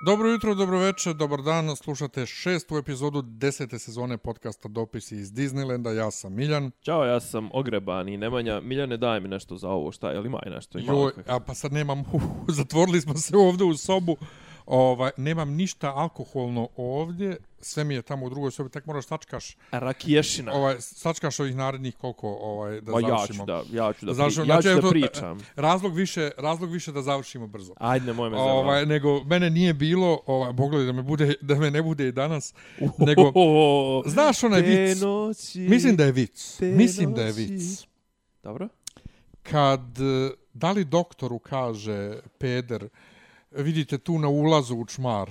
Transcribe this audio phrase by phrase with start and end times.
[0.00, 1.76] Dobro jutro, dobro večer, dobar dan.
[1.76, 5.90] Slušate šestu epizodu desete sezone podcasta Dopisi iz Disneylanda.
[5.90, 6.70] Ja sam Miljan.
[6.82, 10.38] Ćao, ja sam ogreban i Nemanja, Miljane, daj mi nešto za ovo, šta, jel ima
[10.46, 10.78] i nešto?
[10.78, 12.04] Ima Joj, nekakve- a pa sad nemam,
[12.48, 14.16] zatvorili smo se ovdje u sobu.
[14.66, 19.56] Ovaj, nemam ništa alkoholno ovdje, sve mi je tamo u drugoj sobi, tek moraš sačkaš,
[19.70, 20.52] Rakiješina.
[20.52, 23.42] ovaj, sačkaš ovih narednih koliko ovaj, da Ma ja završimo.
[23.42, 24.44] ću da, ja ću da, pri, Završimo.
[24.44, 25.38] ja ću Znači, da pričam.
[25.56, 27.74] Razlog više, razlog više da završimo brzo.
[27.76, 31.54] Ajde, nemoj me ovaj, Ovaj, nego mene nije bilo, ovaj, pogledaj da me bude, da
[31.54, 32.54] me ne bude i danas,
[33.08, 33.32] nego,
[34.06, 34.98] znaš onaj vic,
[35.54, 37.42] mislim da je vic, mislim da je noći.
[37.42, 37.84] vic,
[38.42, 38.68] Dobro.
[39.42, 42.88] kad, eh, da li doktoru kaže peder,
[43.50, 45.30] vidite tu na ulazu u čmar,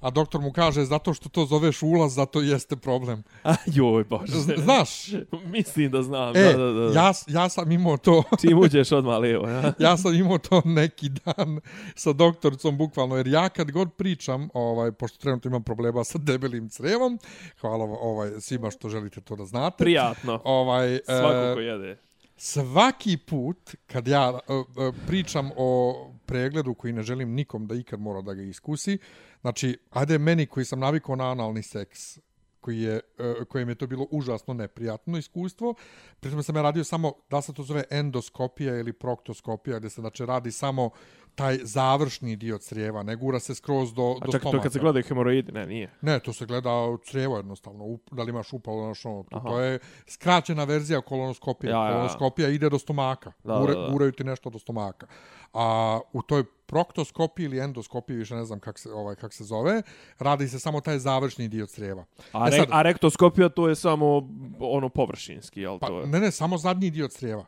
[0.00, 3.22] a doktor mu kaže, zato što to zoveš ulaz, zato jeste problem.
[3.44, 4.32] A, joj, bože.
[4.56, 5.08] Znaš,
[5.56, 7.00] Mislim da znam, e, da, da, da.
[7.00, 9.72] ja, ja sam imao to, Čim uđeš odmah lijevo, ja?
[9.88, 11.60] ja sam imao to neki dan
[11.94, 16.68] sa doktoricom bukvalno, jer ja kad god pričam, ovaj, pošto trenutno imam problema sa debelim
[16.68, 17.18] crevom,
[17.60, 19.84] hvala ovaj, svima što želite to da znate.
[19.84, 20.40] Prijatno.
[20.44, 21.98] Ovaj, Svako e, ko jede
[22.36, 25.94] svaki put kad ja uh, uh, pričam o
[26.26, 28.98] pregledu koji ne želim nikom da ikad mora da ga iskusi,
[29.40, 32.18] znači, ajde meni koji sam navikao na analni seks,
[32.60, 35.74] koji je, uh, kojem je to bilo užasno neprijatno iskustvo.
[36.20, 40.26] Pritom sam ja radio samo, da se to zove endoskopija ili proktoskopija, gdje se znači,
[40.26, 40.90] radi samo
[41.36, 44.62] taj završni dio crijeva, ne gura se skroz do, A do čak to stomaka.
[44.62, 45.90] kad se gledaju hemoroidi, ne, nije.
[46.00, 46.70] Ne, to se gleda
[47.00, 51.70] crijevo jednostavno, up, da li imaš upalo, znaš ono, to, to je skraćena verzija kolonoskopije.
[51.70, 51.90] Ja, ja, ja.
[51.90, 53.88] Kolonoskopija ide do stomaka, Da, Gure, da, da.
[53.88, 55.06] guraju ti nešto do stomaka.
[55.52, 59.82] A u toj proktoskopiji ili endoskopiji, više ne znam kak se, ovaj, kak se zove,
[60.18, 62.04] radi se samo taj završni dio crijeva.
[62.32, 64.28] A, E re, sad- a rektoskopija to je samo
[64.60, 66.06] ono površinski, jel Pa, to je?
[66.06, 67.44] ne, ne, samo zadnji dio crijeva.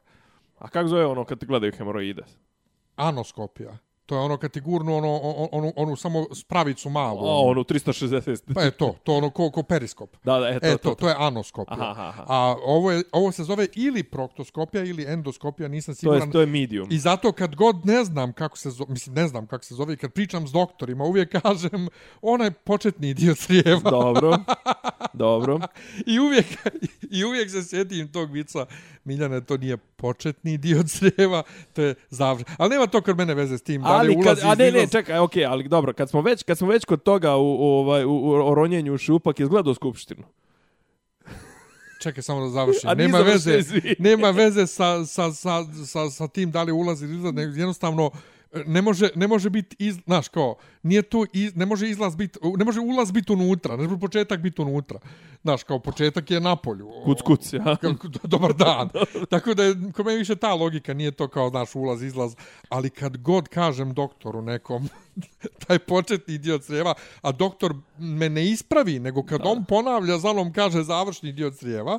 [0.59, 2.23] A kako zove ono kad te gledaju hemoroide?
[2.97, 3.79] Anoskopija.
[4.09, 7.19] To je ono kad ti gurnu ono, ono, onu, onu samo spravicu malu.
[7.19, 8.55] A, ono 360.
[8.55, 10.17] Pa je to, to ono ko, ko periskop.
[10.25, 11.91] Da, da, eto, E, to, to je anoskopija.
[11.91, 12.25] Aha, aha.
[12.29, 16.29] A ovo, je, ovo se zove ili proktoskopija ili endoskopija, nisam To siguran.
[16.29, 16.89] je, to je medium.
[16.91, 19.97] I zato kad god ne znam kako se zove, mislim ne znam kako se zove,
[19.97, 21.89] kad pričam s doktorima, uvijek kažem
[22.23, 23.91] onaj početni dio crijeva.
[23.91, 24.37] Dobro,
[25.13, 25.61] dobro.
[26.07, 26.47] I uvijek,
[27.11, 28.67] I uvijek se sjetim tog vica,
[29.05, 31.43] Miljane, to nije početni dio crijeva,
[31.73, 32.55] to je završen.
[32.59, 34.71] Ali nema to kod mene veze s tim, da li Ali kad, ulazi a ne,
[34.71, 37.65] ne, čekaj, okej, ali dobro, kad smo već, kad smo već kod toga u, u,
[37.65, 40.23] ovaj, u, u, o ronjenju u šupak, izgledao skupštinu.
[42.03, 42.91] Čekaj samo da završim.
[42.97, 43.61] Nema veze,
[43.99, 48.11] nema veze sa, sa, sa, sa, sa tim da li ulazi ili izlaz, nego jednostavno
[48.67, 52.39] ne može, ne može biti, iz, znaš kao, nije to, iz, ne može izlaz biti,
[52.57, 54.99] ne može ulaz biti unutra, ne može početak biti unutra.
[55.43, 56.91] Znaš, kao početak je na polju.
[57.05, 57.77] Kuc, kuc, ja.
[57.77, 58.89] Kako- Dobar dan.
[59.31, 62.37] Tako da je, kod mene više ta logika, nije to kao, znaš, ulaz, izlaz,
[62.69, 64.89] ali kad god kažem doktoru nekom,
[65.67, 69.49] taj početni dio crijeva, a doktor me ne ispravi, nego kad da.
[69.49, 71.99] on ponavlja, za mnom kaže završni dio crijeva,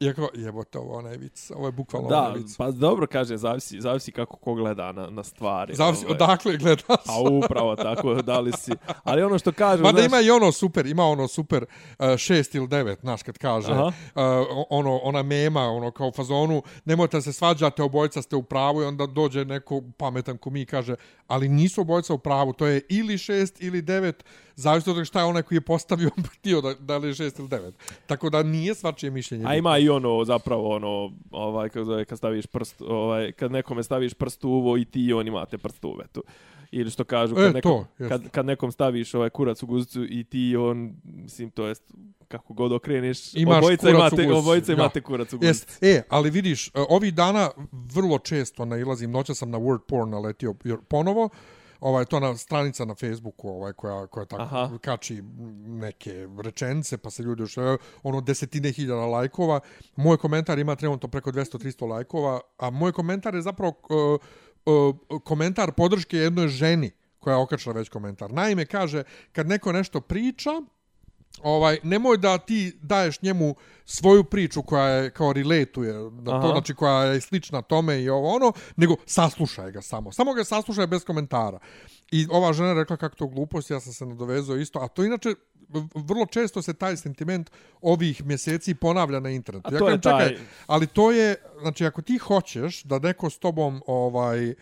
[0.00, 2.56] Iako, jebote, ovo onaj vic, ovo je bukvalno Da, onaj vic.
[2.56, 5.74] pa dobro kaže, zavisi, zavisi kako ko gleda na, na stvari.
[5.74, 6.14] Zavisi ovaj.
[6.14, 7.06] odakle gledaš.
[7.06, 8.72] A upravo tako, da li si.
[9.04, 11.64] Ali ono što kaže, Mada znaš, ima i ono super, ima ono super
[11.98, 13.82] uh, šest ili devet, znaš, kad kaže, Aha.
[13.86, 13.92] uh,
[14.70, 18.84] ono, ona mema, ono, kao fazonu, nemojte da se svađate, obojca ste u pravu i
[18.84, 20.94] onda dođe neko pametan ko mi kaže,
[21.26, 24.24] ali nisu obojca u pravu, to je ili šest ili devet,
[24.58, 27.48] zavisno od šta je onaj koji je postavio htio da, da li je šest ili
[27.48, 27.74] devet.
[28.06, 29.44] Tako da nije svačije mišljenje.
[29.46, 33.82] A ima i ono, zapravo ono, ovaj, kako zove, kad staviš prst, ovaj, kad nekome
[33.82, 36.22] staviš prst u uvo i ti i on imate prst u uvetu.
[36.70, 40.04] Ili što kažu, kad, E, nekom, to, kad, kad nekom staviš ovaj kurac u guzicu
[40.04, 41.82] i ti i on, mislim, to jest,
[42.28, 45.48] kako god okreniš, Imaš obojica imate, obojica imate kurac u guzici.
[45.48, 50.10] Jest, e, ali vidiš, e, ovih dana vrlo često nailazim, noća sam na word porn
[50.10, 50.54] naletio
[50.88, 51.28] ponovo,
[51.80, 54.78] ovaj to na stranica na Facebooku ovaj koja koja tako Aha.
[54.80, 55.22] kači
[55.66, 59.60] neke rečenice pa se ljudi još e, ono desetine hiljada lajkova
[59.96, 64.20] moj komentar ima trenutno preko 200 300 lajkova a moj komentar je zapravo uh,
[65.10, 69.02] uh, komentar podrške jednoj ženi koja je okačila već komentar naime kaže
[69.32, 70.50] kad neko nešto priča
[71.42, 73.54] ovaj nemoj da ti daješ njemu
[73.84, 78.34] svoju priču koja je kao relatuje da to znači koja je slična tome i ovo
[78.34, 80.12] ono nego saslušaj ga samo.
[80.12, 81.58] Samo ga saslušaj bez komentara.
[82.10, 85.34] I ova žena rekla kako to glupost ja sam se nadovezao isto a to inače
[85.94, 87.50] vrlo često se taj sentiment
[87.80, 89.74] ovih mjeseci ponavlja na internetu.
[89.74, 93.82] Ja kažem, čekaj, taj- ali to je, znači ako ti hoćeš da neko s tobom
[93.86, 94.54] ovaj a,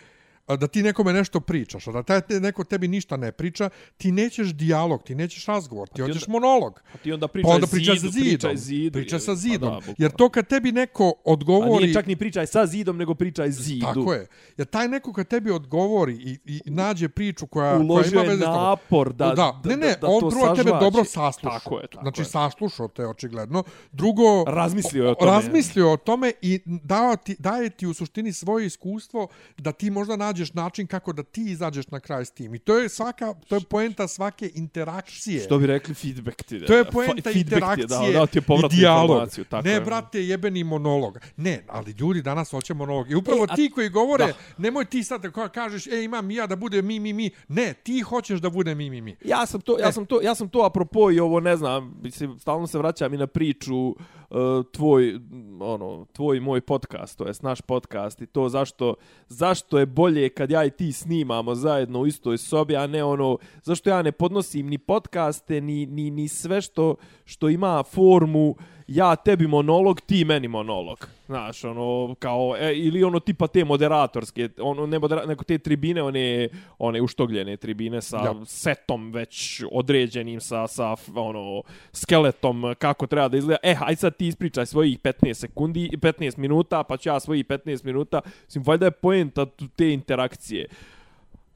[0.49, 4.13] da ti nekome nešto pričaš, a da taj te- neko tebi ništa ne priča, ti
[4.13, 6.81] nećeš dijalog, ti nećeš razgovor, ti hoćeš monolog.
[6.95, 8.23] A ti onda Pa pričaj onda zidu, sa zidom.
[8.23, 8.93] pričaj zidu.
[8.93, 9.31] Pričaj je sa?
[9.31, 9.69] Pa zidom.
[9.69, 9.95] da, bukvalno.
[9.99, 11.85] jer to kad tebi neko A odgovori...
[11.85, 13.87] nije čak ni pričaj sa zidom, nego pričaj zidu.
[13.87, 14.27] Tako je.
[14.57, 18.29] Jer taj neko kad tebi odgovori i, i nađe priču koja, koja Uložio ima je
[18.29, 21.59] veze tobom, napor da, da, ne, ne, da, on to prvo tebe dobro saslušao.
[21.59, 22.25] Tako je, tako znači, je.
[22.25, 23.65] saslušao te, očigledno.
[23.93, 25.31] Drugo, Razmislio je o tome.
[25.31, 29.29] razmislio o tome i dao ti, daje ti u suštini svoje iskustvo
[29.59, 32.55] da ti možda nađeš način kako da ti izađeš na kraj s tim.
[32.55, 35.41] I to je svaka, to je poenta svake interakcije.
[35.41, 36.67] Što bi rekli feedback ti da.
[36.67, 39.11] To je poenta feedback ti je interakcije dao, dao ti je i dijalog.
[39.11, 39.81] informaciju, tako Ne, je.
[39.81, 41.19] brate, jebeni monolog.
[41.37, 43.11] Ne, ali ljudi danas hoće monolog.
[43.11, 44.33] I upravo E, a- ti koji govore, da.
[44.59, 47.31] nemoj ti sad da kažeš, e, imam ja da bude mi, mi, mi.
[47.49, 49.17] Ne, ti hoćeš da bude mi, mi, mi.
[49.25, 49.83] Ja sam to, E.
[49.83, 53.15] ja sam to, ja sam to apropo i ovo ne znam, mislim stalno se vraćam
[53.15, 53.97] i na priču uh,
[54.31, 54.35] E,
[54.73, 55.21] tvoj
[55.61, 58.95] ono, tvoj i moj podcast, to jest naš podcast i to zašto
[59.29, 63.39] zašto je bolje kad ja i ti snimamo zajedno u istoj sobi, a ne ono
[63.63, 66.95] zašto ja ne podnosim ni podcaste ni ni ni sve što
[67.25, 68.57] što ima formu
[68.89, 70.99] ja tebi monolog, ti meni monolog.
[71.27, 76.03] Znaš, ono, kao, e, ili ono tipa te moderatorske, ono, ne modera, neko te tribine,
[76.03, 76.49] one,
[76.79, 78.35] one uštogljene tribine sa Ja.
[78.45, 79.37] setom već
[79.73, 81.63] određenim, sa, sa, ono,
[81.93, 83.59] skeletom, kako treba da izgleda.
[83.63, 87.85] E, aj sad ti ispričaj svojih 15 sekundi, 15 minuta, pa ću ja svojih 15
[87.85, 88.21] minuta.
[88.45, 90.67] Mislim, valjda je poenta tu- te interakcije.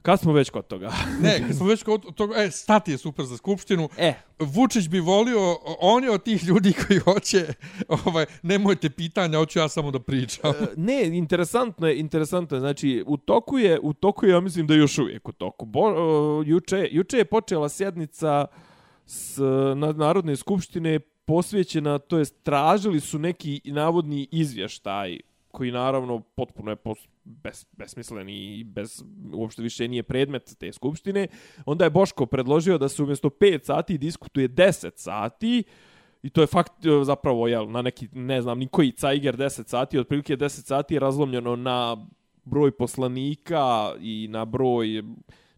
[0.01, 0.91] Kad smo već kod toga?
[1.21, 3.89] Ne, kad smo već kod toga, e, stati je super za skupštinu.
[3.97, 7.53] E, Vučić bi volio, on je od tih ljudi koji hoće,
[8.05, 10.53] ovaj, nemojte pitanja, hoću ja samo da pričam.
[10.77, 12.61] ne, interesantno je, interesantno je.
[12.61, 15.65] Znači, u toku je, u toku je, ja mislim da je još uvijek u toku.
[15.65, 18.45] Bo, o, juče, juče je počela sjednica
[19.05, 19.37] s,
[19.75, 25.19] na Narodne skupštine posvećena, to jest tražili su neki navodni izvještaj
[25.51, 29.03] koji naravno potpuno je pos, bes, besmislen i bez,
[29.33, 31.27] uopšte više nije predmet te skupštine.
[31.65, 35.63] Onda je Boško predložio da se umjesto 5 sati diskutuje 10 sati
[36.23, 39.99] I to je fakt e, zapravo jel, na neki, ne znam, nikoji cajger 10 sati,
[39.99, 41.97] otprilike 10 sati je razlomljeno na
[42.45, 45.03] broj poslanika i na broj,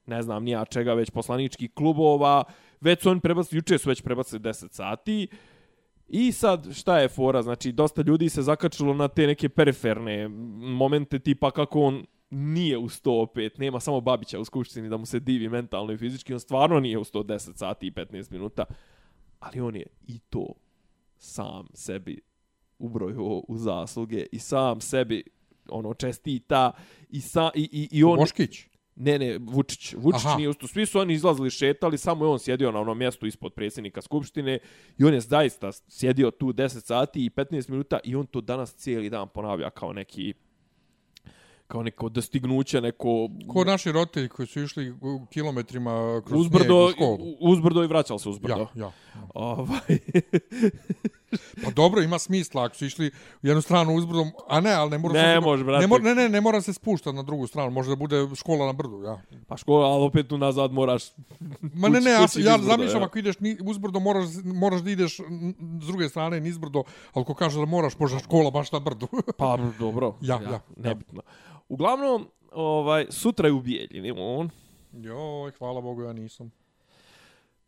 [0.05, 2.43] ne znam, nija čega već poslaničkih klubova.
[2.81, 5.27] Već su oni prebacili, juče su već prebacili 10 sati.
[6.15, 7.41] I sad, šta je fora?
[7.41, 10.27] Znači, dosta ljudi se zakačilo na te neke periferne
[10.59, 15.19] momente, tipa kako on nije u 105, nema samo Babića u skupštini da mu se
[15.19, 18.65] divi mentalno i fizički, on stvarno nije u 110 sati i 15 minuta
[19.39, 20.53] ali on je i to
[21.17, 22.21] sam sebi
[22.79, 25.23] ubrojio u zasluge i sam sebi
[25.69, 26.71] ono čestita
[27.09, 30.35] i sa i i, i on Moškić ne ne Vučić Vučić Aha.
[30.37, 33.53] nije usto svi su oni izlazili šetali samo je on sjedio na onom mjestu ispod
[33.53, 34.59] predsjednika skupštine
[34.97, 38.75] i on je zaista sjedio tu 10 sati i 15 minuta i on to danas
[38.75, 40.33] cijeli dan ponavlja kao neki
[41.67, 44.93] kao neko dostignuće, neko Ko naši roditelji koji su išli
[45.29, 47.35] kilometrima kroz uzbrdo, snijeg u školu.
[47.39, 48.67] uzbrdo i vraćali se uzbrdo.
[48.75, 48.91] Ja, ja.
[49.33, 49.79] Ovaj,
[51.63, 53.11] Pa dobro, ima smisla ako su išli
[53.43, 55.81] u jednu stranu uzbrdom, a ne, ali ne mora Ne se, može, brate.
[55.81, 58.65] ne, mora, ne, ne, ne mora se spuštati na drugu stranu, može da bude škola
[58.65, 59.21] na brdu, ja.
[59.47, 61.03] pa škola, ali opet tu nazad moraš...
[61.61, 63.05] Ma ne, ne, ja, ja zamišljam ja.
[63.05, 65.17] ako ideš ni, uzbrdo, moraš, moraš da ideš
[65.81, 66.83] s druge strane nizbrdo,
[67.13, 69.07] ali ko kaže da moraš, može škola baš na brdu.
[69.37, 70.15] Pa, dobro.
[70.21, 71.21] Ja, ja, Nebitno.
[71.69, 74.49] Uglavnom, ovaj, sutra je u Bijeljini, on.
[74.91, 76.51] Joj, hvala Bogu, ja nisam.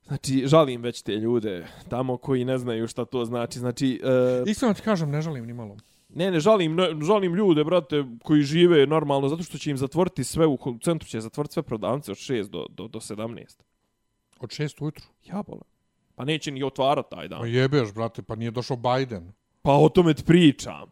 [0.07, 3.59] Znači, žalim već te ljude tamo koji ne znaju šta to znači.
[3.59, 5.77] Znači, e, Iskreno ti kažem, ne žalim ni malo.
[6.09, 10.24] ne, ne, žalim, ne, žalim ljude, brate, koji žive normalno, zato što će im zatvoriti
[10.24, 13.62] sve, u centru će zatvoriti sve prodavnice od 6 do, do, do 17.
[14.39, 15.05] Od šest ujutru.
[15.25, 15.62] Jabole.
[16.15, 17.39] Pa neće ni otvarati taj dan.
[17.39, 19.31] Ma jebeš, brate, pa nije došao Biden.
[19.62, 20.89] Pa o tome ti pričam.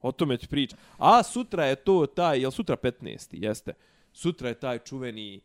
[0.00, 0.78] O tome ti pričam.
[0.98, 3.28] A sutra je to taj, jel sutra 15.
[3.32, 3.72] Jeste.
[4.12, 5.40] Sutra je taj čuveni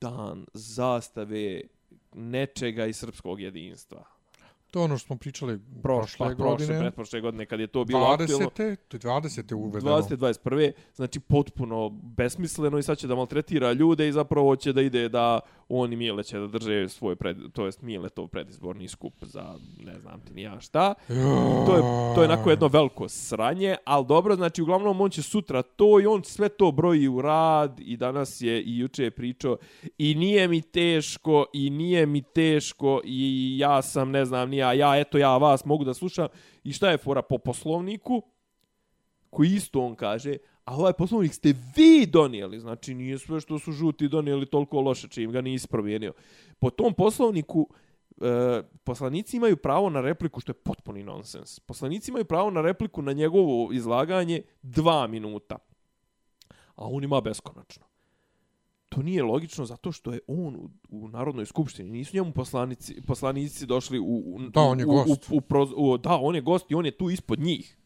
[0.00, 1.60] dan zastave
[2.18, 4.04] nečega iz srpskog jedinstva.
[4.70, 6.78] To je ono što smo pričali Prošle, prošle pa, prošle, godine.
[6.80, 8.50] pretprošle godine kad je to bilo aktualno.
[8.56, 8.76] 20.
[8.88, 9.54] To je 20.
[9.54, 9.96] uvedeno.
[9.96, 10.16] 20.
[10.16, 10.72] 21.
[10.94, 15.40] Znači potpuno besmisleno i sad će da maltretira ljude i zapravo će da ide da
[15.68, 19.54] on i Mile će da drže svoj, pred, to jest Mile to predizborni skup za
[19.78, 20.94] ne znam ti ni ja šta.
[21.66, 21.82] To je,
[22.14, 26.06] to je onako jedno veliko sranje, ali dobro, znači uglavnom on će sutra to i
[26.06, 29.56] on sve to broji u rad i danas je i juče je pričao
[29.98, 34.72] i nije mi teško i nije mi teško i ja sam ne znam ni ja,
[34.72, 36.28] ja eto ja vas mogu da slušam
[36.64, 38.22] i šta je fora po poslovniku
[39.30, 40.36] koji isto on kaže
[40.68, 45.08] a ovaj poslovnik ste vi donijeli, znači nije sve što su žuti donijeli toliko loše
[45.08, 46.12] čim ga nisi promijenio.
[46.58, 47.68] Po tom poslovniku
[48.20, 51.60] e, poslanici imaju pravo na repliku, što je potpuni nonsens.
[51.60, 55.56] Poslanici imaju pravo na repliku na njegovo izlaganje dva minuta.
[56.74, 57.84] a on ima beskonačno.
[58.88, 61.90] To nije logično zato što je on u, u Narodnoj skupštini.
[61.90, 64.04] Nisu njemu poslanici, poslanici došli u...
[64.04, 65.30] u Da, on je u, gost.
[65.30, 67.76] U, u, proz- u, da, on je gost i on je tu ispod njih.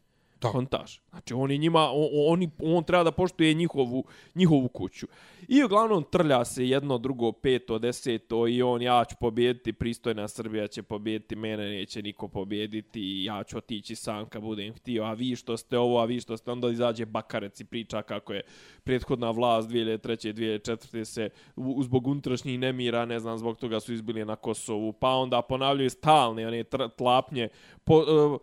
[0.42, 0.49] Da.
[0.49, 0.99] Kontaž.
[1.11, 5.06] Znači, oni njima, on, on, on treba da poštuje njihovu, njihovu kuću.
[5.49, 10.66] I uglavnom trlja se jedno, drugo, peto, deseto i on, ja ću pobjediti, pristojna Srbija
[10.66, 15.37] će pobjediti, mene neće niko pobjediti, ja ću otići sam kad budem htio, a vi
[15.37, 18.42] što ste ovo, a vi što ste, onda izađe Bakarec i priča kako je
[18.84, 20.32] prethodna vlast 2003.
[20.32, 21.04] 2004.
[21.04, 25.42] se u- zbog unutrašnjih nemira, ne znam, zbog toga su izbili na Kosovu, pa onda
[25.42, 26.64] ponavljaju stalne one
[26.96, 27.49] tlapnje,
[27.84, 28.40] po, uh,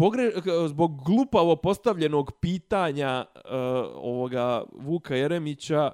[0.00, 0.32] pogre,
[0.68, 3.42] zbog glupavo postavljenog pitanja uh,
[3.94, 5.92] ovoga Vuka Jeremića,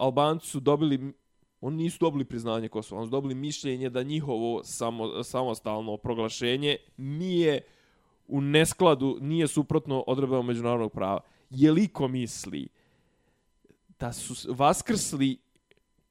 [0.00, 1.12] Albanci su dobili
[1.60, 7.60] oni nisu dobili priznanje Kosova, oni su dobili mišljenje da njihovo samo, samostalno proglašenje nije
[8.26, 11.20] u neskladu, nije suprotno odredbama međunarodnog prava.
[11.50, 12.68] Je misli
[13.98, 15.38] da su vaskrsli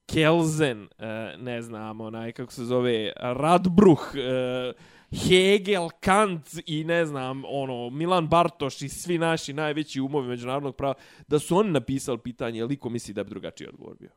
[0.05, 4.73] Kelzen, e, ne znam, onaj, kako se zove, Radbruh, e,
[5.11, 10.93] Hegel, Kant i ne znam, ono, Milan Bartoš i svi naši najveći umovi međunarodnog prava,
[11.27, 14.09] da su oni napisali pitanje, je li ko misli da bi drugačiji odgovor bio?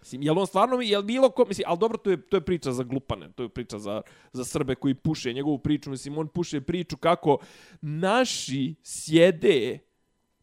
[0.00, 2.72] Mislim, jel on stvarno, jel bilo ko, mislim, ali dobro, to je, to je priča
[2.72, 4.02] za glupane, to je priča za,
[4.32, 7.38] za Srbe koji puše njegovu priču, mislim, on puše priču kako
[7.80, 9.78] naši sjede,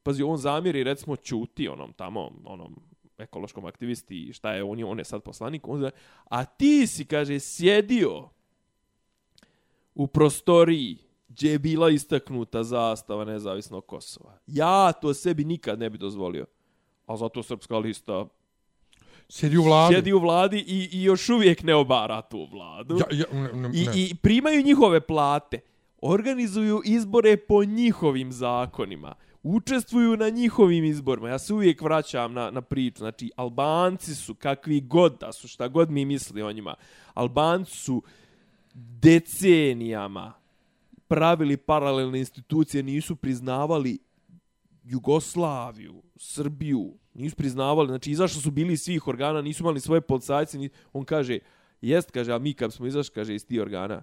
[0.03, 2.75] pazi, on zamjeri, recimo, čuti onom tamo, onom
[3.17, 5.91] ekološkom aktivisti, šta je, on je, on je sad poslanik, on zna,
[6.23, 8.29] a ti si, kaže, sjedio
[9.95, 10.97] u prostoriji
[11.27, 14.37] gdje je bila istaknuta zastava nezavisnog Kosova.
[14.47, 16.45] Ja to sebi nikad ne bi dozvolio.
[17.05, 18.25] A zato srpska lista
[19.29, 19.93] Sjedi u vladi.
[19.93, 22.97] sjedi u vladi i, i još uvijek ne obara tu vladu.
[22.97, 23.87] Ja, ja, ne, ne, I.
[23.95, 25.59] I primaju njihove plate.
[26.01, 29.15] Organizuju izbore po njihovim zakonima.
[29.43, 31.29] Učestvuju na njihovim izborima.
[31.29, 32.97] Ja se uvijek vraćam na, na priču.
[32.97, 36.75] Znači, Albanci su kakvi god da su, šta god mi misli o njima.
[37.13, 38.03] Albanci su
[38.75, 40.33] decenijama
[41.07, 43.99] pravili paralelne institucije, nisu priznavali
[44.83, 50.57] Jugoslaviju, Srbiju, nisu priznavali, znači izašli su bili iz svih organa, nisu imali svoje policajce,
[50.57, 51.39] ni, on kaže,
[51.81, 54.01] jest, kaže, a mi kad smo izašli, kaže, iz tih organa,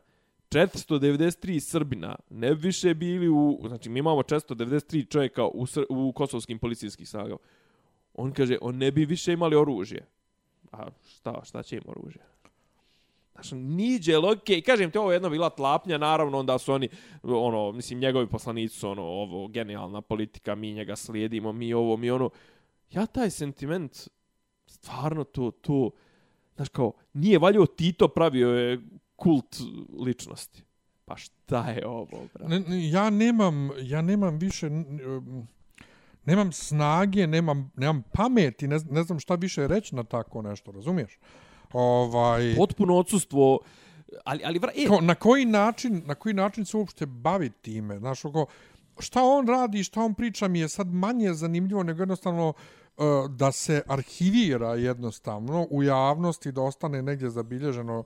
[0.51, 6.13] 493 Srbina ne bi više bili u, znači mi imamo 493 čovjeka u, Sr u
[6.13, 7.39] kosovskim policijskih snagama.
[8.15, 10.07] On kaže, on ne bi više imali oružje.
[10.73, 12.32] A šta, šta će im oružje?
[13.43, 14.59] Znaš, niđe logike.
[14.59, 16.89] I kažem ti, ovo je jedna bila tlapnja, naravno, onda su oni,
[17.23, 22.11] ono, mislim, njegovi poslanici su, ono, ovo, genijalna politika, mi njega slijedimo, mi ovo, mi
[22.11, 22.31] ono.
[22.91, 24.09] Ja taj sentiment,
[24.67, 25.91] stvarno to, to,
[26.57, 28.81] znaš kao, nije valjao Tito pravio je
[29.17, 29.57] kult
[29.99, 30.63] ličnosti.
[31.05, 32.49] Pa šta je ovo, bra?
[32.49, 34.71] Ne, ne, ja nemam, ja nemam više,
[36.25, 41.19] nemam snage, nemam, nemam pameti, ne, ne znam šta više reći na tako nešto, razumiješ?
[41.73, 43.59] Ovaj, Potpuno odsustvo,
[44.25, 47.99] ali, ali, vra, e, kao, na koji način, na koji način se uopšte bavi time,
[47.99, 48.47] znaš, oko,
[48.99, 53.53] šta on radi, šta on priča mi je sad manje zanimljivo nego jednostavno uh, da
[53.53, 58.05] se arhivira jednostavno u javnosti, da ostane negdje zabilježeno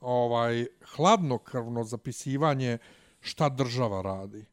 [0.00, 2.78] ovaj hladnokrvno zapisivanje
[3.20, 4.44] šta država radi.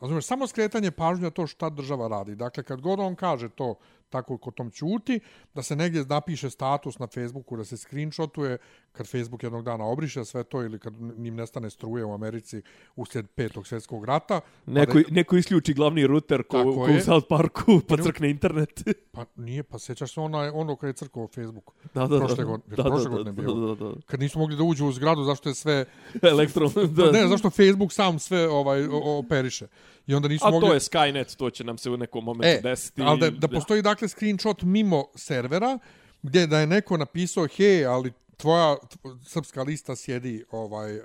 [0.00, 2.34] Razumiješ, samo skretanje pažnje na to šta država radi.
[2.34, 3.74] Dakle, kad god on kaže to
[4.12, 5.20] tako ko tom ćuti,
[5.54, 8.58] da se negdje napiše status na Facebooku, da se screenshotuje,
[8.92, 12.62] kad Facebook jednog dana obriše sve to ili kad njim nestane struje u Americi
[12.96, 14.40] uslijed petog svjetskog rata.
[14.66, 16.68] neko, pa da, neko isključi glavni router ko, ko
[16.98, 17.00] u.
[17.00, 18.82] South Parku, pa crkne internet.
[19.12, 21.70] pa nije, pa sjećaš se ono, ono kad je crkao Facebook.
[21.94, 22.44] da, da, Prošle da.
[22.44, 23.74] godine- da, prošle da, godine da, bilo.
[23.74, 25.84] Da, da, Kad nisu mogli da uđu u zgradu, zašto je sve...
[26.22, 26.28] da.
[26.28, 27.10] Elektron, da.
[27.10, 28.86] Ne, zašto Facebook sam sve ovaj
[29.18, 29.66] operiše.
[30.06, 30.68] I onda nisu A mogli...
[30.68, 33.02] to je Skynet, to će nam se u nekom momentu E, desiti.
[33.02, 35.78] ali da, da postoji dakle screenshot mimo servera
[36.22, 41.02] gdje da je neko napisao he, ali tvoja tv- srpska lista sjedi ovaj uh,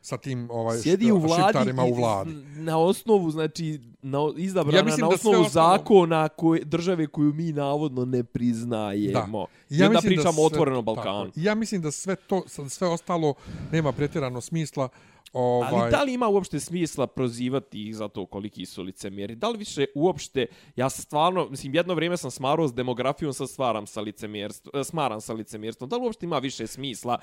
[0.00, 2.30] sa tim ovaj sjedi u vladi, u vladi.
[2.56, 8.04] na osnovu, znači, na, izabrana Ja na da osnovu zakona koje, države koju mi navodno
[8.04, 9.46] ne priznajemo.
[9.70, 11.24] I Ja mislim da pričamo o sve- otvorenom tako Balkanu.
[11.26, 11.32] je.
[11.36, 13.34] Ja mislim da sve to sve ostalo
[13.72, 14.88] nema pretjerano smisla.
[15.32, 19.34] Ovaj Ali da li ima uopšte smisla prozivati ih za to koliki su licemjeri?
[19.34, 20.46] Da li više uopšte,
[20.76, 24.84] ja se stvarno, mislim, jedno vrijeme sam smarao s demografijom, sad stvaram sa licemjerstvom, eh,
[24.84, 25.90] smaram sa licemjerstvom.
[25.90, 27.18] Da li uopšte ima više smisla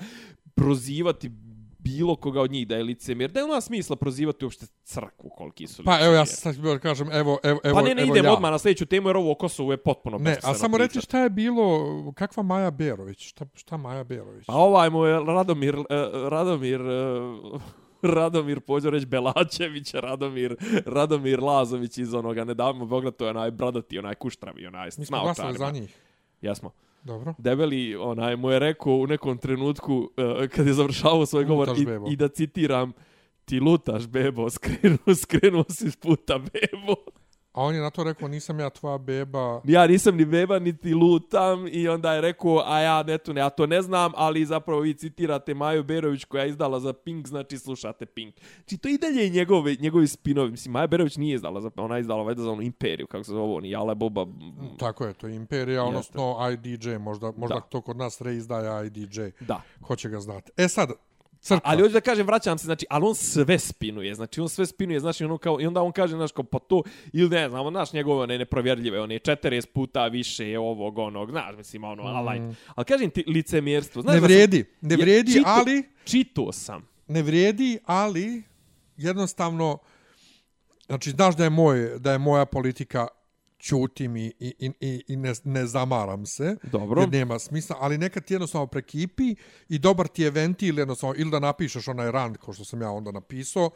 [0.54, 1.30] prozivati
[1.78, 3.30] bilo koga od njih da je licemjer?
[3.30, 6.56] Da li ima smisla prozivati uopšte crkvu koliki su Pa evo ja licemjeri?
[6.56, 8.32] sad da kažem evo evo evo Pa ne, ne idemo ja.
[8.32, 10.98] odmah na sljedeću temu jer ovo o Kosovu je potpuno Ne, a samo pričati.
[10.98, 14.46] reći šta je bilo, kakva Maja Berović, šta, šta Maja Berović?
[14.46, 15.84] Pa ovaj mu je Radomir, uh,
[16.28, 17.62] Radomir uh,
[18.02, 23.98] Radomir Pođoreć Belačević, Radomir, Radomir Lazović iz onoga, ne davimo Beograd, to je onaj bradati,
[23.98, 26.00] onaj kuštravi, onaj Mi smo glasali za njih.
[26.40, 26.70] Jesmo.
[27.02, 27.34] Dobro.
[27.38, 31.82] Debeli onaj mu je rekao u nekom trenutku uh, kad je završavao svoj govor Lutaš,
[31.82, 32.06] i, bebo.
[32.10, 32.92] i da citiram
[33.44, 36.94] ti lutaš bebo, skrenuo, skrenuo si s puta bebo.
[37.52, 39.60] A on je na to rekao, nisam ja tvoja beba.
[39.64, 43.40] Ja nisam ni beba, niti lutam i onda je rekao, a ja ne to, ne,
[43.40, 47.26] ja to ne znam, ali zapravo vi citirate Maju Berović koja je izdala za Pink,
[47.28, 48.34] znači slušate Pink.
[48.56, 50.50] Znači to i dalje je njegove, njegovi spinovi.
[50.50, 53.32] Mislim, Maja Berović nije izdala, za, ona je izdala valjda za onu Imperiju, kako se
[53.32, 54.26] zove, oni Jale Boba.
[54.78, 57.60] Tako je, to je Imperija, odnosno IDJ, možda, možda Da.
[57.60, 59.20] to kod nas reizdaje IDJ.
[59.40, 59.62] Da.
[59.80, 60.52] Ko će ga znati.
[60.56, 60.90] E sad,
[61.40, 61.60] crkva.
[61.64, 65.00] Ali hoću da kažem, vraćam se, znači, ali on sve spinuje, znači on sve spinuje,
[65.00, 66.82] znači ono kao, i onda on kaže, znaš, kao, pa to,
[67.12, 71.84] ili ne znam, znaš, njegove one neprovjerljive, one 40 puta više ovog, onog, znaš, mislim,
[71.84, 72.06] ono, mm.
[72.06, 72.40] ali,
[72.74, 75.82] ali kažem ti, licemjerstvo, znaš, ne sam- vredi, ne vredi, čito- ali...
[76.04, 76.88] Čitao sam.
[77.08, 78.42] ne vrijedi, ali
[78.96, 79.78] jednostavno
[80.86, 83.06] znači znaš da je moj da je moja politika
[83.60, 86.56] ćutim i, i, i- i, ne, ne zamaram se.
[86.62, 87.00] Dobro.
[87.00, 89.34] Jer nema smisla, ali nekad ti jednostavno prekipi
[89.68, 92.90] i dobar ti je ventil jednostavno, ili da napišeš onaj rand, ko što sam ja
[92.90, 93.70] onda napisao,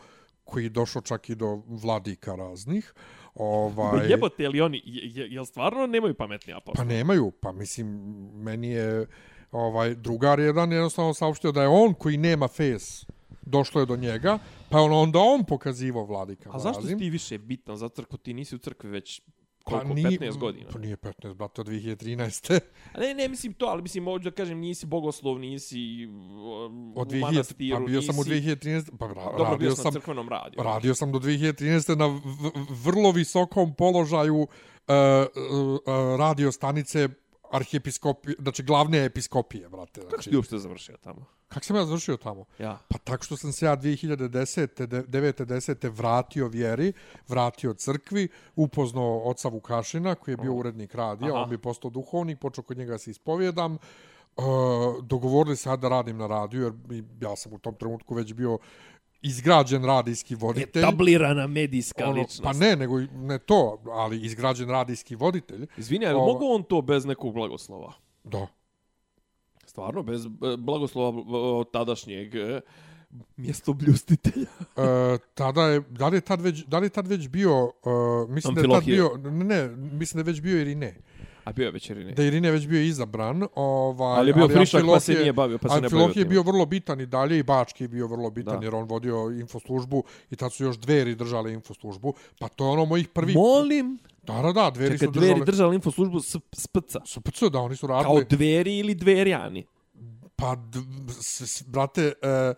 [0.45, 2.95] koji je došao čak i do vladika raznih.
[3.35, 6.75] Ovaj, Jebote, ali oni, je, je, jel stvarno nemaju pametnija posla?
[6.77, 7.87] Pa nemaju, pa mislim,
[8.35, 9.07] meni je
[9.53, 13.07] ovaj drugar jedan jednostavno saopštio da je on koji nema face
[13.43, 14.39] došlo je do njega,
[14.71, 16.51] pa on onda on pokazivao vladika.
[16.53, 18.19] A zašto si ti više bitan za crkvu?
[18.19, 19.21] Ti nisi u crkvi već
[19.65, 20.67] Pa koliko, nije- 15 godina.
[20.73, 22.61] Pa nije 15, brate, od 2013.
[22.93, 27.07] A ne, ne, mislim to, ali mislim, moću da kažem, nisi bogoslov, nisi um, Od
[27.07, 28.31] u 2000, manastiru, pa bio sam u nisi...
[28.31, 30.63] 2013, pa ra, Dobro, bio radio sam sam, na crkvenom radiju.
[30.63, 31.97] radio sam do 2013.
[31.97, 32.51] na v, v,
[32.85, 34.47] vrlo visokom položaju uh,
[34.87, 35.81] uh, uh,
[36.19, 37.09] radio stanice
[37.51, 40.01] arhijepiskopije, znači glavne episkopije, brate.
[40.01, 41.27] Kako si Znači, ti uopšte završio tamo?
[41.49, 42.45] Kako sam ja završio tamo?
[42.59, 42.79] Ja.
[42.89, 44.67] Pa tako što sam se ja 2010.
[45.07, 45.45] 9.
[45.45, 45.91] 10.
[45.97, 46.93] vratio vjeri,
[47.29, 51.43] vratio crkvi, upoznao oca Vukašina, koji je bio urednik radija, Aha.
[51.43, 53.79] on bi postao duhovnik, počeo kod njega se ispovjedam,
[54.37, 54.45] Uh,
[55.05, 58.59] dogovorili se ja da radim na radiju, jer ja sam u tom trenutku već bio
[59.23, 60.83] izgrađen radijski voditelj.
[60.83, 62.43] Etablirana medijska Ono, ličnost.
[62.43, 65.67] pa ne, nego ne to, ali izgrađen radijski voditelj.
[65.77, 67.93] Izvini, ali mogu on to bez nekog blagoslova?
[68.25, 68.47] Da.
[69.75, 72.61] Stvarno, bez e, blagoslova e, od tadašnjeg e,
[73.37, 74.47] mjestobljustitelja.
[74.77, 77.71] E, tada je, da li je tad već, da li je tad već bio, uh,
[78.31, 79.19] mislim da je tad Amfilohije.
[79.19, 80.95] bio, ne, ne, mislim da je već bio Irine.
[81.45, 82.13] A bio je već ili ne?
[82.13, 85.33] Da je Irine već bio izabran, ovaj, Ali je bio frišak, pa se Amfilohije- nije
[85.33, 87.89] bavio, pa se ne bavio Amfilohije je bio vrlo bitan i dalje, i Bački je
[87.89, 88.67] bio vrlo bitan, Da.
[88.67, 92.15] jer on vodio infoslužbu i tad su još dveri držale infoslužbu.
[92.39, 93.35] Pa to je ono mojih prvi...
[93.35, 95.47] Molim, Da, da, da, dveri čekaj, su dveri držale...
[95.47, 96.97] držali infoslužbu s, s PC.
[97.05, 98.25] Su PC, da, oni su Kao radili...
[98.31, 99.67] dveri ili dverjani.
[100.37, 100.57] Pa,
[101.21, 102.57] s, s, brate, uh,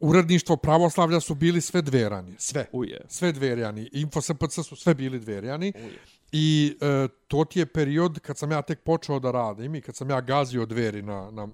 [0.00, 2.66] uredništvo pravoslavlja su bili sve dverani, sve.
[2.72, 3.00] Uje.
[3.08, 3.88] Sve dverjani.
[3.92, 5.72] Info SPC su sve bili dverjani.
[5.76, 5.98] Uje.
[6.32, 9.96] I e, to ti je period kad sam ja tek počeo da radim i kad
[9.96, 11.48] sam ja gazio dveri na, na,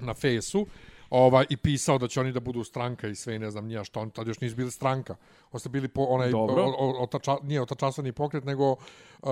[0.00, 0.66] na fesu
[1.10, 3.84] ovaj, i pisao da će oni da budu stranka i sve i ne znam nija
[3.84, 5.16] što, oni tad još nisu bili stranka.
[5.52, 6.62] Oni su bili po, onaj, Dobro.
[6.62, 9.28] o, o, otača, nije otačasani pokret, nego uh,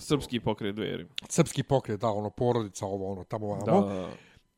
[0.00, 1.06] Srpski pokret dveri.
[1.28, 3.86] srpski pokret, da, ono, porodica, ovo, ono, tamo, vamo.
[3.88, 4.10] Da.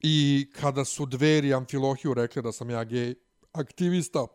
[0.02, 3.14] I kada su dveri Amfilohiju rekli da sam ja gej
[3.52, 4.26] aktivista,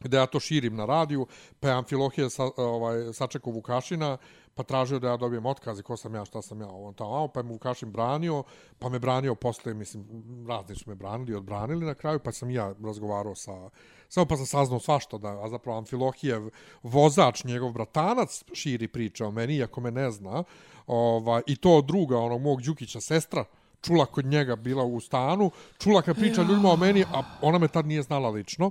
[0.00, 1.26] da ja to širim na radiju,
[1.60, 4.16] pa je Amfilohije sa, ovaj, sačekao Vukašina,
[4.54, 7.28] pa tražio da ja dobijem otkaz i ko sam ja, šta sam ja, on tamo,
[7.28, 8.42] pa je mu Vukašin branio,
[8.78, 10.04] pa me branio posle, mislim,
[10.48, 13.70] razni su me branili i odbranili na kraju, pa sam ja razgovarao sa,
[14.08, 16.50] samo pa sam saznao svašta, da, a zapravo Amfilohijev
[16.82, 20.44] vozač, njegov bratanac, širi priče o meni, iako me ne zna,
[20.86, 23.44] ovaj, i to druga, onog mog Đukića, sestra,
[23.82, 27.68] čula kod njega, bila u stanu, čula kad priča ljudima o meni, a ona me
[27.68, 28.70] tad nije znala lično.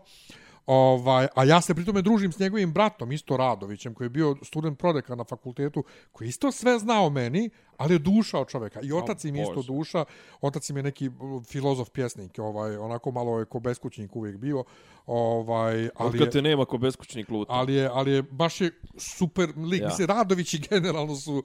[0.71, 4.79] Ovaj, a ja se pritome družim s njegovim bratom, isto Radovićem, koji je bio student
[4.79, 8.79] prodeka na fakultetu, koji isto sve znao o meni, ali je duša od čoveka.
[8.83, 10.05] I otac im je isto duša,
[10.41, 11.09] otac im je neki
[11.47, 14.63] filozof pjesnik, ovaj, onako malo je ko beskućnik uvijek bio,
[15.05, 17.53] ovaj, ali Ali je, kad te nema ko beskućnik luta.
[17.53, 19.81] ali je, ali je baš je super lik.
[19.81, 19.87] Ja.
[19.87, 21.43] Mislim, Radović i generalno su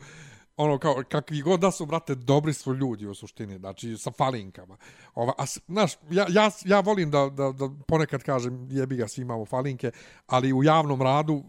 [0.57, 4.77] ono kao kakvi god da su brate dobri su ljudi u suštini znači sa falinkama.
[5.15, 9.23] Ova a znaš ja ja ja volim da da da ponekad kažem jebi ga svi
[9.23, 9.91] imamo falinke
[10.27, 11.45] ali u javnom radu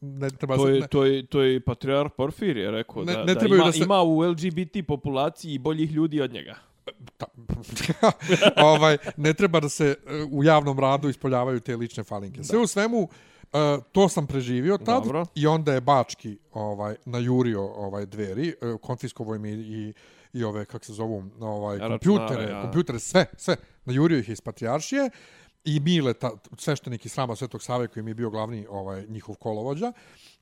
[0.00, 3.24] ne treba To se- je, ne, to je, to je Patriar Porfirije rekao Ne- da,
[3.24, 6.54] ne da, ima, da se- ima u LGBT populaciji boljih ljudi od njega.
[7.16, 7.26] ta,
[8.64, 9.94] ovaj ne treba da se e,
[10.32, 12.44] u javnom radu ispoljavaju te lične falinke.
[12.44, 13.08] Sve u svemu
[13.52, 15.24] e, to sam preživio tad Dobro.
[15.34, 19.92] i onda je Bački ovaj najurio ovaj dveri e, konfiskovao im i, i
[20.32, 22.62] i ove kako se zovu ovaj Računare, kompjutere ja.
[22.62, 25.10] kompjutere sve sve najurio ih iz patrijaršije
[25.64, 29.34] i Mile, ta, sveštenik iz Srama Svetog Save, koji mi je bio glavni ovaj njihov
[29.34, 29.92] kolovođa,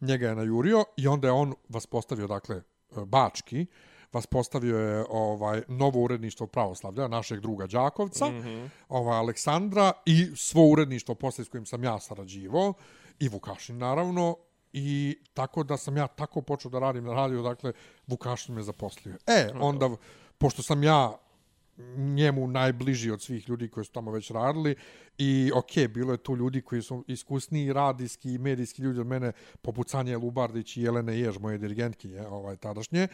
[0.01, 2.63] njega je najurio i onda je on vas postavio, dakle, e,
[3.05, 3.67] Bački,
[4.13, 8.69] vas postavio je ovaj novo uredništvo pravoslavlja našeg druga Đakovca, mm -hmm.
[8.89, 12.75] ovaj Aleksandra i svo uredništvo posle s kojim sam ja sarađivao
[13.21, 14.37] i Vukašin naravno
[14.73, 17.73] i tako da sam ja tako počeo da radim na radiju, dakle
[18.07, 19.17] Vukašin me zaposlio.
[19.27, 19.91] E, onda
[20.39, 21.17] pošto sam ja
[21.97, 24.75] njemu najbliži od svih ljudi koji su tamo već radili
[25.19, 29.33] i ok, bilo je tu ljudi koji su iskusniji radijski i medijski ljudi od mene,
[29.63, 33.09] poput Sanje Lubardić i Jelene Jež, moje dirigentkinje ovaj, tadašnje.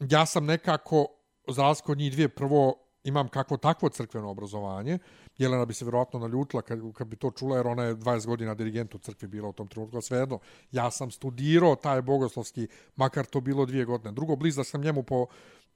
[0.00, 1.06] Ja sam nekako,
[1.48, 4.98] za razliku od njih dvije, prvo imam kakvo takvo crkveno obrazovanje.
[5.38, 8.54] Jelena bi se vjerojatno naljutila kad, kad bi to čula, jer ona je 20 godina
[8.54, 10.00] dirigent u crkvi bila u tom trenutku.
[10.00, 10.38] Svejedno,
[10.72, 14.12] ja sam studirao taj bogoslovski, makar to bilo dvije godine.
[14.12, 15.26] Drugo, blizda sam njemu po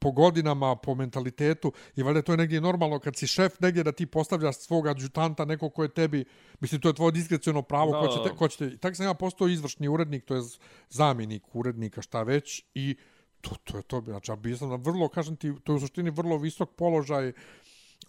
[0.00, 3.92] po godinama, po mentalitetu i valjda to je negdje normalno kad si šef negdje da
[3.92, 6.24] ti postavljaš svog adjutanta, neko ko je tebi,
[6.60, 9.14] mislim to je tvoje diskrecijno pravo, ko će, te, ko će te, tako sam ja
[9.14, 10.42] postao izvršni urednik, to je
[10.90, 12.96] zamjenik urednika, šta već i
[13.40, 16.10] to, to je to, znači, bio sam na vrlo, kažem ti, to je u suštini
[16.10, 17.32] vrlo visok položaj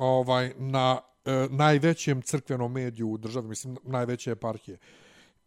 [0.01, 4.77] ovaj, na e, najvećem crkvenom mediju u državi, mislim, najveće eparhije.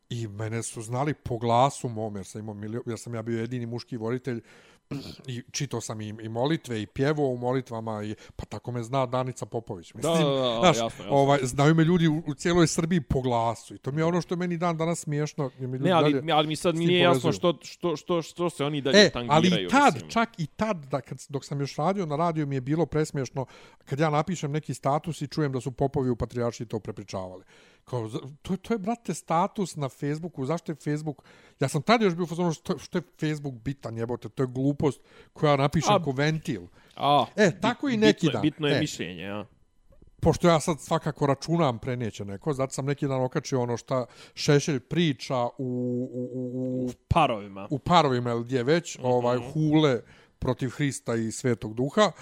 [0.09, 3.41] I mene su znali po glasu mom, jer sam, imao milio, jer sam ja bio
[3.41, 4.43] jedini muški voditelj,
[5.27, 9.07] i čitao sam i, i molitve i pjevo u molitvama i pa tako me zna
[9.07, 11.17] Danica Popović mislim da, da, da, znaš, jasno, jasno.
[11.17, 14.21] ovaj znaju me ljudi u, u cijeloj Srbiji po glasu i to mi je ono
[14.21, 17.01] što meni dan danas smiješno mi ljudi ne ali dalje ali mi sad mi nije
[17.01, 20.11] jasno što što što što se oni dalje e, tangiraju ali tad mislim.
[20.11, 23.47] čak i tad da kad dok sam još radio na radiju mi je bilo presmiješno
[23.85, 27.45] kad ja napišem neki status i čujem da su Popovi u patrijaršiji to prepričavali
[27.85, 28.11] kao,
[28.43, 31.23] to, to je, brate, status na Facebooku, zašto je Facebook,
[31.61, 35.01] ja sam tada još bio fazonu, što, što je Facebook bitan, jebote, to je glupost
[35.33, 36.63] koja napišem ko ventil.
[36.97, 38.43] A, e, tako i neki bitno, dan.
[38.43, 39.47] Bitno je e, mišljenje, ja.
[40.21, 44.81] Pošto ja sad svakako računam preneće neko, zato sam neki dan okačio ono šta Šešelj
[44.81, 47.69] priča u, u, u, u parovima.
[47.71, 49.07] U parovima, ili gdje već, mm -hmm.
[49.07, 50.01] ovaj, hule
[50.39, 52.13] protiv Hrista i Svetog Duha,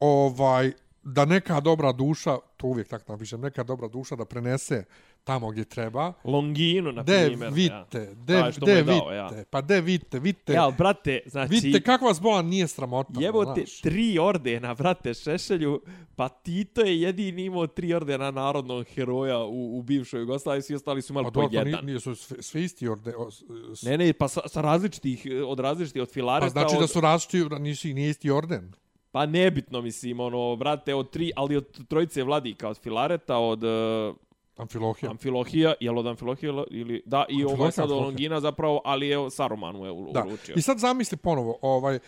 [0.00, 4.84] ovaj, da neka dobra duša, to uvijek tako napišem, neka dobra duša da prenese
[5.24, 6.12] tamo gdje treba.
[6.24, 7.52] Longinu, na de primjer.
[7.52, 8.14] Vidite, ja.
[8.14, 9.30] de, de vidite, ja.
[9.50, 10.52] pa de vidite, vidite.
[10.52, 11.54] Ja, brate, znači...
[11.54, 13.20] Vidite kako vas bolan nije sramota.
[13.20, 15.80] Jebote, tri ordena, brate, Šešelju,
[16.16, 21.02] pa Tito je jedini imao tri ordena narodnog heroja u, u bivšoj Jugoslaviji, svi ostali
[21.02, 21.64] su imali pa, po jedan.
[21.64, 23.12] Nije, nije su sve, isti orde...
[23.74, 23.82] S...
[23.82, 26.46] Ne, ne, pa sa, sa različitih, od različitih, od filareta...
[26.46, 26.80] Pa znači od...
[26.80, 28.72] da su različiti, nisu, nije isti orden.
[29.12, 33.64] Pa nebitno, mislim, ono, brate, od tri, ali od trojice vladika, od Filareta, od...
[33.64, 34.16] Uh,
[34.60, 35.10] Amfilohija.
[35.10, 37.02] Amfilohija, jel od Amfilohija ili...
[37.06, 40.54] Da, i ovo je sad od Longina zapravo, ali je Sarumanu je uručio.
[40.54, 40.58] Da.
[40.58, 41.98] I sad zamisli ponovo, ovaj,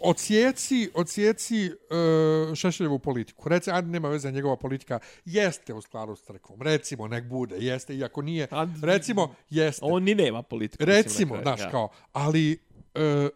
[0.00, 3.48] odsjeci, odsjeci uh, Šešeljevu politiku.
[3.48, 4.98] Reci, ajde, nema veze njegova politika.
[5.24, 6.62] Jeste u skladu s crkvom.
[6.62, 7.56] Recimo, nek bude.
[7.58, 8.48] Jeste, iako nije.
[8.82, 9.84] Recimo, jeste.
[9.84, 10.84] On ni nema politiku.
[10.84, 11.70] Recimo, znaš, ja.
[11.70, 11.88] kao.
[12.12, 12.58] Ali,
[12.94, 13.28] uh,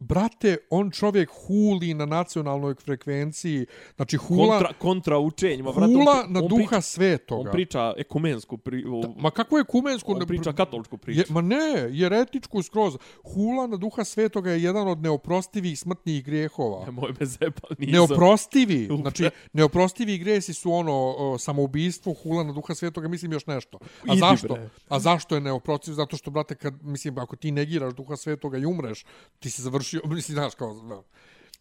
[0.00, 4.58] brate, on čovjek huli na nacionalnoj frekvenciji, znači hula...
[4.58, 5.92] Kontra, kontra učenjima, brate.
[5.92, 7.50] Hula on, na on duha priča, svetoga.
[7.50, 8.82] On priča ekumensku pri...
[9.02, 10.12] Da, ma kako je ekumensku?
[10.12, 11.20] On priča katoličku priču.
[11.20, 12.96] Je, ma ne, jeretičku skroz.
[13.34, 16.84] Hula na duha svetoga je jedan od neoprostivih smrtnih grijehova.
[16.86, 17.92] Ne, moj me zepa, nisam.
[17.92, 23.78] Neoprostivi, znači neoprostivi grijesi su ono o, samoubistvo, hula na duha svetoga, mislim još nešto.
[24.08, 24.54] A Idi, zašto?
[24.54, 24.68] Bre.
[24.88, 25.92] A zašto je neoprostiv?
[25.92, 29.04] Zato što, brate, kad, mislim, ako ti negiraš duha svetoga i umreš,
[29.38, 31.02] ti se završi završio, mislim, znaš, kao, da.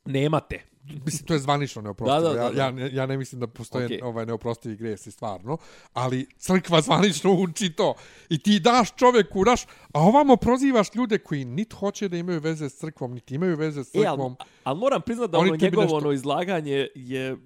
[0.06, 0.64] Nemate.
[1.06, 2.20] Mislim, to je zvanično neoprostivo.
[2.20, 2.62] Da, da, da, da.
[2.62, 4.04] Ja, ja, ja ne mislim da postoje okay.
[4.04, 5.58] ovaj neoprostivi gresi stvarno,
[5.94, 7.94] ali crkva zvanično uči to.
[8.30, 9.64] I ti daš čovjeku, daš,
[9.94, 13.84] a ovamo prozivaš ljude koji nit hoće da imaju veze s crkvom, niti imaju veze
[13.84, 14.32] s crkvom.
[14.32, 15.98] E, ali, ali moram priznati da ono njegovo nešto...
[15.98, 17.38] ono izlaganje je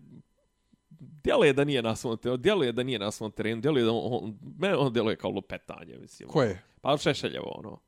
[1.24, 4.24] djeluje da nije na svom terenu, djeluje da nije na svom terenu, djeluje da on,
[4.24, 6.30] on, mene on djeluje kao lupetanje, mislim.
[6.30, 6.62] Ko je?
[6.82, 7.80] Pa Šešeljevo, ono.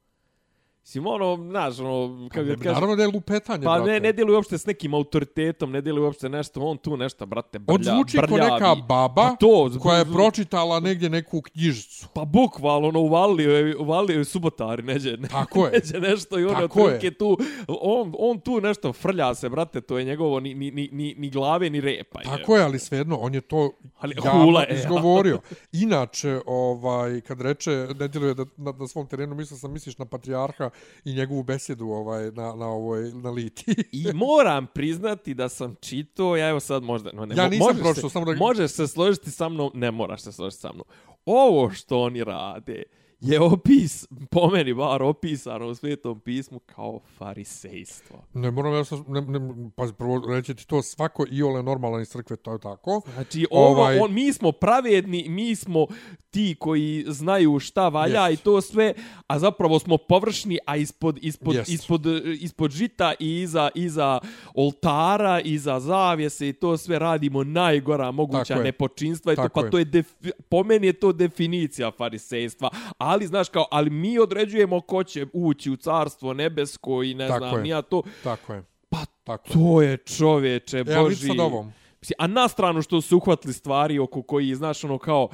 [0.88, 2.74] Sim ono, znaš, ono, kako pa, kažem...
[2.74, 3.92] Naravno da je lupetanje, pa brate.
[3.92, 7.60] ne, ne djeluje uopšte s nekim autoritetom, ne djeluje uopšte nešto, on tu nešto, brate,
[7.60, 8.50] brlja, Odvuči brljavi.
[8.50, 12.08] ko neka baba pa to, koja je pročitala negdje neku knjižicu.
[12.14, 15.72] Pa bukvalno, ono, uvalio je, uvalio je subotari, neđe, ne, Tako je.
[15.76, 20.06] neđe nešto i ono, otprilike tu, on, on tu nešto frlja se, brate, to je
[20.06, 22.20] njegovo ni, ni, ni, ni, ni glave, ni repa.
[22.24, 25.40] Tako je, ali svejedno, on je to ali, javno hula je, izgovorio.
[25.72, 30.06] Inače, ovaj, kad reče, ne djeluje da na, na svom terenu, mislio sam, misliš na
[30.06, 30.70] patrijarha
[31.06, 33.76] i njegovu besedu ovaj na na ovoj na liti.
[33.92, 38.10] I moram priznati da sam čitao, ja evo sad možda no ne ja nisam pročitao,
[38.10, 40.86] se, samo da možeš se složiti sa mnom, ne moraš se složiti sa mnom.
[41.26, 42.84] Ovo što oni rade
[43.22, 48.24] je opis, po meni bar opisano u svetom pismu kao farisejstvo.
[48.34, 49.40] Ne moram ja sam, ne, ne,
[49.76, 53.02] pa prvo reći ti to svako i ole normalan iz crkve, to je tako.
[53.14, 55.88] Znači, ovo, Ovaj- on, mi smo pravedni, mi smo
[56.30, 58.42] ti koji znaju šta valja Jest.
[58.42, 58.94] i to sve,
[59.28, 61.70] a zapravo smo površni, a ispod, ispod, Jest.
[61.70, 62.02] ispod,
[62.40, 64.20] ispod žita i iza, iza
[64.56, 68.64] oltara, iza zavjese i to sve radimo najgora moguća Tako je.
[68.64, 69.34] nepočinstva.
[69.34, 69.70] I to, pa je.
[69.70, 70.08] to je def,
[70.50, 72.70] po meni je to definicija farisejstva.
[73.06, 77.38] Ali, znaš, kao, ali mi određujemo ko će ući u carstvo nebesko i ne Tako
[77.40, 77.62] znam, je.
[77.62, 78.04] nija to.
[78.24, 78.64] Tako je.
[78.90, 79.54] Pa Tako je.
[79.54, 81.28] to je čovječe, E, ali vidi Boži.
[81.28, 81.72] sad ovom.
[82.18, 85.30] A na stranu što su uhvatili stvari oko koji, znaš, ono kao,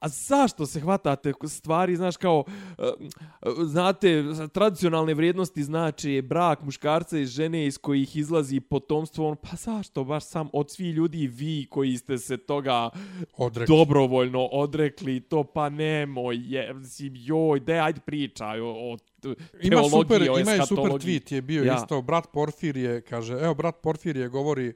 [0.00, 2.44] a zašto se hvatate stvari, znaš, kao,
[2.78, 9.36] e, e, znate, tradicionalne vrijednosti znači brak muškarca i žene iz kojih izlazi potomstvo, on,
[9.36, 12.90] pa zašto baš sam od svi ljudi vi koji ste se toga
[13.36, 13.76] Odrekli.
[13.76, 16.74] dobrovoljno odrekli, to pa nemoj, je,
[17.14, 18.96] joj, de, ajde pričaj o, o
[19.62, 21.74] Ima super, o ima i super tweet je bio ja.
[21.74, 24.74] isto, brat Porfirije, kaže, evo brat Porfirije govori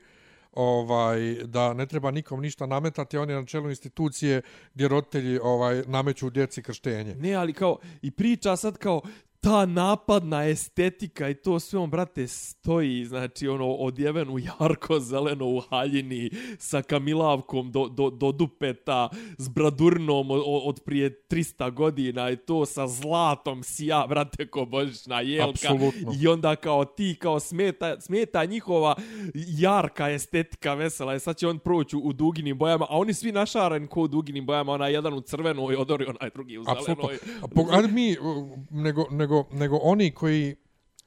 [0.52, 4.42] ovaj da ne treba nikom ništa nametati, on je na čelu institucije
[4.74, 7.14] gdje roditelji ovaj nameću djeci krštenje.
[7.14, 9.00] Ne, ali kao, i priča sad kao,
[9.40, 15.46] ta napadna estetika i to sve on, brate, stoji, znači, ono, odjeven u jarko zeleno
[15.46, 22.31] u haljini, sa kamilavkom do, do, do dupeta, s bradurnom od, od prije 300 godina
[22.31, 25.50] i to sa zlatom sija, brate, ko božićna jelka.
[25.50, 26.12] Apsolutno.
[26.20, 28.94] I onda kao ti, kao smeta, smeta njihova
[29.35, 31.14] jarka estetika vesela.
[31.14, 34.46] I sad će on proći u duginim bojama, a oni svi našarani ko u duginim
[34.46, 36.83] bojama, onaj jedan u crvenoj odori, onaj drugi u zelenoj.
[36.83, 37.09] Apsolutno.
[37.42, 40.56] A po- mi, uh, nego, nego, nego oni koji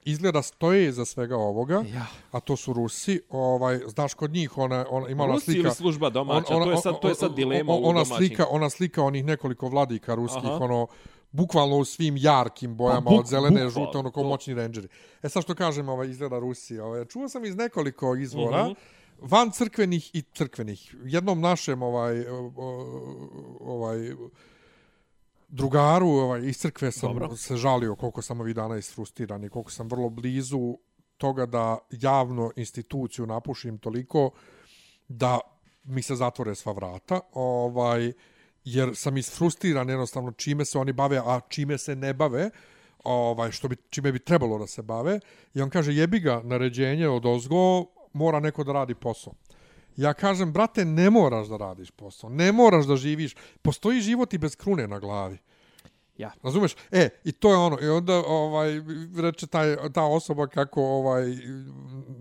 [0.02, 2.06] izgleda stoje za svega ovoga, Ja.
[2.32, 5.60] a to su Rusi, ovaj, znaš kod njih, ona, ona ima ona Rusi slika...
[5.60, 8.16] ili služba domaća, to je sad, to je sad dilema u ona domaćim.
[8.18, 10.58] slika, ona slika onih nekoliko vladika ruskih, Aha.
[10.62, 10.88] ono,
[11.32, 14.30] bukvalno u svim jarkim bojama, Pa buk- od zelene, bukvalno, žute, ono, kao to.
[14.30, 14.88] moćni rangeri.
[15.24, 18.74] E sad što kažem, ovaj, izgleda Rusi, ovaj, čuo sam iz nekoliko izvora, Mhm.
[19.22, 20.96] van crkvenih i crkvenih.
[21.06, 22.52] Jednom našem, ovaj, o-
[23.62, 23.98] ovaj,
[25.54, 27.36] drugaru ovaj, iz crkve sam Dobro.
[27.36, 30.78] se žalio koliko sam ovih dana isfrustiran i koliko sam vrlo blizu
[31.18, 34.32] toga da javno instituciju napušim toliko
[35.08, 35.40] da
[35.84, 38.14] mi se zatvore sva vrata, ovaj,
[38.64, 42.50] jer sam isfrustiran jednostavno čime se oni bave, a čime se ne bave,
[43.04, 45.20] ovaj, što bi, čime bi trebalo da se bave.
[45.54, 49.34] I on kaže, jebi ga naređenje od ozgo, mora neko da radi posao.
[49.98, 53.36] Ja kažem, brate, ne moraš da radiš posao, ne moraš da živiš.
[53.62, 55.38] Postoji život i bez krune na glavi.
[56.18, 56.32] Ja.
[56.44, 56.76] Razumeš?
[56.92, 57.78] E, i to je ono.
[57.82, 58.82] I onda ovaj
[59.18, 61.24] reče taj, ta osoba kako ovaj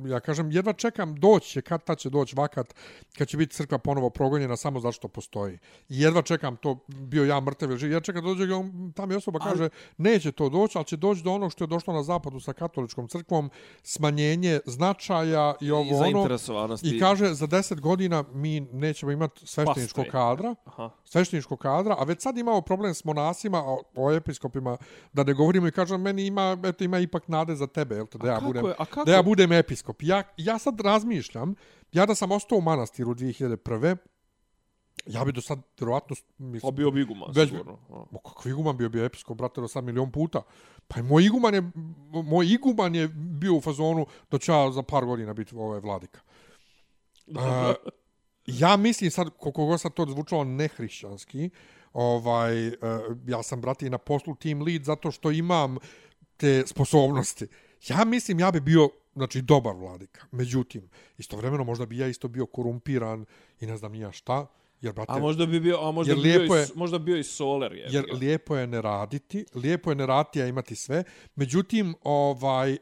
[0.06, 2.74] ja kažem jedva čekam doći kad ta će doći vakat
[3.18, 5.58] kad će biti crkva ponovo progonjena samo zato što postoji.
[5.88, 7.92] I jedva čekam to bio ja mrtav ili živ.
[7.92, 11.32] Ja čekam dođe on, tam je osoba kaže neće to doći, ali će doći do
[11.32, 13.50] onog što je došlo na zapadu sa katoličkom crkvom,
[13.82, 16.38] smanjenje značaja i ovo I ono.
[16.82, 20.90] I kaže za 10 godina mi nećemo imati svešteničkog kadra Aha.
[21.04, 23.62] svešteničkog kadra, a već sad imamo problem s monasima,
[23.94, 24.76] o, o episkopima,
[25.12, 28.18] da ne govorimo i kažem, meni ima, eto, ima ipak nade za tebe, jel te,
[28.18, 30.02] da ja, kako budem, je- a kako- da ja budem episkop.
[30.02, 31.54] Ja, ja sad razmišljam,
[31.92, 33.96] ja da sam ostao u manastiru 2001.
[35.06, 37.72] Ja bi do sad, vjerovatno, mislim, bio bi iguman, Već- sigurno.
[37.90, 37.94] A.
[38.10, 40.42] O, kakav iguman bio bio episkop, brate, do sad milion puta.
[40.88, 41.62] Pa i moj iguman je,
[42.24, 46.20] moj iguman je bio u fazonu da ću ja za par godina biti ovaj vladika.
[47.28, 47.36] Uh,
[48.46, 51.50] ja mislim sad, koliko god sad to zvučalo nehrišćanski,
[51.92, 52.74] ovaj, uh,
[53.26, 55.76] ja sam, brate, i na poslu team lead zato što imam
[56.36, 57.46] te sposobnosti.
[57.88, 60.26] Ja mislim, ja bi bio znači dobar vladika.
[60.30, 63.24] Međutim, istovremeno možda bi ja isto bio korumpiran
[63.60, 64.46] i ne znam ni ja šta,
[64.80, 67.04] jer brate, A možda bi bio, a možda bi bio, i, je- s- možda bi
[67.04, 67.72] bio i soler.
[67.72, 71.04] Je, jer lijepo je ne raditi, lijepo je ne raditi, a imati sve.
[71.34, 72.78] Međutim, ovaj, e,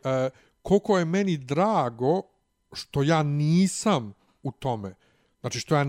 [0.62, 2.23] koliko je meni drago
[2.73, 4.94] što ja nisam u tome.
[5.40, 5.85] Znači što ja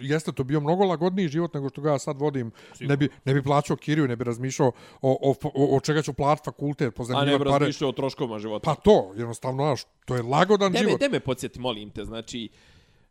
[0.00, 2.50] jeste to bio mnogo lagodniji život nego što ga ja sad vodim.
[2.80, 6.12] Ne bi ne bi plaćao kiriju, ne bi razmišljao o o, o, o čega ću
[6.12, 7.64] platiti fakultet, a ne pozajmljivati bi pare.
[7.64, 8.64] razmišljao o troškovima života.
[8.64, 11.00] Pa to, jednostavno, znaš, to je lagodan Deme, život.
[11.00, 12.48] deme podsjeti, molim te, znači,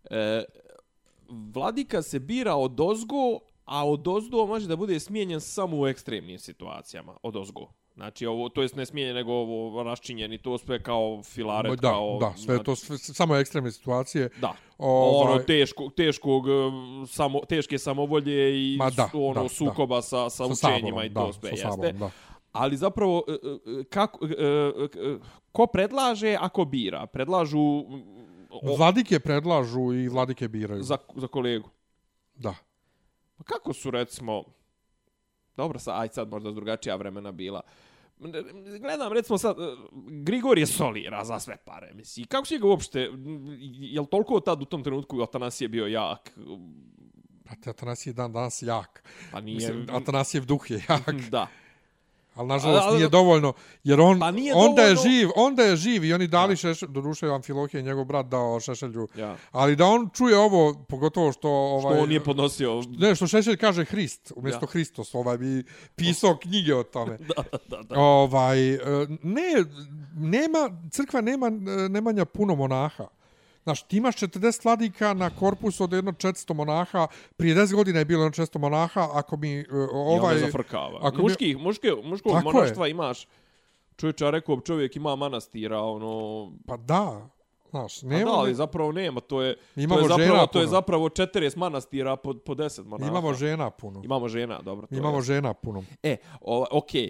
[0.09, 0.43] e,
[1.29, 6.39] vladika se bira od ozgo, a od ozdo može da bude smijenjen samo u ekstremnim
[6.39, 7.82] situacijama, od ozgo.
[7.95, 11.89] Znači, ovo, to jest ne smijenjen, nego ovo raščinjen i to sve kao filaret, da,
[11.89, 12.17] kao...
[12.21, 14.29] da, sve je to sve, samo ekstremne situacije.
[14.41, 14.53] Da.
[14.77, 20.29] Ovaj- Ono teško, teškog, um, samo, teške samovolje i Ma da, ono da, sukoba sa,
[20.29, 21.69] sa, Sa učenjima saborom, i to da, sve, sa jeste.
[21.69, 22.09] saborom, da.
[22.51, 25.17] Ali zapravo, e, e, kako, e, e,
[25.51, 27.05] ko predlaže, ako bira?
[27.05, 27.85] Predlažu
[28.49, 30.83] o, Vladike predlažu i vladike biraju.
[30.83, 31.69] za, za kolegu.
[32.35, 32.55] Da.
[33.37, 34.43] Pa kako su, recimo,
[35.57, 37.61] Dobro, sa, aj sad možda drugačija vremena bila.
[38.79, 39.75] Gledam, recimo sad, e,
[40.23, 42.25] Grigorije solira za sve pare, misli.
[42.25, 42.99] Kako će ga uopšte,
[43.79, 46.31] je li toliko tad u tom trenutku Atanasije bio jak?
[47.43, 49.03] Brate, Atanasije dan danas jak.
[49.31, 49.55] Pa nije...
[49.55, 51.15] Mislim, Atanasijev duh je jak.
[51.31, 51.47] Da.
[52.35, 55.75] Ali nažalost Ali- nije dovoljno, jer on, Pa nije onda je dovoljno- živ, onda je
[55.75, 59.07] živ i oni dali šešelj, do duše Amfilohije, njegov brat dao šešelju.
[59.15, 59.35] Ja.
[59.51, 61.49] Ali da on čuje ovo, pogotovo što...
[61.49, 62.83] Ovaj, Što on nije podnosio...
[62.89, 64.67] Ne, što šešelj kaže Hrist, umjesto Ja.
[64.67, 65.63] Hristos, ovaj bi
[65.95, 67.17] pisao knjige o tome.
[67.27, 67.99] Da, da, da.
[67.99, 68.79] Ovaj, e,
[69.23, 69.63] ne,
[70.15, 70.59] nema,
[70.91, 71.51] crkva nema, e,
[71.89, 73.07] nemanja puno monaha.
[73.63, 78.05] Znaš, ti imaš 40 vladika na korpusu od jedno 400 monaha, prije 10 godina je
[78.05, 80.15] bilo jedno 400 monaha, ako mi e, Ovaj.
[80.15, 80.99] I onda zafrkava.
[81.01, 82.53] ako mi- Muških, muške, muškog Tako je.
[82.53, 83.27] monaštva imaš...
[83.97, 86.51] Čovječe, ja rekao, čovjek ima manastira, ono...
[86.67, 87.29] Pa da,
[87.69, 88.31] znaš, Nema, nema...
[88.31, 90.71] da, ali zapravo nema, to je, Imamo to je zapravo, žena to je puno.
[90.71, 93.11] zapravo 40 manastira po, po 10 monaha.
[93.11, 94.01] Imamo žena puno.
[94.03, 94.87] Imamo žena, dobro.
[94.87, 95.21] To Imamo je.
[95.23, 95.83] žena puno.
[96.03, 97.09] E, o, okej.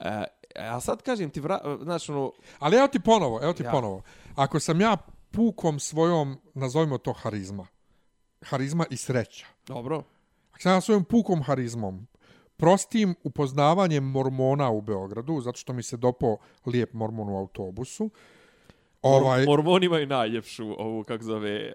[0.00, 0.24] Okay.
[0.24, 0.26] E,
[0.60, 3.70] a sad kažem ti, vra, znaš, ono, Ali evo ti ponovo, evo ti Ja.
[3.70, 4.02] ponovo.
[4.34, 4.96] Ako sam ja
[5.36, 7.66] pukom svojom, nazovimo to harizma,
[8.42, 10.02] harizma i sreća, dobro,
[10.50, 12.06] ako sam ja svojom pukom harizmom,
[12.56, 18.10] prostim upoznavanjem mormona u Beogradu, zato što mi se dopo lijep mormon u autobusu,
[19.02, 21.72] ovaj, Mor, mormoni imaju najljepšu ovu, kako zove,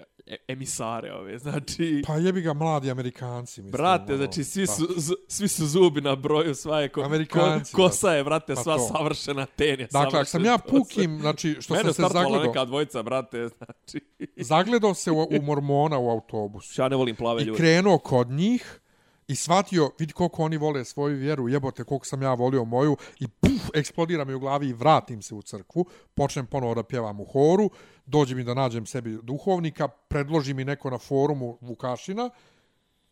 [0.47, 2.03] emisare ove, znači...
[2.07, 3.61] pa jebi ga mladi Amerikanci.
[3.61, 4.73] Mislim, Brate, ono, znači svi pa.
[4.73, 8.55] su, z, svi su zubi na broju, sva je ko, ko, Amerikanci, kosa je, brate,
[8.55, 8.87] Pa sva to.
[8.87, 12.65] savršena, ten je Dakle, ako sam ja pukim, znači, što Mene sam se zagledao, neka
[12.65, 14.01] dvojica, brate, znači...
[14.37, 16.81] zagledao se u, u mormona u autobusu.
[16.81, 17.57] Ja ne volim plave i ljude.
[17.57, 18.81] krenuo kod njih
[19.27, 23.27] i shvatio, vidi koliko oni vole svoju vjeru, jebote koliko sam ja volio moju i
[23.27, 27.25] puf, eksplodira mi u glavi i vratim se u crkvu, počnem ponovo da pjevam u
[27.25, 27.69] horu,
[28.05, 32.29] dođe mi da nađem sebi duhovnika, predloži mi neko na forumu Vukašina,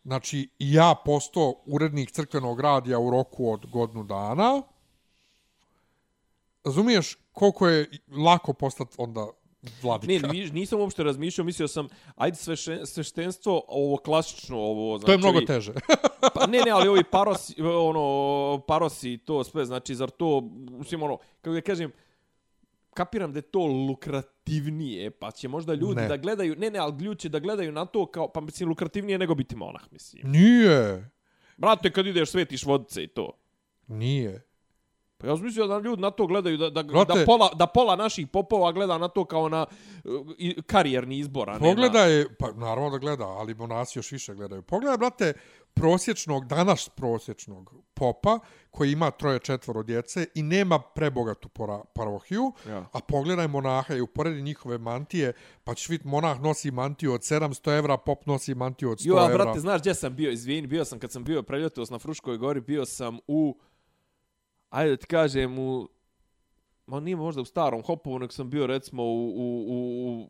[0.03, 4.61] znači i ja postao urednik crkvenog radija u roku od godinu dana,
[6.63, 7.89] razumiješ koliko je
[8.25, 9.27] lako postati onda
[9.81, 10.27] vladika.
[10.27, 15.05] Ne, ni- nisam uopšte razmišljao, mislio sam, ajde sveše, sveštenstvo, ovo klasično, ovo, znači...
[15.05, 15.73] to je mnogo ovi- teže.
[16.35, 21.17] Pa, ne, ne, ali ovi parosi, ono, parosi, to sve, znači, zar to, mislim, ono,
[21.41, 21.91] kako da kažem,
[22.93, 26.07] kapiram da je to lukrativnije, pa će možda ljudi Ne.
[26.07, 29.17] da gledaju, ne, ne, ali ljudi će da gledaju na to kao, pa mislim, lukrativnije
[29.17, 30.31] nego biti monah, mislim.
[30.31, 31.09] Nije.
[31.57, 33.31] Brate, kad ideš, svetiš vodice i to.
[33.87, 34.48] Nije.
[35.21, 37.67] Pa ja sam mislio da ljudi na to gledaju, da, da, Brate- da, pola, da
[37.67, 39.65] pola naših popova gleda na to kao na
[40.03, 40.11] uh,
[40.65, 41.65] karijerni izbor, a ne na...
[41.65, 44.61] Pogledaj, pa naravno da gleda, ali monasi još više gledaju.
[44.61, 45.33] Pogledaj, brate,
[45.73, 48.39] prosječnog, danas prosječnog popa
[48.71, 52.85] koji ima troje četvoro djece i nema prebogatu pora, parohiju, Ja.
[52.93, 57.77] a pogledaj monaha i uporedi njihove mantije, pa ćeš vidjeti monah nosi mantiju od 700
[57.77, 59.43] evra, pop nosi mantiju od 100 Jo, a evra.
[59.43, 60.31] brate, znaš gdje sam bio?
[60.31, 63.57] Izvini, bio sam kad sam bio preljetos na Fruškoj gori, bio sam u
[64.69, 65.87] ajde da ti kažem u
[66.85, 69.77] ma nije možda u starom Hopovu, nego sam bio recimo u, u, u,
[70.11, 70.29] u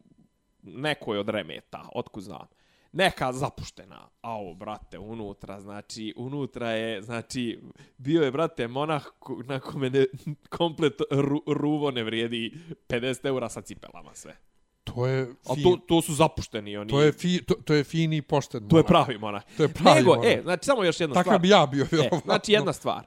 [0.64, 2.48] nekoj od remeta, otkud znam.
[2.92, 4.10] Neka zapuštena.
[4.22, 7.60] Au, brate, unutra, znači, unutra je, znači,
[7.98, 9.06] bio je, brate, monah
[9.46, 10.06] na kome ne,
[10.50, 12.54] komplet ru, ruvo ne vrijedi
[12.88, 14.36] 50 eura sa cipelama sve.
[14.84, 16.90] To je A fin, to, to su zapušteni oni.
[16.90, 18.88] to je fi, to, to je fini i pošten to je monah.
[18.88, 19.44] pravi monah.
[19.58, 20.26] To je pravi Nego, monah.
[20.28, 21.40] e, znači, samo još jedna Takav stvar.
[21.40, 23.06] bi ja bio, E, znači jedna stvar.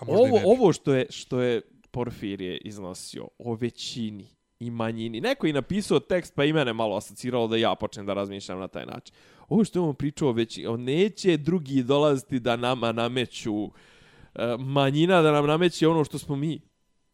[0.00, 4.26] Ovo, ovo što je što je Porfirije iznosio o većini
[4.60, 5.20] i manjini.
[5.20, 8.68] Neko je napisao tekst pa i mene malo asociralo da ja počnem da razmišljam na
[8.68, 9.14] taj način.
[9.48, 15.22] Ovo što je on pričao većini, on neće drugi dolaziti da nama nameću e, manjina
[15.22, 16.60] da nam nameće ono što smo mi.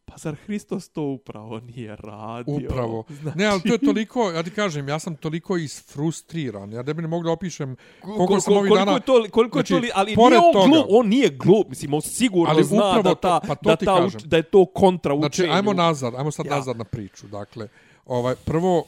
[0.05, 2.55] Pa zar Hristos to upravo nije radio?
[2.57, 3.03] Upravo.
[3.11, 6.71] Znači, Ne, ali to je toliko, ja ti kažem, ja sam toliko isfrustriran.
[6.71, 8.91] Ja ne bi ne mogu da opišem koliko Kol- sam ovih koliko dana...
[8.91, 11.69] je to, koliko je to, Znači, li, ali nije on toga- glup, on nije glup,
[11.69, 14.43] mislim, on sigurno Ali zna da, ta, to- pa to da, ta uč, da je
[14.43, 15.29] to kontra učenju.
[15.29, 16.55] Znači, ajmo nazad, ajmo sad Ja.
[16.55, 17.27] nazad na priču.
[17.27, 17.67] Dakle,
[18.05, 18.83] ovaj, prvo,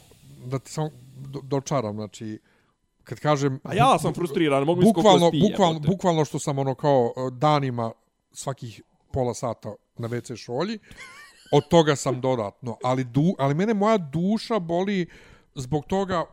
[0.45, 2.39] da ti samo do, dočaram, znači,
[3.03, 3.59] kad kažem...
[3.63, 7.31] A ja sam frustriran, mogu misliti bukvalno, koliko bukvalno, bukvalno što sam ono kao eh,
[7.31, 7.91] danima
[8.31, 8.81] svakih
[9.13, 10.79] pola sata na WC šolji,
[11.51, 12.77] od toga sam dodatno.
[12.83, 15.05] Ali, du, ali mene moja duša boli
[15.55, 16.25] zbog toga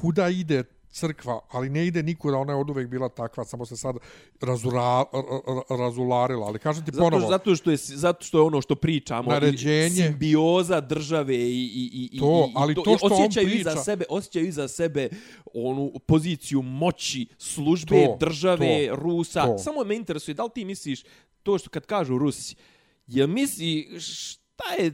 [0.00, 3.76] kuda ide crkva, ali ne ide nikuda, ona je od uvek bila takva, samo se
[3.76, 3.96] sad
[4.40, 5.04] razura, ra-
[5.46, 6.46] ra- razularila.
[6.46, 9.90] Ali kažem ti Zato, ponovo, zato, što je, zato što je ono što pričamo, Naređenje.
[10.02, 13.76] simbioza države i, i, i, To, i, i ali to što on osjećaju priča- iza
[13.76, 15.08] sebe, osjećaju iza sebe
[15.54, 19.44] onu poziciju moći službe, To, države, to, Rusa.
[19.44, 19.58] to.
[19.58, 21.02] Samo me interesuje, da li ti misliš
[21.42, 22.56] to što kad kažu Rusi,
[23.06, 24.92] je misli šta je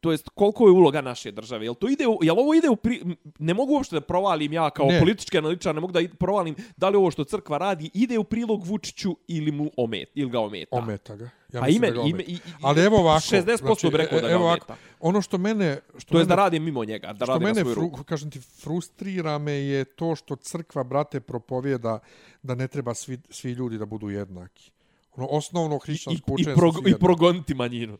[0.00, 1.64] to jest koliko je uloga naše države.
[1.64, 3.02] Jel to ide u, jel ovo ide u pri,
[3.38, 5.00] ne mogu uopšte da provalim ja kao Ne.
[5.00, 8.24] politički analitičar, ne mogu da i- provalim da li ovo što crkva radi ide u
[8.24, 10.76] prilog Vučiću ili mu omet ili ga ometa.
[10.76, 11.30] Ometa ga.
[11.48, 13.20] Ja Pa ime, da ga ime, i, i, Ali evo ovako.
[13.20, 14.64] 60% bi rekao e- da ga evo ometa.
[14.64, 15.78] ovako, Ono što mene...
[15.98, 17.82] Što To je da mene- radi mimo njega, da što radi na mene, svoju fru,
[17.82, 18.04] ruku.
[18.04, 21.98] kažem ti, frustrira me je to što crkva, brate, propovjeda
[22.42, 24.70] da ne treba svi, svi ljudi da budu jednaki.
[25.12, 27.00] Ono, osnovno I, hrišćansko i, učenje prog, svi I jednaki.
[27.00, 27.98] progoniti manjinu.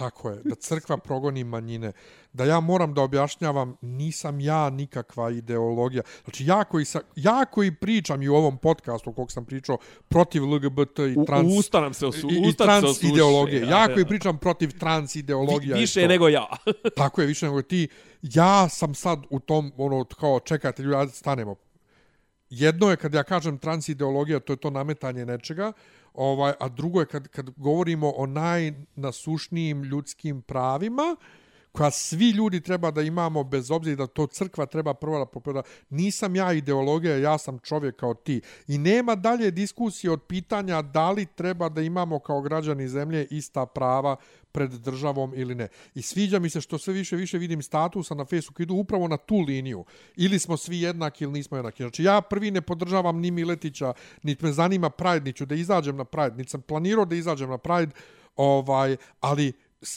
[0.00, 1.92] Tako je, da crkva progoni manjine.
[2.32, 6.02] Da ja moram da objašnjavam, nisam ja nikakva ideologija.
[6.24, 9.78] Znači, ja koji, sa, ja koji pričam i u ovom podcastu, kog sam pričao,
[10.08, 11.52] protiv LGBT i trans...
[11.52, 13.62] u usta nam se osu, i, i usta se trans osuši, ideologije.
[13.62, 15.74] Ja da, koji pričam protiv trans ideologija.
[15.74, 16.48] Vi, više nego ja.
[16.96, 17.88] Tako je, više nego ti.
[18.22, 21.54] Ja sam sad u tom, ono, kao, čekajte, ljudi, ajde stanemo.
[22.50, 25.72] Jedno je kad ja kažem trans ideologija, to je to nametanje nečega,
[26.14, 31.16] ovaj, a drugo je kad, kad govorimo o najnasušnijim ljudskim pravima,
[31.72, 35.62] koja svi ljudi treba da imamo bez obzira da to crkva treba prvo da popreda.
[35.90, 38.40] Nisam ja ideologija, ja sam čovjek kao ti.
[38.68, 43.66] I nema dalje diskusije od pitanja da li treba da imamo kao građani zemlje ista
[43.66, 44.16] prava
[44.52, 45.68] pred državom ili ne.
[45.94, 49.16] I sviđa mi se što sve više više vidim statusa na Facebooku idu upravo na
[49.16, 49.84] tu liniju.
[50.16, 51.82] Ili smo svi jednaki ili nismo jednaki.
[51.82, 53.92] Znači ja prvi ne podržavam ni Miletića,
[54.22, 57.58] niti me zanima Pride, niću da izađem na Pride, niti sam planirao da izađem na
[57.58, 57.92] Pride,
[58.36, 59.52] ovaj, ali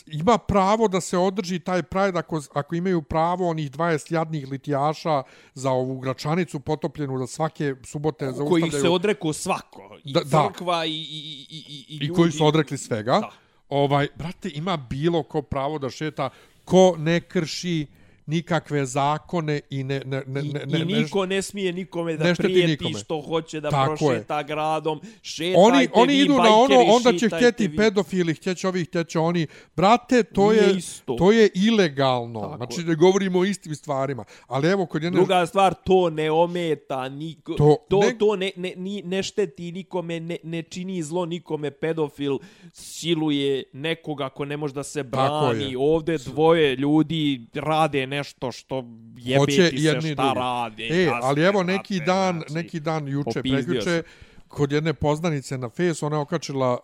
[0.08, 5.24] ima pravo da se održi taj Pride ako, ako imaju pravo onih 20 jadnih litijaša
[5.54, 9.98] za ovu gračanicu potopljenu da svake subote Koji zaustavljaju se odrekao svako.
[10.04, 10.48] I Da, da.
[10.48, 12.14] crkva i, i, i, i, i, i ljudi.
[12.14, 13.12] koji su odrekli svega.
[13.12, 13.32] Da.
[13.70, 16.30] Ovaj, brate, ima bilo ko pravo da šeta
[16.66, 17.88] ko ne krši
[18.26, 22.36] nikakve zakone i ne ne ne ne, ne, I niko ne smije nikome da ne
[22.36, 22.94] prijeti nikome.
[22.96, 25.02] što hoće da Tako prošeta gradom.
[25.22, 27.78] Šetajte oni oni idu na ono bajkeri, onda će htjeti vi.
[27.78, 31.16] pedofili htjeće ovih htjeće oni brate to Nije je isto.
[31.16, 32.86] to je ilegalno Tako znači je.
[32.86, 34.14] ne govorimo o istim stvarima
[34.48, 38.36] ali evo kod jedne Druga stvar, to ne ometa niko, To to, ne- ne, to
[38.36, 42.38] ne, ne, ni, ne šteti nikome, ne, ne čini zlo nikome, pedofil
[42.74, 43.44] siluje
[43.74, 45.72] nekoga ko ne može da se brani.
[45.72, 45.78] je.
[45.78, 48.84] Ovde dvoje ljudi rade nešto što
[49.18, 50.40] jebe hoće ti se šta drugi.
[50.40, 50.84] rade.
[50.84, 52.54] E, ali evo neki brate, dan, znači.
[52.54, 54.04] neki dan juče, prekjuče,
[54.48, 56.82] kod jedne poznanice na Face, ona je okačila uh,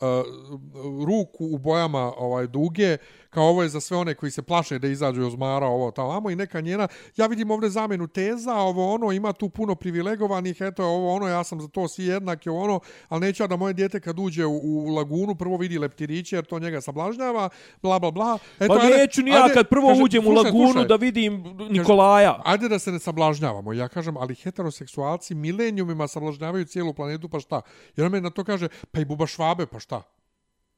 [1.08, 2.98] ruku u bojama ovaj duge,
[3.30, 6.12] kao ovo je za sve one koji se plaše da izađu iz Mara, ovo tamo,
[6.12, 10.58] amo i neka njena, ja vidim ovdje zamenu teza, ovo ono, ima tu puno privilegovanih,
[10.60, 13.56] eto, ovo ono, ja sam za to svi jednaki, ovo ono, ali neću ja da
[13.56, 17.50] moje dijete kad uđe u, u lagunu, prvo vidi leptiriće, jer to njega sablažnjava,
[17.82, 18.38] bla, bla, bla.
[18.60, 20.88] Eto, Pa neću ni ja kad prvo kaže, uđem u lagunu slušaj.
[20.88, 22.42] da vidim Nikolaja.
[22.46, 23.74] Ajde da se ne sablažnjavamo.
[23.74, 27.62] Ja kažem, ali heteroseksualci milenijumima sablažnjavaju cijelu planetu, pa šta?
[27.96, 30.02] Jer on me na to kaže, pa i Buba Švabe, pa šta?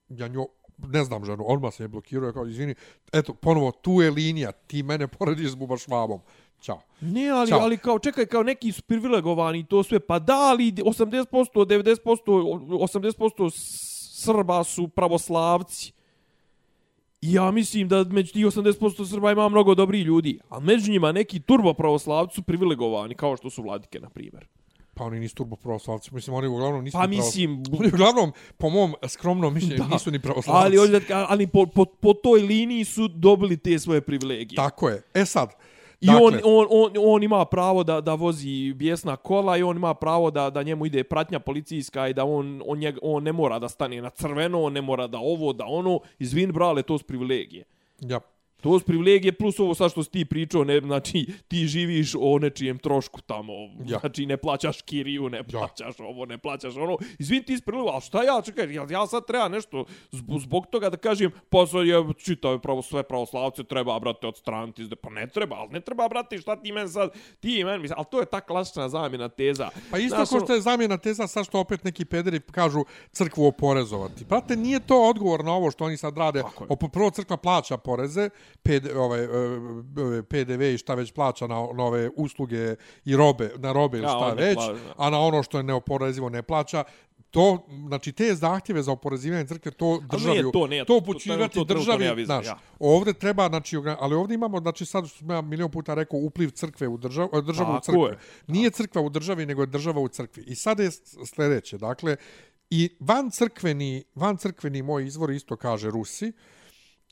[0.10, 0.48] Ja nju,
[0.88, 2.76] ne znam ženu, odmah se je blokirao, kao, izvini,
[3.14, 6.20] eto, ponovo, tu je linija, ti mene porediš s Buba Švabom.
[6.62, 6.82] Ćao.
[7.02, 7.60] Ne, ali, Ćao.
[7.60, 11.26] ali kao, čekaj, kao neki su privilegovani to sve, pa da, ali 80%,
[11.66, 13.52] 90%, 80%
[14.24, 15.94] Srba su pravoslavci.
[17.22, 21.12] I ja mislim da među tih 80% Srba ima mnogo dobrih ljudi, a među njima
[21.12, 24.48] neki turbo pravoslavci su privilegovani, kao što su vladike, na primjer.
[24.94, 26.10] Pa oni nisu turbo pravoslavci.
[26.14, 30.66] Mislim, oni uglavnom nisu Pa mislim, Oni uglavnom, po mom skromnom mišljenju, nisu ni pravoslavci.
[30.66, 34.56] ali, ovdje- ali po, po, po toj liniji su dobili te svoje privilegije.
[34.56, 35.02] Tako je.
[35.14, 35.50] E sad,
[36.02, 39.78] I dakle, on, on, on, on ima pravo da, da vozi bijesna kola i on
[39.78, 43.32] ima pravo da, da njemu ide pratnja policijska i da on, on, njeg, on ne
[43.32, 46.00] mora da stane na crveno, on ne mora da ovo, da ono.
[46.20, 47.64] Izvin, brale, to su privilegije.
[48.00, 48.20] ja,
[48.62, 52.40] To su privilegije plus ovo sad što si ti pričao, ne, znači ti živiš o
[52.40, 53.54] nečijem trošku tamo,
[53.86, 54.00] Ja.
[54.00, 56.98] znači ne plaćaš kiriju, ne plaćaš ovo, ne plaćaš ono.
[57.20, 60.90] Izvin ti isprilu, ali šta ja, čekaj, ja, ja sad treba nešto zbog, zbog toga
[60.90, 64.62] da kažem, pa sad je čitao pravo sve pravoslavce, treba, brate, odstraniti,
[64.96, 67.10] pa ne treba, ali ne treba, brate, šta ti men sad,
[67.40, 69.70] ti men, mislim, ali to je ta klasična zamjena teza.
[69.92, 72.84] Pa isto Znaš, kao ono- što je zamjena teza sad što opet neki pederi kažu
[73.12, 74.26] crkvu oporezovati.
[74.26, 76.44] Prate, nije to odgovor na ovo što oni sad rade.
[76.94, 78.30] Prvo crkva plaća poreze,
[78.64, 79.28] PD, ovaj, e,
[80.20, 82.76] e, PDV i šta već plaća na, na ove usluge
[83.06, 84.76] i robe, na robe ili Ja, šta ne već, plaća.
[84.98, 86.84] a na ono što je neoporezivo ne plaća.
[87.32, 91.54] To, znači, te zahtjeve za oporezivanje crkve, to državi, nije to, nije to to, upućivati
[91.54, 92.60] to- to državi, veze, znaš, ja.
[92.80, 96.50] ovdje treba, znači, ali ovdje imamo, znači, sad što sam ja milion puta rekao, upliv
[96.50, 98.06] crkve u državu, e, državu u crkvu.
[98.06, 98.18] je.
[98.48, 100.44] Nije crkva u državi, nego je država u crkvi.
[100.48, 100.90] I sad je
[101.36, 102.16] sljedeće, dakle,
[102.70, 106.32] i van crkveni, van crkveni moj izvor isto kaže Rusi,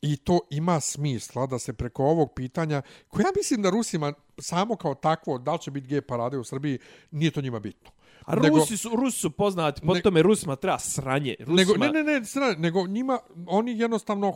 [0.01, 4.75] i to ima smisla da se preko ovog pitanja, koje ja mislim da Rusima samo
[4.75, 6.79] kao takvo, da li će biti gej parade u Srbiji,
[7.11, 7.91] nije to njima bitno.
[8.21, 11.35] A nego- Rusi su, Rusi su poznati, po Ne- tome Rusima treba sranje.
[11.39, 14.35] Rusima, Nego, ne, ne, ne, sra, nego njima, oni jednostavno, uh,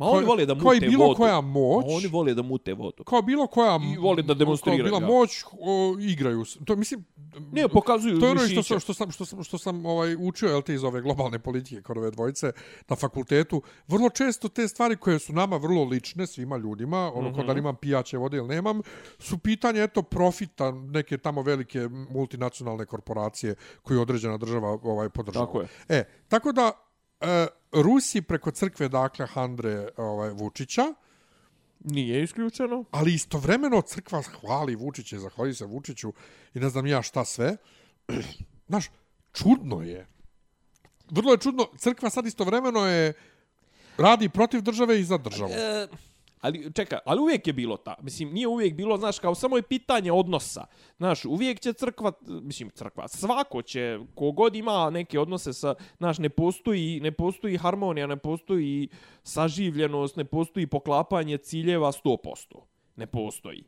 [0.00, 1.16] Ma oni vole da kao i mute bilo vodu.
[1.16, 3.04] koja moć, Ma oni vole da mute vodu.
[3.04, 5.18] kao bilo koja I vole da demonstriraju, kao bila ja.
[5.18, 7.04] moć o, igraju s- to mislim
[7.52, 10.48] Ne, pokazuju to je ono što sam, što sam što sam što sam ovaj učio
[10.48, 12.52] jel te iz ove globalne politike kod ove dvojice
[12.88, 17.26] na fakultetu vrlo često te stvari koje su nama vrlo lične svima ljudima ono mm
[17.26, 17.40] Mhm.
[17.40, 17.46] -hmm.
[17.46, 18.80] da li imam pijaće vode ili nemam
[19.18, 21.80] su pitanje eto profita neke tamo velike
[22.10, 25.68] multinacionalne korporacije koju određena država ovaj podržava Tako je.
[25.88, 26.72] e tako da
[27.20, 30.94] e, Rusi preko crkve dakle Handre ovaj Vučića
[31.80, 32.84] Nije isključeno.
[32.90, 36.12] ali istovremeno crkva hvali Vučića, zahvali se Vučiću
[36.54, 37.56] i ne znam ja šta sve.
[38.68, 38.90] Znaš,
[39.32, 40.06] čudno je.
[41.10, 43.12] Vrlo je čudno, crkva sad istovremeno je
[43.98, 45.50] radi protiv države i za državu.
[45.52, 45.86] E,
[46.40, 47.94] ali čeka, ali uvijek je bilo ta.
[48.02, 50.64] Mislim, nije uvijek bilo, znaš, kao samo je pitanje odnosa.
[50.96, 56.28] Znaš, uvijek će crkva, mislim, crkva, svako će, kogod ima neke odnose sa, znaš, ne
[56.28, 58.88] postoji, ne postoji harmonija, ne postoji
[59.22, 62.16] saživljenost, ne postoji poklapanje ciljeva 100%.
[62.96, 63.64] Ne postoji.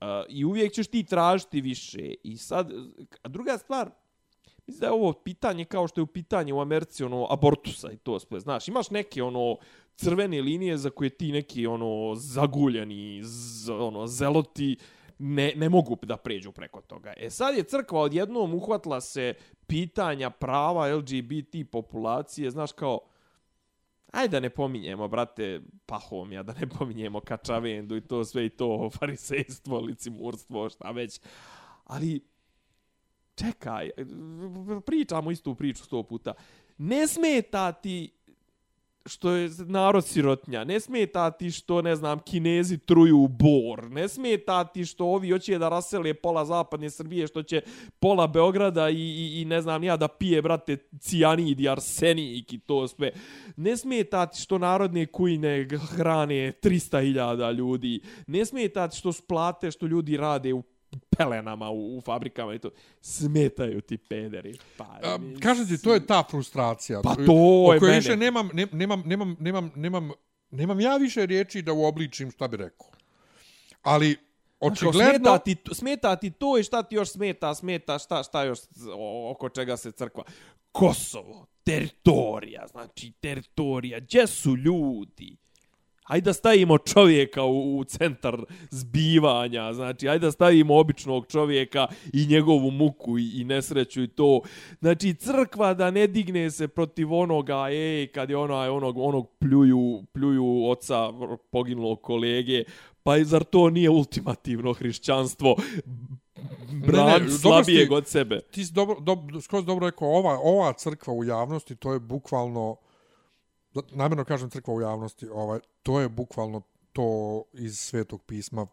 [0.00, 2.14] Uh, I uvijek ćeš ti tražiti više.
[2.22, 2.72] I sad,
[3.22, 3.90] a druga stvar,
[4.66, 7.96] Mislim da je ovo pitanje kao što je u pitanje u Americi ono abortusa i
[7.96, 8.40] to sve.
[8.40, 9.56] Znaš, imaš neke ono
[9.96, 14.76] crvene linije za koje ti neki ono zaguljani z, ono zeloti
[15.18, 17.12] ne, ne mogu da pređu preko toga.
[17.16, 19.34] E sad je crkva odjednom uhvatila se
[19.66, 23.00] pitanja prava LGBT populacije, znaš kao
[24.12, 28.90] Ajde da ne pominjemo, brate, pahomija, da ne pominjemo kačavendu i to sve i to,
[28.98, 31.20] farisejstvo, licimurstvo, šta već.
[31.84, 32.24] Ali,
[33.34, 33.90] čekaj,
[34.86, 36.34] pričamo istu priču sto puta.
[36.78, 38.21] Ne smeta ti
[39.06, 44.08] što je narod sirotnja, ne smeta ti što, ne znam, kinezi truju u bor, ne
[44.08, 47.60] smeta ti što ovi hoće da rasele pola zapadne Srbije, što će
[47.98, 52.58] pola Beograda i, i, i ne znam ja da pije, brate, cijanid i arsenik i
[52.58, 53.12] to sve.
[53.56, 59.86] Ne smeta ti što narodne kujne hrane 300.000 ljudi, ne smeta ti što splate što
[59.86, 60.62] ljudi rade u
[61.16, 62.70] pelenama u, u fabrikama i to.
[63.00, 64.58] Smetaju ti pederi.
[64.76, 67.00] Pa, A, kažem ti, to je ta frustracija.
[67.02, 67.96] Pa o to je mene.
[67.96, 70.10] više nemam, ne, nemam, nemam, nemam, nemam,
[70.50, 72.86] nemam ja više riječi da uobličim šta bi rekao.
[73.82, 74.16] Ali,
[74.60, 75.00] očigledno...
[75.00, 78.58] smeta ti, smeta ti to i šta ti još smeta, smeta, šta, šta još
[79.30, 80.24] oko čega se crkva.
[80.72, 85.36] Kosovo, teritorija, znači teritorija, gdje su ljudi?
[86.12, 92.26] Hajde da stavimo čovjeka u, u centar zbivanja, znači, hajde da stavimo običnog čovjeka i
[92.26, 94.40] njegovu muku i, i nesreću i to.
[94.80, 100.04] Znači, crkva da ne digne se protiv onoga, ej, kad je onaj, onog, onog pljuju,
[100.12, 101.12] pljuju oca
[101.52, 102.64] poginulog kolege,
[103.02, 105.56] pa zar to nije ultimativno hrišćanstvo?
[106.86, 108.40] Bran si- slabijeg od sebe.
[108.40, 112.76] ti si dobro, dobro, skroz dobro rekao, ova, ova crkva u javnosti, to je bukvalno,
[113.90, 116.62] namjerno kažem crkva u javnosti, ovaj, to je bukvalno
[116.92, 118.66] to iz svetog pisma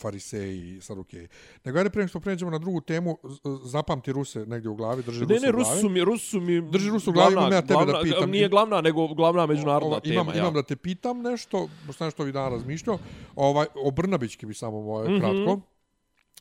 [0.00, 1.28] fariseji i sadukeji.
[1.64, 3.18] Nego ajde prije što pređemo na drugu temu,
[3.64, 5.80] zapamti Ruse negdje u glavi, drži Ne, Ruse ne, u Rusu glavi.
[5.80, 6.70] su mi, Rusu su mi...
[6.70, 8.30] Drži Rusu u glavi, imam ja tebe da pitam.
[8.30, 10.14] Nije glavna, nego glavna međunarodna Ova, tema.
[10.14, 10.40] imam, ja.
[10.40, 12.98] imam da te pitam nešto, pošto sam nešto ovih dana razmišljao,
[13.36, 15.18] ovaj, o Brnabićki bi samo ovaj, Mhm.
[15.20, 15.60] kratko.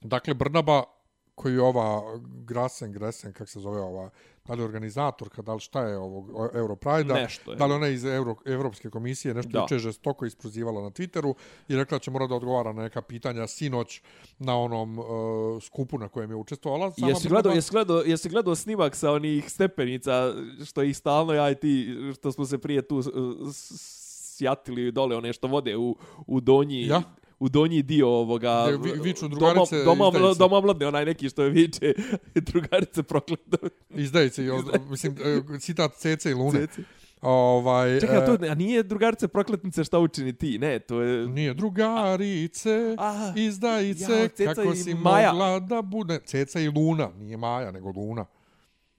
[0.01, 0.83] Dakle, Brnaba,
[1.35, 2.01] koji je ova
[2.45, 4.09] Grasen, Gresen, kak se zove ova,
[4.41, 6.29] da li je organizatorka, da li šta je ovog
[7.13, 7.57] Nešto je.
[7.57, 9.59] da li ona iz Euro, Evropske komisije, nešto Da.
[9.59, 11.33] juče žestoko isprozivala na Twitteru
[11.67, 14.01] i rekla će mora da odgovara na neka pitanja sinoć
[14.39, 15.05] na onom uh,
[15.61, 16.91] skupu na kojem je učestvovala.
[16.91, 20.33] Sama Jesi gledao, jesi, gledao, jesi gledao snimak sa onih stepenica
[20.65, 23.05] što ih stalno ja i ti, što smo se prije tu uh,
[23.49, 25.95] s- sjatili dole, one što vode u,
[26.27, 26.87] u donji...
[26.87, 27.01] Ja?
[27.41, 31.49] U donji dio ovoga vi- viču drugarice doma, doma, doma mladne, onaj neki što je
[31.49, 31.93] viče
[32.51, 33.57] drugarice prokleto.
[33.89, 34.43] Izdajice,
[34.81, 35.15] mislim,
[35.55, 36.59] e, citat Cece i Lune.
[36.59, 36.81] Ceci.
[37.21, 40.59] Ovaj, Čekaj, a, e, to, a nije drugarice prokletnice šta učini ti?
[40.59, 41.27] Ne, to je...
[41.27, 45.31] Nije drugarice, A, izdajice, Ceca kako si Maja.
[45.31, 46.19] mogla da bude...
[46.19, 48.25] Ceca i Luna, nije Maja, nego Luna.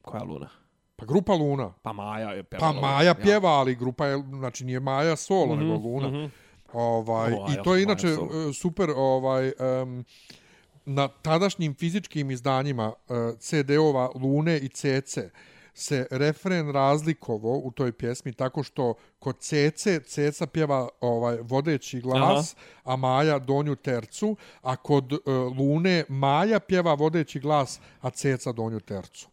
[0.03, 0.49] Koja luna?
[0.97, 1.73] Pa grupa Luna.
[1.83, 2.81] Pa Maja je Pa pevala.
[2.83, 6.09] Maja pjeva, ali grupa je, znači nije Maja solo, Mhm, nego Luna.
[6.09, 6.25] mhm.
[6.73, 8.49] Ovaj, Maja, I to je inače solo.
[8.51, 9.53] e, super ovaj,
[9.83, 10.05] um,
[10.85, 15.31] na tadašnjim fizičkim izdanjima uh, CD-ova Lune i Cece
[15.75, 22.57] se refren razlikovo u toj pjesmi tako što kod Cece Ceca pjeva ovaj vodeći glas,
[22.85, 25.19] a Maja donju tercu, a kod uh,
[25.59, 29.29] Lune Maja pjeva vodeći glas, a Ceca donju tercu.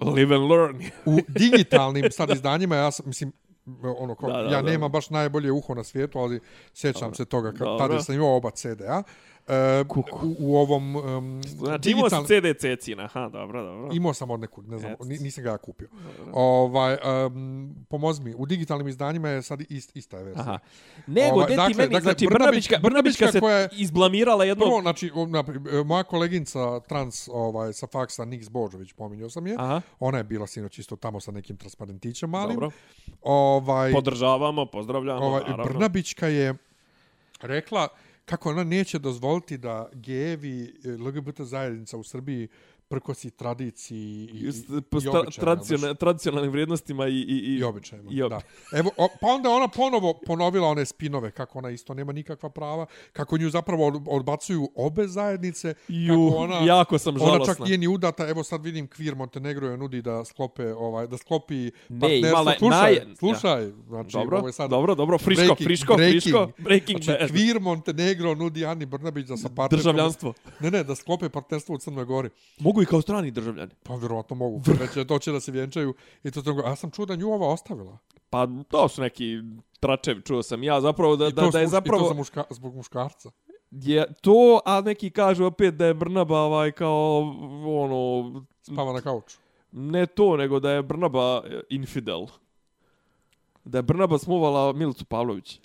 [0.00, 0.82] Live and learn.
[1.06, 3.32] U digitalnim sad izdanjima ja sam, mislim,
[3.98, 4.70] ono kao, Da, da, ja da.
[4.70, 6.40] nemam baš najbolje uho na svijetu, ali
[6.74, 9.02] sjećam se toga kad tada sam imao oba CD-a.
[9.48, 10.02] E, u,
[10.38, 13.88] u ovom um, Znači imao si CD Cecina, aha, dobro, dobro.
[13.92, 14.98] Imao sam od nekud, ne znam, Et.
[15.00, 15.88] ni- nisam ga ja kupio.
[16.32, 20.42] Ovaj, um, pomozi mi, u digitalnim izdanjima je sad ist, ista je verzija.
[20.42, 20.58] Aha.
[21.06, 24.64] Nego, Ovaj, dakle- meni, dakle, znači, Brnabićka- Brnabićka, Brnabićka se koja je- izblamirala jedno...
[24.64, 25.10] Prvo, znači,
[25.72, 29.54] e, moja koleginca trans ovaj, sa faksa, Nix Božović, pominjao sam je.
[29.58, 32.54] Aha, Ona je bila sinoć isto tamo sa nekim transparentićem malim.
[32.54, 32.70] dobro.
[33.22, 35.64] Ovaj, Podržavamo, pozdravljamo, ovaj, naravno.
[35.64, 36.54] Brnabićka je
[37.40, 37.88] rekla
[38.24, 42.48] kako ona neće dozvoliti da gejevi eh, LGBT zajednica u Srbiji
[42.92, 43.98] prkosi tradiciji
[44.32, 45.98] i, Just, i, i običajima, tradiciona, baš.
[45.98, 47.12] tradicionalnim vrijednostima i...
[47.12, 48.40] i, i, I običajima, i ob- da.
[48.72, 52.86] Evo, o, pa onda ona ponovo ponovila one spinove, kako ona isto nema nikakva prava,
[53.12, 57.54] kako nju zapravo od- odbacuju obe zajednice, Ju, kako ona, jako sam ona žalosna.
[57.54, 61.16] čak nije ni udata, evo sad vidim Kvir Montenegro je nudi da sklope, ovaj, da
[61.18, 62.28] sklopi Ne, partnerstvo.
[62.28, 66.22] imala slušaj, naj- slušaj, znači, Dobro, ovo je sad dobro, dobro, friško, breaking- friško, breaking.
[66.22, 67.30] friško, breaking Znači, bad.
[67.30, 69.78] Kvir Montenegro nudi Ani Brnabić da sa partnerkom...
[69.78, 70.32] Državljanstvo.
[70.60, 72.28] Ne, ne, da sklope partnerstvo u Crnoj Gori.
[72.60, 73.70] Mogu i kao strani državljani.
[73.82, 74.60] Pa vjerovatno mogu.
[74.68, 75.94] Već je to će da se vjenčaju.
[76.24, 77.98] I to to, a ja sam čuo da nju ova ostavila.
[78.30, 79.38] Pa to su neki
[79.80, 82.44] tračevi, čuo sam ja zapravo da, da, da je zbog- I to zapravo za muška,
[82.50, 83.30] zbog muškarca.
[83.70, 84.32] je to,
[84.64, 87.18] a neki kažu opet da je Brnaba ovaj kao
[87.66, 89.36] ono Spava na kauču.
[89.72, 92.26] ne to, nego da je Brnaba e, infidel.
[93.64, 95.60] Da je Brnaba smuvala Milicu Pavlović.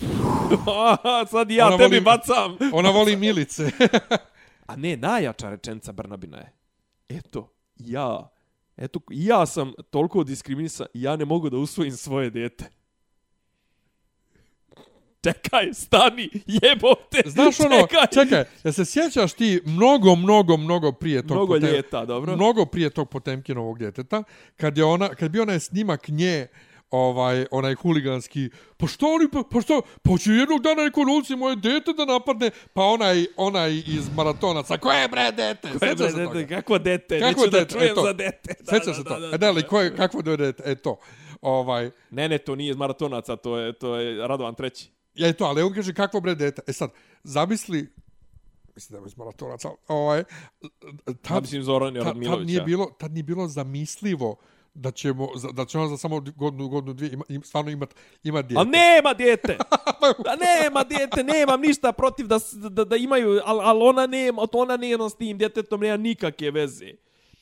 [1.30, 2.56] Sad ja Ona tebi voli- bacam.
[2.72, 3.64] Ona voli milice.
[4.70, 6.52] A ne, najjača rečenica Brnabina je.
[7.08, 8.28] Eto, ja,
[8.76, 12.64] eto, ja sam toliko diskriminisan, ja ne mogu da usvojim svoje dete.
[15.22, 17.22] Čekaj, stani, jebote.
[17.26, 18.06] Znaš ono, čekaj.
[18.14, 22.36] čekaj, ja se sjećaš ti mnogo, mnogo, mnogo prije tog Mnogo Potem- ljeta, dobro.
[22.36, 24.22] Mnogo prije tog Potemkinovog djeteta,
[24.56, 26.46] kad je ona, kad bi onaj snimak nje,
[26.90, 31.36] ovaj, onaj huliganski, pa što oni, pa, pa što, pa će jednog dana neko ulici
[31.36, 35.68] moje dete da napadne, pa onaj, onaj iz maratonaca, ko je bre dete?
[35.78, 36.32] Ko je, bre, toga?
[36.34, 37.20] dete, Kako dete?
[37.20, 37.72] Kako Neću da dete?
[37.72, 38.02] čujem E to.
[38.02, 38.54] za dete.
[38.60, 39.38] Da, Sjećaš se to?
[39.38, 40.62] Da, ko je, kakvo da je dete?
[40.66, 40.96] E to.
[41.42, 44.90] Ovaj, Ne, ne, to nije iz maratonaca, to je, to je Radovan treći.
[45.14, 46.62] Ja je to, ali on kaže kakvo bre dete.
[46.66, 46.90] E sad,
[47.24, 47.92] zamisli,
[48.74, 50.24] mislim da je iz maratonaca, ovaj,
[51.22, 54.36] tad, mislim Zoran tad, tad, nije bilo, tad nije bilo zamislivo
[54.74, 58.42] da ćemo da će on za samo godinu godinu dvije ima, im, stvarno imat ima
[58.42, 58.60] dijete.
[58.60, 59.58] A nema djete!
[60.26, 64.76] A nema djete, nemam ništa protiv da, da, da imaju, ali al ona nema, ona
[64.76, 66.92] nema s tim djetetom, nema nikakve veze.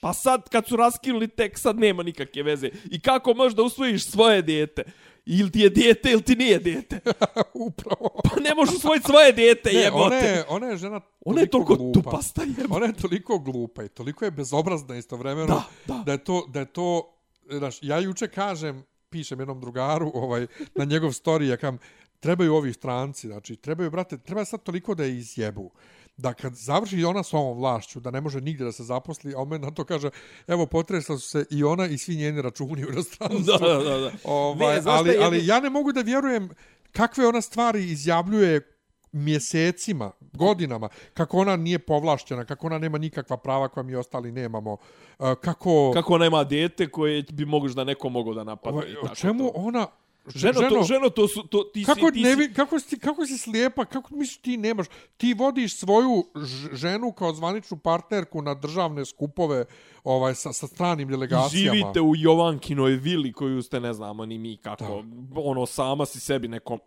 [0.01, 2.70] Pa sad kad su raskinuli tek, sad nema nikakve veze.
[2.91, 4.83] I kako možeš da usvojiš svoje djete?
[5.26, 7.01] Ili ti je djete, ili ti nije djete.
[7.66, 8.20] Upravo.
[8.24, 10.05] Pa ne možeš usvojiti svoje djete, Ne, jebote.
[10.07, 12.01] ona je, ona je žena Ona je toliko glupa.
[12.01, 12.66] tupasta, jebote.
[12.70, 16.03] Ona je toliko glupa i toliko je bezobrazna istovremeno Da, da.
[16.07, 17.14] da je to, da je to
[17.51, 21.78] znaš, ja juče kažem, pišem jednom drugaru ovaj, na njegov story, ja kam,
[22.20, 25.70] trebaju ovi stranci, znači, trebaju, brate, treba sad toliko da je izjebu
[26.18, 29.38] da kad završi ona s ovom vlašću, da ne može nigdje da se zaposli, a
[29.38, 30.11] on meni na to kaže,
[30.46, 33.59] evo, potresla su se i ona i svi njeni računi u inostranstvu.
[33.59, 34.12] Da, da, da.
[34.24, 36.51] Ovaj, Ne, ali, ali ja ne mogu da vjerujem
[36.92, 38.78] kakve ona stvari izjavljuje
[39.13, 44.73] mjesecima, godinama, kako ona nije povlašćena, kako ona nema nikakva prava koja mi ostali nemamo,
[44.73, 45.91] uh, kako...
[45.95, 48.79] Kako ona ima djete koje bi moguš da neko mogu da napadne.
[48.79, 49.53] ovaj, i o čemu to.
[49.55, 49.87] ona...
[50.35, 53.27] Ženo, to, ženo, to su, to, ti kako, si, ti ne, si, kako, si, kako
[53.27, 54.87] si slijepa, kako misliš ti nemaš?
[55.17, 56.25] Ti vodiš svoju
[56.73, 59.65] ženu kao zvaničnu partnerku na državne skupove
[60.05, 61.77] ovaj, sa, sa stranim delegacijama.
[61.77, 65.05] živite u Jovankinoj vili koju ste ne znamo ni mi kako.
[65.35, 66.79] Ono, sama si sebi nekom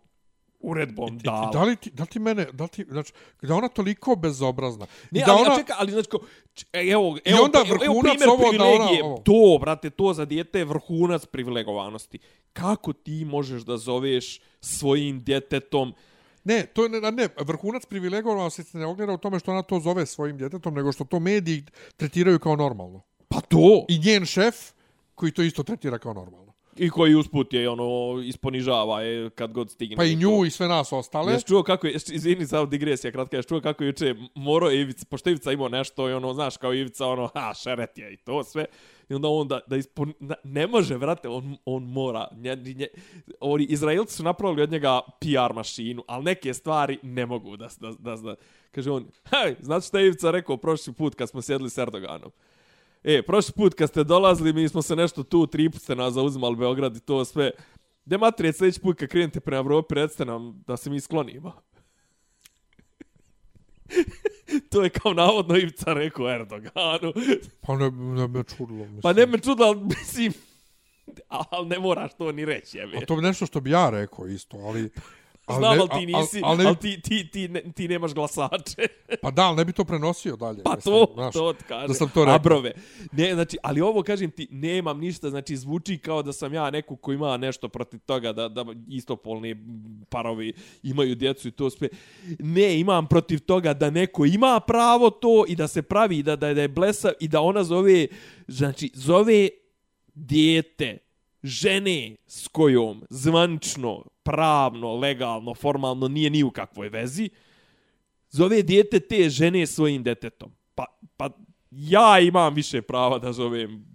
[0.62, 1.50] uredbom I, dala.
[1.50, 4.86] da li ti, da li ti mene, da li ti, znači, da ona toliko bezobrazna.
[5.10, 6.08] Ne, da ali, ona, a čekaj, ali znači,
[6.72, 9.04] e, evo, I evo, onda evo, evo primjer ovo da ona- privilegije.
[9.04, 9.16] ovo.
[9.18, 12.18] To, brate, to za dijete je vrhunac privilegovanosti.
[12.52, 15.94] Kako ti možeš da zoveš svojim djetetom
[16.44, 20.06] Ne, to ne, ne, vrhunac privilegovanosti se ne ogleda u tome što ona to zove
[20.06, 21.62] svojim djetetom, nego što to mediji
[21.96, 23.00] tretiraju kao normalno.
[23.28, 23.84] Pa to!
[23.88, 24.54] I njen šef,
[25.14, 26.51] koji to isto tretira kao normalno.
[26.76, 29.96] I koji usput je, ono, isponižava je kad god stigne.
[29.96, 30.20] Pa i to.
[30.20, 31.32] nju i sve nas ostale.
[31.32, 35.30] Jesi čuo kako je, izvini samo digresija kratka, jesi čuo kako juče moro Ivica, pošto
[35.30, 38.64] Ivica imao nešto i ono, znaš, kao Ivica, ono, ha, šeret je i to sve.
[39.08, 42.28] I onda on da, da ispon, na, ne može, vrate, on, on mora.
[42.36, 42.86] Nje, nje,
[43.40, 47.92] oni Izraelci su napravili od njega PR mašinu, ali neke stvari ne mogu da, da,
[47.98, 48.34] da, da.
[48.70, 52.30] Kaže on, hej, znate šta je Ivica rekao prošli put kad smo sjedli s Erdoganom?
[53.04, 56.14] E, prošli put kad ste dolazili, mi smo se nešto tu, tri put ste nas
[56.14, 57.50] zauzimali Beograd i to sve.
[58.04, 61.52] De matrijet, sljedeći put kad krenete prema Evropi, recite nam da se mi sklonimo.
[64.70, 67.12] to je kao navodno Ivica rekao Erdoganu.
[67.60, 68.78] Pa ne, ne me čudilo.
[68.78, 69.00] Mislim.
[69.02, 70.32] Pa ne me čudilo, ali mislim...
[71.28, 72.96] Ali ne moraš to ni reći, jebe.
[72.96, 74.90] A to je nešto što bi ja rekao isto, ali...
[75.46, 78.86] Ali Znam, ali ti nisi, al ne- ali ti, ti, ti, ne, ti nemaš glasače.
[79.22, 80.62] Pa da, ali ne bi to prenosio dalje.
[80.62, 81.32] Pa to, znaš.
[81.34, 81.86] to ti kaže.
[81.86, 82.34] da sam to rekao.
[82.34, 82.72] Abrove.
[83.12, 86.96] Ne, znači, ali ovo kažem ti, nemam ništa, znači zvuči kao da sam ja neko
[86.96, 89.56] ko ima nešto protiv toga da, da istopolni
[90.08, 91.88] parovi imaju djecu i to sve.
[92.38, 96.54] Ne, imam protiv toga da neko ima pravo to i da se pravi da, da,
[96.54, 98.06] da je blesa i da ona zove,
[98.48, 99.48] znači, zove
[100.14, 100.98] dijete
[101.42, 107.30] žene s kojom zvančno, pravno, legalno, formalno nije ni u kakvoj vezi,
[108.30, 110.52] zove dijete te žene svojim detetom.
[110.74, 110.84] Pa,
[111.16, 111.30] pa
[111.70, 113.92] ja imam više prava da zovem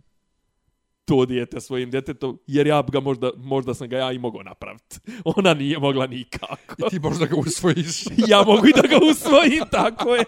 [1.07, 4.99] to dijete svojim detetom, jer ja ga možda, možda sam ga ja i mogao napraviti.
[5.37, 6.75] Ona nije mogla nikako.
[6.77, 8.03] I ti možda ga usvojiš.
[8.31, 10.25] ja mogu i da ga usvojim, tako je.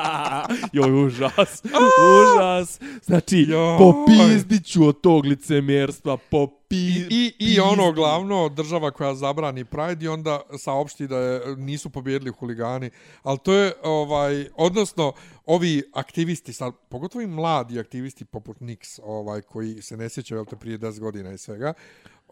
[0.72, 2.80] Joj, užas, užas.
[3.02, 3.78] Znači, Joj.
[3.78, 6.61] popizdit ću od tog licemjerstva, popi...
[7.10, 12.30] I, I ono glavno, država koja zabrani Pride i onda saopšti da je, nisu pobjedili
[12.30, 12.90] huligani.
[13.22, 15.12] Ali to je, ovaj, odnosno,
[15.46, 20.44] ovi aktivisti, sad, pogotovo i mladi aktivisti poput Nix, ovaj, koji se ne sjećaju, jel
[20.44, 21.72] te, prije 10 godina i svega.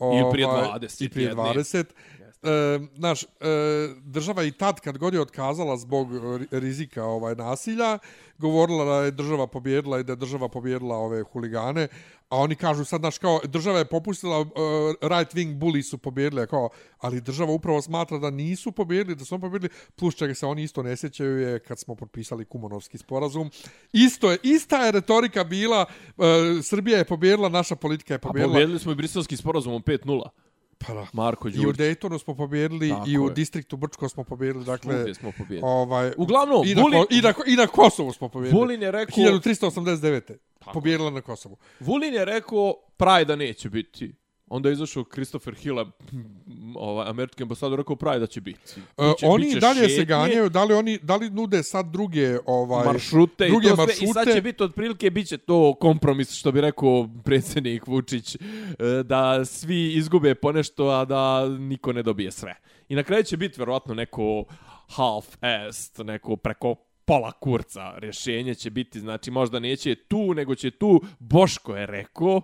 [0.01, 1.43] Ili prije ovaj, 20 I prije jedne.
[2.43, 2.49] 20.
[2.49, 3.26] E, znaš, e,
[4.03, 7.99] država i tad kad god je otkazala zbog ri- rizika ovaj nasilja,
[8.38, 11.88] govorila da je država pobjedila i da je država pobjedila ove huligane,
[12.28, 14.49] a oni kažu sad, znaš, kao, država je popustila, uh,
[15.03, 16.68] right wing bully su pobjedili, a kao,
[16.99, 20.62] ali država upravo smatra da nisu pobjedili, da su oni pobjedili, plus čega se oni
[20.62, 23.51] isto ne sjećaju je kad smo potpisali Kumonovski sporazum.
[23.93, 25.84] Isto je, ista je retorika bila,
[26.16, 26.24] uh,
[26.62, 28.53] Srbija je pobjedila, naša politika je A pobjedila.
[28.53, 30.28] pobjedili smo i briselski sporazum o 5-0.
[30.86, 31.06] Pa da.
[31.12, 31.76] Marko I u Đurić.
[31.76, 33.34] Daytonu smo pobjedili Tako i u je.
[33.34, 35.60] distriktu Brčko smo pobjedili, dakle Svugdje smo pobjedili.
[35.64, 38.60] ovaj Uglavnom, i na, Vulin- i na, i na Kosovu smo pobjedili.
[38.60, 39.14] Vulin je rekao...
[39.16, 40.36] 1389.
[40.72, 41.56] Pobjedila na Kosovu.
[41.80, 44.14] Vulin je rekao Pride-a neće biti.
[44.51, 45.78] Onda je izašao Christopher Hill,
[46.74, 48.72] ovaj, američki ambasador, rekao Pride-a će biti.
[48.96, 51.86] Uh, Biće- oni biće dalje se šetnje, ganjaju, da li oni da li nude sad
[51.86, 53.84] druge ovaj maršrute druge i to sve.
[53.86, 54.05] maršrute.
[54.05, 58.38] I sad će biti otprilike, bit će to kompromis, što bi rekao predsjednik Vučić, e,
[59.05, 62.55] da svi izgube ponešto, a da niko ne dobije sve.
[62.88, 64.44] I na kraju će biti verovatno neko
[64.96, 66.74] half-assed, neko preko
[67.05, 72.42] pola kurca rješenje će biti, znači možda neće tu, nego će tu, Boško je rekao,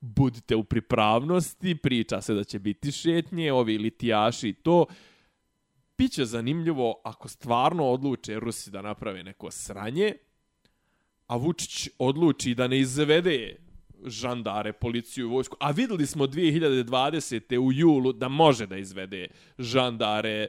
[0.00, 4.86] budite u pripravnosti, priča se da će biti šetnje, ovi litijaši i to,
[5.98, 10.12] Biće zanimljivo ako stvarno odluče Rusi da naprave neko sranje,
[11.26, 13.56] a Vučić odluči da ne izvede
[14.04, 15.56] žandare, policiju i vojsku.
[15.60, 17.58] A videli smo 2020.
[17.58, 19.28] u julu da može da izvede
[19.58, 20.46] žandare,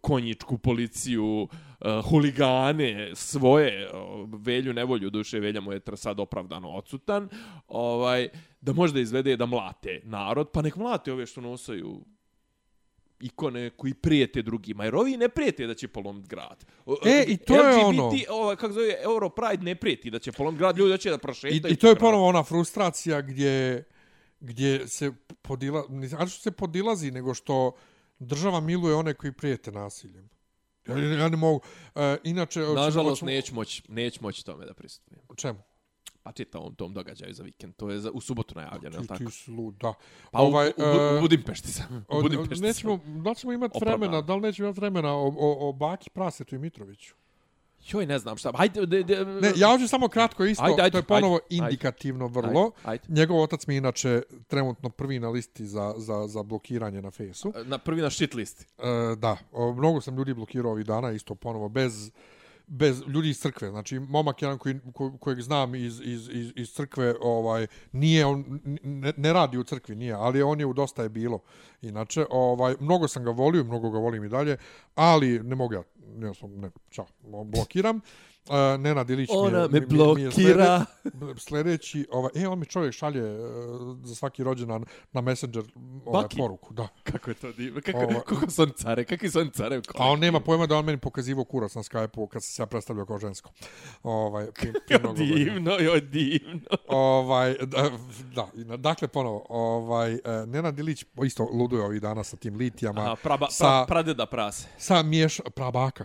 [0.00, 1.48] konjičku policiju, uh,
[2.04, 7.28] huligane, svoje, uh, velju nevolju, duše velja mu je tra- sad opravdano odsutan,
[7.68, 8.28] ovaj,
[8.62, 12.00] da može da izvede da mlate narod, pa nek mlate ove što nosaju
[13.20, 16.64] ikone koji prijete drugima, jer ovi ne prijete da će polomiti grad.
[17.04, 18.12] E, i to je LGBT, ono.
[18.30, 21.14] Ovaj, kako zove, Euro Pride ne prijeti da će polomiti grad, ljudi da će da
[21.16, 21.72] I, prošetaju.
[21.72, 23.84] I to je ponovo ona frustracija gdje
[24.40, 27.72] gdje se podila, ne znači što se podilazi, nego što
[28.18, 30.28] država miluje one koji prijete nasiljem.
[30.86, 31.60] Ja, ja ne mogu.
[31.94, 35.22] E, inače, Nažalost, hoćemo- neću moći, neću moći tome da pristupujem.
[35.36, 35.58] Čemu?
[36.22, 37.74] Pa čitavom tom događaju za vikend.
[37.76, 39.24] To je za, u subotu najavljeno, je li tako?
[39.24, 39.94] ti si lud, da.
[40.30, 42.04] Pa ovaj, u, u, e, u Budimpešti sam.
[42.08, 42.66] U Budimpešti sam.
[42.66, 46.10] nećemo, da li ćemo imati vremena, da li nećemo imati vremena o, o, o Baki
[46.10, 47.14] Prasetu i Mitroviću?
[47.90, 48.52] Joj, ne znam šta.
[48.54, 51.44] Hajde, de, de, Ne, ja hoću samo kratko isto, Ajde, ajde, to je ponovo ajde,
[51.50, 51.64] ajde.
[51.64, 52.70] indikativno vrlo.
[52.84, 57.10] Ajde, Njegov otac mi je inače trenutno prvi na listi za, za, za blokiranje na
[57.18, 57.34] ajde.
[57.64, 58.66] Na prvi na shit listi.
[58.78, 62.10] E, da, o, mnogo sam ljudi blokirao ovih dana, isto ponovo, bez,
[62.72, 63.70] bez ljudi iz crkve.
[63.70, 68.60] Znači, momak jedan koji, ko, kojeg znam iz, iz, iz, iz crkve, ovaj, nije, on
[68.82, 71.40] ne, ne radi u crkvi, nije, ali on je u dosta je bilo.
[71.82, 74.56] Inače, ovaj, mnogo sam ga volio, mnogo ga volim i dalje,
[74.94, 75.82] ali ne mogu ja,
[76.12, 77.06] ne, sam, ne, čao,
[77.44, 78.00] blokiram.
[78.42, 79.80] Uh, Nenad Ilić mi je, Ona me mi- mi-
[80.14, 80.84] mi je blokira.
[81.38, 83.48] sljedeći, ovaj, e, on mi čovjek šalje uh,
[84.04, 85.64] za svaki rođendan na Messenger
[86.04, 86.36] ovaj, Baki?
[86.36, 86.88] poruku, da.
[87.02, 87.80] Kako je to divno?
[87.80, 89.04] Kako, Ovo- kako su oni care?
[89.04, 89.80] Kakvi su oni care?
[89.94, 93.06] A on nema pojma da on meni pokazivo kurac na Skype-u kad se ja predstavljao
[93.06, 93.50] kao žensko.
[94.02, 94.46] Ovaj,
[95.02, 95.12] godina.
[95.34, 96.60] divno, joj, divno.
[96.88, 97.90] Ovaj, da,
[98.56, 103.16] da, dakle, ponovo, ovaj, eh, Nenad Ilić isto luduje ovih dana sa tim litijama, Aha,
[103.22, 104.68] praba, sa, pra, pradeda prase.
[104.78, 106.01] sa miješ, prabaka,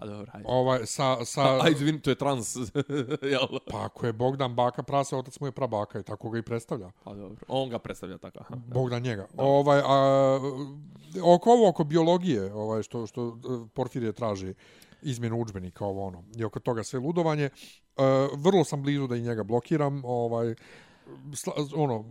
[0.00, 0.44] Pa dobro, ajde.
[0.48, 2.56] ovaj, sa, sa, A, ajde, izvini, to je trans.
[3.32, 3.58] Jel?
[3.70, 6.90] pa ako je Bogdan baka prase, otac mu je prabaka i tako ga i predstavlja.
[7.04, 7.36] Pa dobro.
[7.48, 8.38] On ga predstavlja tako.
[8.40, 8.56] Aha.
[8.66, 9.26] Bogdan njega.
[9.36, 10.40] Ovaj, a,
[11.24, 14.54] oko ovo, oko biologije, ovaj, što, što eh, Porfirije traži
[15.02, 18.02] izmjenu udžbenika, ovo ono, i oko toga sve ludovanje, eh,
[18.34, 20.54] vrlo sam blizu da i njega blokiram, ovaj,
[21.34, 22.04] sla, ono,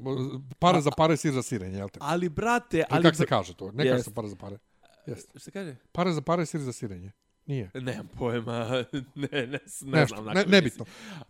[0.59, 1.99] pare za pare, sir za sirenje, jel te?
[2.01, 3.03] Ali, brate, Ali ali...
[3.03, 3.71] kako se kaže to?
[3.71, 4.57] Ne kaže se pare za pare.
[5.05, 5.39] Jeste.
[5.39, 5.75] Šta kaže?
[5.91, 7.11] Pare za pare, sir za sirenje.
[7.48, 7.72] Nije.
[7.74, 8.66] Nemam pojma,
[9.16, 10.26] ne, ne, ne, Nešto, znam.
[10.26, 10.86] na ne, nebitno.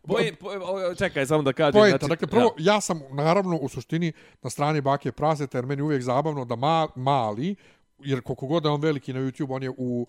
[0.07, 1.79] Poje, poje, o, čekaj, samo da kažem.
[1.79, 2.81] Poenta, znači, dakle, prvo, ja.
[2.81, 6.87] sam naravno u suštini na strani bake praseta, jer meni je uvijek zabavno da ma,
[6.95, 7.55] mali,
[7.99, 10.07] jer koliko god je on veliki na YouTube, on je u uh,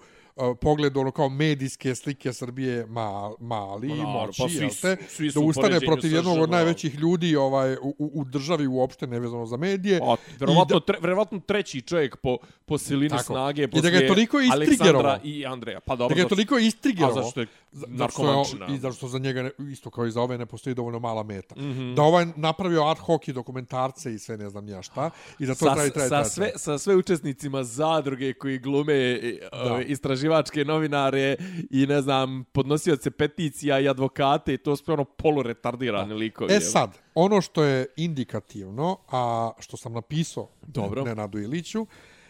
[0.60, 5.30] pogledu ono kao medijske slike Srbije ma, mali, Ma naravno, moći, pa svi te, svi
[5.30, 9.56] da ustane protiv sa jednog od najvećih ljudi ovaj, u, u, državi uopšte, nevezano za
[9.56, 10.00] medije.
[10.02, 13.22] A, verovatno, I tre, verovatno treći čovjek po, po silini Tako.
[13.22, 15.10] snage I da ga je toliko istrigerovao.
[15.10, 15.80] Aleksandra i Andreja.
[15.80, 17.22] Pa Da dobro, ga je toliko a istrigerovao.
[17.22, 18.66] zašto je narkomančina.
[18.66, 21.54] I zašto za njega, ne, isto kao i za ove, ne postoji dovoljno mala meta.
[21.54, 21.60] Mm.
[21.60, 21.94] -hmm.
[21.94, 25.10] Da ovaj napravio ad hoc i dokumentarce i sve ne znam ja šta.
[25.38, 28.94] I da to sa, traje, traje, sa, traje, sve, sa sve učesnicima zadruge koji glume
[28.94, 29.84] e, ove,
[30.28, 31.36] istraživačke novinare
[31.70, 36.54] i ne znam, podnosioce peticija i advokate i to sve ono poluretardirani likovi.
[36.54, 41.04] E sad, ono što je indikativno, a što sam napisao Dobro.
[41.04, 41.86] Nenadu Iliću,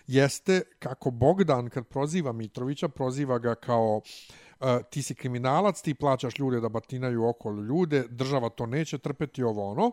[0.07, 3.96] jeste kako Bogdan kad proziva Mitrovića, proziva ga kao
[4.61, 9.42] uh, ti si kriminalac, ti plaćaš ljude da batinaju okolo ljude, država to neće trpeti
[9.42, 9.92] ovo ono,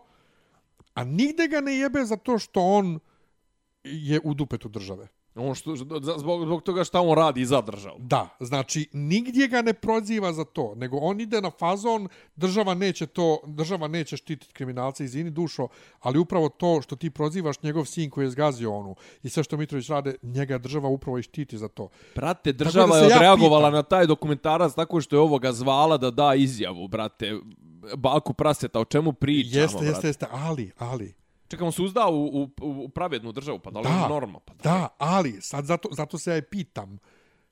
[0.93, 2.99] a nigde ga ne jebe za to što on
[3.83, 5.07] je u dupetu države.
[5.35, 7.95] On što, zbog, zbog toga šta on radi i za državu.
[7.99, 13.05] Da, znači nigdje ga ne proziva za to, nego on ide na fazon, država neće
[13.05, 15.67] to, država neće štititi kriminalce, izvini dušo,
[15.99, 19.57] ali upravo to što ti prozivaš njegov sin koji je zgazio onu i sve što
[19.57, 21.89] Mitrović rade, njega država upravo i štiti za to.
[22.15, 23.73] Brate, država je ja odreagovala pitam.
[23.73, 27.33] na taj dokumentarac tako što je ovoga zvala da da izjavu, brate.
[27.97, 29.89] Baku praseta, o čemu pričamo, Jeste, brate?
[29.89, 31.13] jeste, jeste, ali, ali,
[31.47, 34.39] Čekaj, on se uzdao u, u, u pravednu državu, pa da li je da, norma?
[34.39, 36.99] Pa da, ali, sad zato, zato se ja i pitam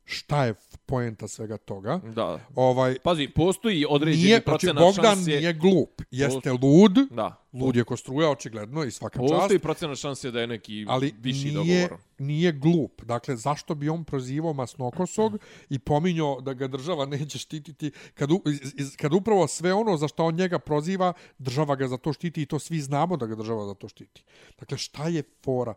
[0.06, 0.54] šta je
[0.86, 2.00] poenta svega toga.
[2.06, 2.40] Da.
[2.56, 5.32] Ovaj, Pazi, postoji određeni nije, znači, procenat Bogdan šanse...
[5.32, 7.46] nije glup, jeste lud, Da.
[7.54, 9.34] lud je ko struja, očigledno, i svaka čast.
[9.34, 12.02] Postoji procenat šanse da je neki ali viši nije, dogovor.
[12.20, 13.02] nije glup.
[13.02, 15.38] Dakle, zašto bi on prozivao masnokosog
[15.70, 19.98] i pominjao da ga država neće štititi kad, u, iz, iz- kad upravo sve ono
[19.98, 23.26] za što on njega proziva, država ga za to štiti i to svi znamo da
[23.26, 24.24] ga država za to štiti.
[24.60, 25.74] Dakle, šta je fora?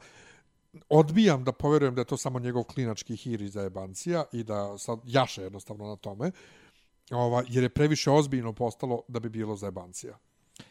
[0.88, 4.98] Odbijam da poverujem da je to samo njegov klinački hir iz zajebancija i da sad
[5.04, 6.30] jaše jednostavno na tome,
[7.10, 10.18] ova, jer je previše ozbiljno postalo da bi bilo zajebancija.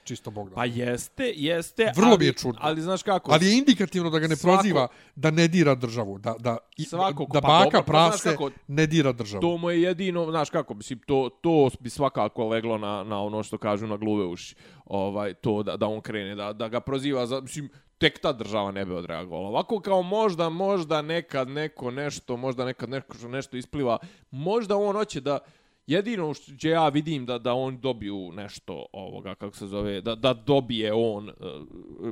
[0.04, 0.56] Čisto Bogdan.
[0.56, 1.92] Pa jeste, jeste.
[1.96, 2.60] Vrlo ali, mi je čudno.
[2.62, 3.32] Ali znaš kako?
[3.32, 6.84] Ali je indikativno da ga ne Svako- proziva da ne dira državu, da, da, i-
[6.84, 9.42] Svakako, da pa baka dobro, pa prase kako- ne dira državu.
[9.42, 13.44] To mu je jedino, znaš kako, mislim, to, to bi svakako leglo na, na ono
[13.44, 14.56] što kažu na gluve uši.
[14.86, 18.72] Ovaj, to da, da on krene, da, da ga proziva, za, mislim, tek ta država
[18.72, 19.48] ne bi odreagovala.
[19.48, 23.98] Ovako kao možda, možda nekad neko nešto, možda nekad neko nešto ispliva,
[24.32, 25.40] možda on hoće da,
[25.88, 30.34] jedino što ja vidim da da on dobiju nešto ovoga kako se zove da da
[30.34, 31.36] dobije on uh,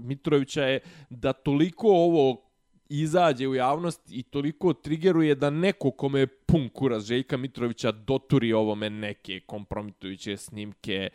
[0.04, 2.53] Mitrovića je da toliko ovo
[2.90, 8.54] izađe u javnost i toliko trigeruje da neko kome je pun kurac Željka Mitrovića doturi
[8.54, 11.10] ovome neke kompromitujuće snimke,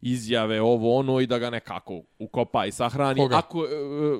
[0.00, 3.20] izjave, ovo ono i da ga nekako ukopa i sahrani.
[3.20, 3.38] Koga?
[3.38, 3.68] Ako e,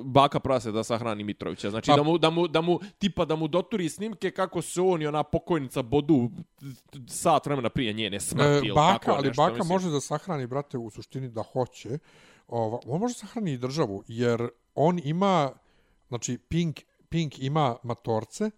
[0.03, 1.69] baka prase da sahrani Mitrovića.
[1.69, 4.81] Znači Pa- da, mu, da, mu, da mu, tipa da mu doturi snimke kako se
[4.81, 6.29] on i ona pokojnica bodu
[7.07, 8.69] sat vremena prije njene smrti.
[8.69, 9.67] E, baka, tako ali nešto, baka mislim.
[9.67, 11.99] može da sahrani, brate, u suštini da hoće.
[12.47, 15.51] Ova, on može sahrani i državu, jer on ima,
[16.09, 16.79] znači, Pink,
[17.11, 18.49] Pink ima matorce,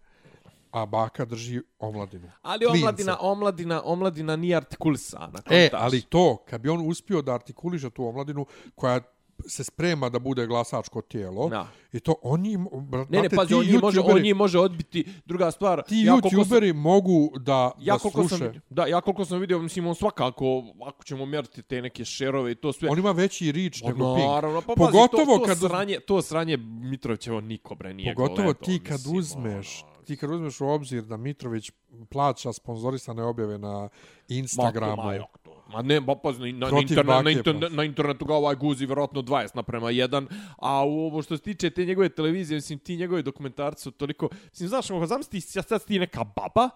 [0.71, 2.31] a baka drži omladinu.
[2.41, 2.79] Ali Klince.
[2.79, 5.41] omladina, omladina, omladina nije artikulisana.
[5.49, 8.45] E, ali to, kad bi on uspio da artikuliše tu omladinu
[8.75, 9.01] koja
[9.47, 11.67] se sprema da bude glasačko tijelo, Da.
[11.93, 15.05] i to on njim, brate, Ne, ne, pazi, on može, youtuberi- on njih može odbiti.
[15.25, 18.37] Druga stvar, ti ja koliko sam- youtuberi mogu da, Ja da sluše.
[18.37, 20.43] sam, da, ja koliko sam vidio, mislim, on svakako,
[20.83, 24.15] ako ćemo mjeriti te neke šerove i to sve, On ima veći rič Pa nego
[24.15, 24.27] Pink.
[24.27, 28.35] Naravno, pa Pogotovo pazi, to, to, kad sranje, to sranje Mitrovićevo niko bre nije Pogotovo
[28.37, 31.71] gledao, ti kad mislim, uzmeš, ono, ti kad uzmeš u obzir da Mitrović
[32.09, 33.89] plaća sponzorisane objave na
[34.29, 35.03] Instagramu.
[35.03, 35.13] Ma,
[35.67, 37.75] ma, ne, ba, pazi, na, na, Protiv internet, na, internet, plaća.
[37.75, 40.25] na internetu ga ovaj guzi vjerojatno 20 naprema 1,
[40.57, 44.29] a u ovo što se tiče te njegove televizije, mislim, ti njegove dokumentarci su toliko,
[44.49, 46.69] mislim, znaš, ono, zamisli ti, sad ti neka baba,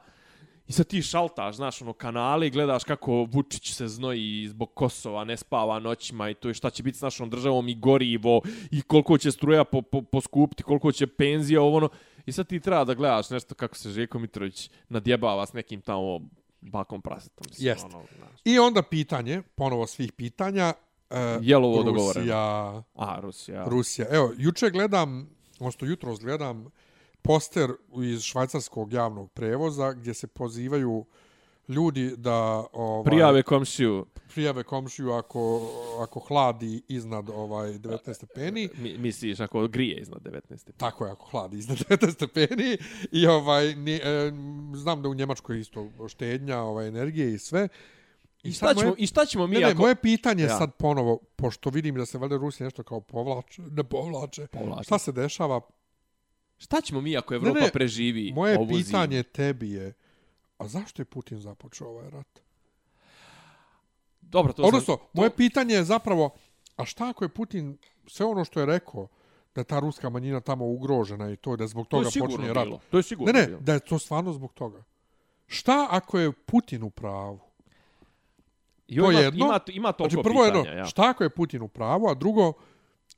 [0.68, 5.24] I sad ti šaltaš, znaš, ono, kanale i gledaš kako Vučić se znoji zbog Kosova,
[5.24, 8.82] ne spava noćima i to je šta će biti s našom državom i gorivo i
[8.82, 11.90] koliko će struja po, po, poskupiti, koliko će penzija, ovo ono.
[12.26, 16.20] I sad ti treba da gledaš nešto kako se Željko Mitrović nadjebava s nekim tamo
[16.72, 17.46] bakom prasetom.
[17.50, 17.86] Mislim, Jest.
[17.86, 18.40] Ono, znaš.
[18.46, 20.74] I onda pitanje, ponovo svih pitanja,
[21.10, 22.22] uh, Je li ovo dogovoreno?
[22.22, 23.66] Rusija, A, Rusija.
[23.66, 24.08] Rusija.
[24.12, 26.70] Evo, juče gledam, odnosno jutro gledam
[27.22, 27.72] poster
[28.04, 31.06] iz švajcarskog javnog prevoza gdje se pozivaju
[31.68, 34.06] ljudi da ovaj, Prijave komšiju.
[34.34, 35.62] prijave komšiju ako,
[36.00, 38.70] ako hladi iznad ovaj 19 stepeni.
[38.78, 40.72] Mi, misliš ako grije iznad 19.
[40.78, 42.78] Tako je, ako hladi iznad 19 stepeni.
[43.12, 44.32] I ovaj, ni, e,
[44.76, 47.68] znam da u Njemačkoj isto štednja ovaj, energije i sve.
[48.44, 49.82] I sad šta, ćemo, I šta ćemo mi Ne, ne, ako...
[49.82, 50.58] moje pitanje je Ja.
[50.58, 54.48] sad ponovo, pošto vidim da se valjda Rusi nešto kao povlače, ne povlače.
[54.48, 54.84] Povlače.
[54.84, 55.62] Šta se dešava?
[56.58, 59.24] Šta ćemo mi ako Evropa Ne, ne, preživi Moje ovu pitanje zimu?
[59.24, 59.94] tebi je,
[60.58, 62.40] a zašto je Putin započeo ovaj rat?
[64.22, 66.30] Dobro, to Odnosno, sam, moje pitanje je zapravo,
[66.76, 67.78] a šta ako je Putin
[68.08, 69.08] sve ono što je rekao,
[69.56, 72.54] da je ta ruska manjina tamo ugrožena i to da zbog to toga je počinje
[72.54, 72.66] rat.
[72.66, 72.80] bilo.
[72.92, 73.60] To je sigurno Ne, ne, bilo.
[73.60, 74.84] da je to stvarno zbog toga.
[75.48, 77.40] Šta ako je Putin u pravu?
[78.88, 79.46] I to ima, je jedno.
[79.46, 80.86] Ima, ima toliko Znači, prvo je pitanja, jedno, ja.
[80.86, 82.54] šta ako je Putin u pravu, a drugo,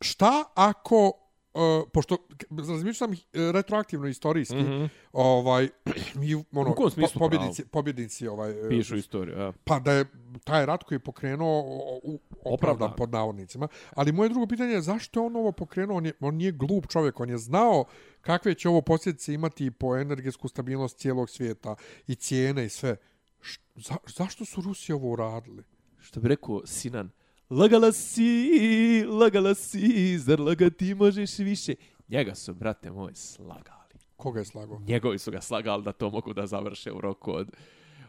[0.02, 1.12] šta ako,
[1.60, 2.18] uh, pošto
[2.50, 4.68] razmišljam uh, retroaktivno istorijski, mm.
[4.68, 4.90] -hmm.
[5.14, 5.70] ovaj,
[6.30, 9.54] i, ono, smislu pobjednici, pobjednici ovaj, uh, Pišu istoriju, ja.
[9.64, 10.06] pa da je
[10.44, 11.62] taj rat koji je pokrenuo
[12.04, 12.94] u, Opravdan.
[12.98, 13.68] pod navodnicima.
[13.94, 15.98] Ali moje drugo pitanje je zašto je on ovo pokrenuo?
[15.98, 17.86] On, je, on nije glup čovjek, on je znao
[18.22, 21.76] kakve će ovo posljedice imati po energetsku stabilnost cijelog svijeta
[22.08, 22.96] i cijene i sve.
[23.42, 25.64] Š, za, zašto su Rusi ovo uradili?
[26.00, 27.10] Što bi rekao Sinan,
[27.50, 31.74] lagala si, lagala si, zar lagati možeš više?
[32.08, 33.80] Njega su, brate moj, slagali.
[34.16, 34.80] Koga je slago?
[34.88, 37.52] Njegovi su ga slagali da to mogu da završe u roku od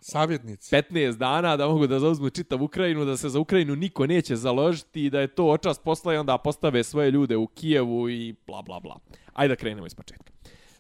[0.03, 0.75] Savjetnici.
[0.77, 5.05] 15 dana, da mogu da zauzmu čitav Ukrajinu, da se za Ukrajinu niko neće založiti
[5.05, 8.63] i da je to očas posla i onda postave svoje ljude u Kijevu i bla
[8.63, 8.99] bla bla.
[9.33, 10.33] Ajde da krenemo iz početka.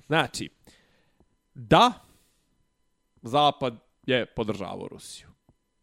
[0.06, 0.48] Znači,
[1.54, 1.92] da,
[3.22, 3.74] Zapad
[4.06, 5.28] je podržavao Rusiju.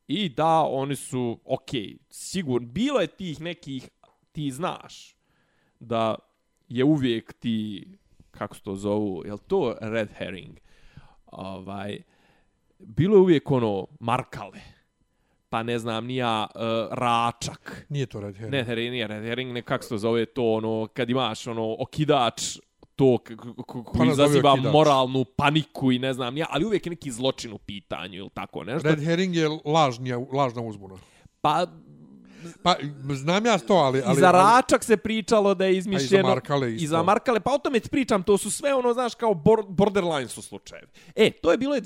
[0.07, 1.69] I da, oni su, ok,
[2.09, 3.89] sigurno, bilo je tih nekih,
[4.31, 5.15] ti znaš,
[5.79, 6.15] da
[6.67, 7.87] je uvijek ti,
[8.31, 10.59] kako se to zovu, je to red herring?
[11.25, 12.01] Ovaj,
[12.79, 14.59] bilo je uvijek ono, markale,
[15.49, 17.85] pa ne znam, nija uh, račak.
[17.89, 18.53] Nije to Red Herring.
[18.53, 21.75] Ne, herring, nije red herring, ne, kako se to zove to, ono, kad imaš, ono,
[21.79, 22.57] okidač,
[22.97, 23.35] to k-
[23.85, 27.57] koji nazovi izaziva moralnu paniku i ne znam, ja, ali uvijek je neki zločin u
[27.57, 28.89] pitanju ili tako nešto.
[28.89, 30.95] Red Herring je lažnija, lažna uzbuna.
[31.41, 31.65] Pa,
[32.63, 32.75] Pa,
[33.15, 34.01] znam ja to, ali...
[34.05, 36.27] ali I za ali- račak se pričalo da je izmišljeno.
[36.29, 36.83] Markale isto.
[36.83, 39.63] I za Markale, pa o tome ti pričam, to su sve ono, znaš, kao bor,
[39.69, 40.87] borderline su slučajevi.
[41.15, 41.81] E, to je bilo je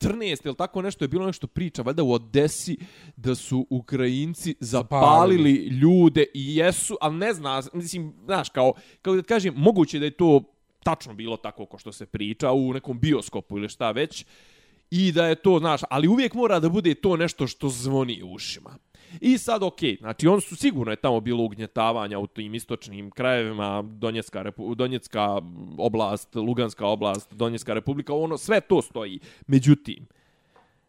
[0.00, 2.76] 2014 ili tako nešto, je bilo nešto priča, valjda u Odesi,
[3.16, 8.72] da su Ukrajinci zapalili ljude i jesu, ali ne zna, mislim, znaš, kao,
[9.02, 10.42] kao da kažem, moguće da je to
[10.82, 14.24] tačno bilo tako ko što se priča u nekom bioskopu ili šta već,
[14.90, 18.32] i da je to, znaš, ali uvijek mora da bude to nešto što zvoni u
[18.32, 18.76] ušima.
[19.20, 23.82] I sad, okej, znači, on su sigurno je tamo bilo ugnjetavanja u tim istočnim krajevima,
[23.82, 25.40] Donjecka, repu, Donjecka
[25.78, 29.20] oblast, Luganska oblast, Donjecka republika, ono, sve to stoji.
[29.46, 30.06] Međutim,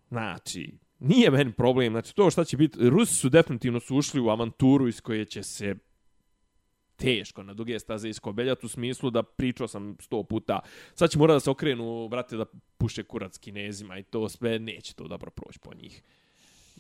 [0.10, 4.30] znači, nije meni problem, znači, to šta će biti, Rusi su definitivno su ušli u
[4.30, 5.76] avanturu iz koje će se
[6.96, 10.60] teško na duge staze iskobeljati u smislu da pričao sam sto puta.
[10.94, 12.46] Sad će mora da se okrenu, brate, da
[12.78, 16.04] puše kurac kinezima i to sve, neće to dobro proći po njih.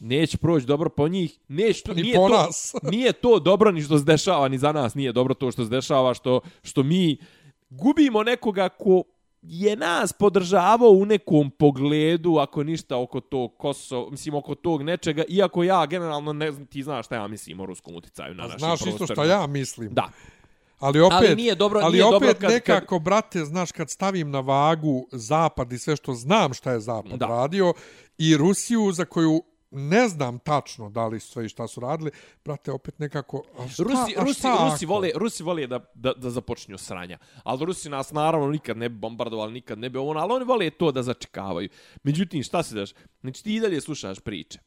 [0.03, 2.73] Neće proći dobro po njih, neće to, Ni nije po to, nas.
[2.91, 5.69] nije to dobro ni što se dešava, ni za nas nije dobro to što se
[5.69, 7.17] dešava, što, što mi
[7.69, 9.03] gubimo nekoga ko
[9.41, 15.23] je nas podržavao u nekom pogledu, ako ništa oko tog Kosovo, mislim oko tog nečega,
[15.29, 18.59] iako ja generalno ne znam, ti znaš šta ja mislim o ruskom uticaju na našem
[18.59, 19.15] Znaš isto prostoru.
[19.15, 19.93] što ja mislim.
[19.93, 20.09] Da.
[20.79, 24.31] Ali opet, Ali nije dobro- ali nije opet dobro kad- nekako, brate, znaš, kad stavim
[24.31, 27.25] na vagu Zapad i sve što znam šta je Zapad Da.
[27.25, 27.73] radio
[28.17, 29.41] i Rusiju za koju
[29.71, 32.11] ne znam tačno da li sve i šta su radili,
[32.45, 33.43] brate, opet nekako...
[33.59, 34.93] A šta, Rusi, a Rusi, šta Rusi, ako?
[34.93, 37.17] vole, Rusi vole da, da, da započinju sranja.
[37.43, 40.69] Ali Rusi nas naravno nikad ne bi bombardovali, nikad ne bi ovo, ali oni vole
[40.69, 41.69] to da začekavaju.
[42.03, 42.93] Međutim, šta se daš?
[43.21, 44.59] Znači ti i dalje slušaš priče.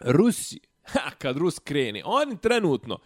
[0.00, 0.60] Rusi,
[0.92, 2.98] ha, kad Rus krene, oni trenutno,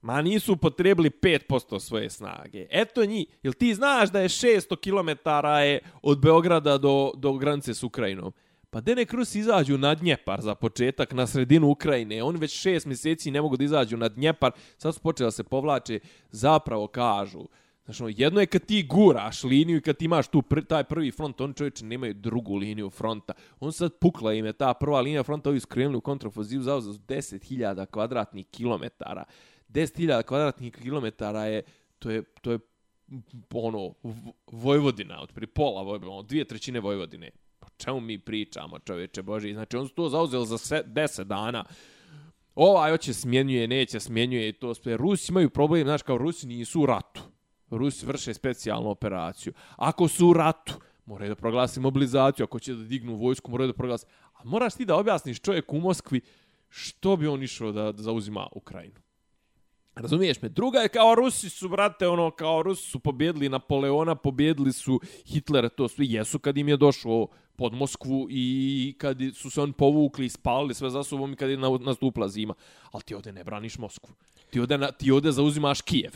[0.00, 2.66] ma nisu potrebili 5% svoje snage.
[2.70, 5.28] Eto njih, jel ti znaš da je 600 km
[5.64, 8.32] je od Beograda do, do granice s Ukrajinom?
[8.74, 12.22] Pa de nek Rusi izađu na Dnjepar za početak, na sredinu Ukrajine.
[12.22, 14.52] Oni već šest mjeseci ne mogu da izađu na Dnjepar.
[14.78, 16.00] Sad su počeli da se povlače.
[16.30, 17.46] Zapravo kažu,
[17.84, 20.84] Znaš, ono, jedno je kad ti guraš liniju i kad ti imaš tu pr taj
[20.84, 23.32] prvi front, oni čovječe nemaju drugu liniju fronta.
[23.60, 27.86] On sad pukla im je ta prva linija fronta, ovi skrenuli u kontrafozivu za 10.000
[27.86, 29.24] kvadratnih kilometara.
[29.68, 31.62] 10.000 kvadratnih kilometara je,
[31.98, 32.58] to je, to je
[33.52, 33.94] ono,
[34.52, 37.30] Vojvodina, otpri pola Vojvodine, ono, dvije trećine Vojvodine.
[37.64, 39.52] Pa čemu mi pričamo, čovječe Boži?
[39.52, 41.64] Znači, on su to zauzeli za se, 10 dana.
[42.54, 44.96] Ovaj hoće smjenjuje, neće smjenjuje i to sve.
[44.96, 47.22] Rusi imaju problem, znaš, kao Rusi nisu u ratu.
[47.70, 49.52] Rusi vrše specijalnu operaciju.
[49.76, 53.76] Ako su u ratu, moraju da proglasi mobilizaciju, ako će da dignu vojsku, moraju da
[53.76, 54.06] proglasi.
[54.34, 56.20] A moraš ti da objasniš čovjeku u Moskvi
[56.68, 59.00] što bi on išao da, da zauzima Ukrajinu.
[59.96, 60.48] Razumiješ me?
[60.48, 65.68] Druga je kao Rusi su, brate, ono, kao Rusi su pobjedili Napoleona, pobjedili su Hitlera,
[65.68, 67.26] to svi jesu kad im je došlo
[67.56, 71.50] pod Moskvu i kad su se on povukli i spalili sve za sobom i kad
[71.50, 72.54] je na- nastupila zima.
[72.92, 74.14] Ali ti ovde ne braniš Moskvu.
[74.50, 76.12] Ti ovde, na, ti ovde zauzimaš Kijev.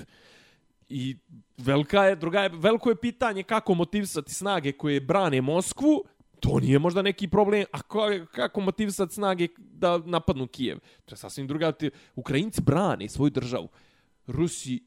[0.89, 1.17] I
[1.59, 6.05] velika je, druga je, veliko je pitanje kako motivisati snage koje brane Moskvu,
[6.41, 10.79] to nije možda neki problem, a ko, kako motivisati snage da napadnu Kijev.
[11.05, 11.73] To je sasvim druga.
[12.15, 13.69] Ukrajinci brane svoju državu.
[14.27, 14.81] Rusi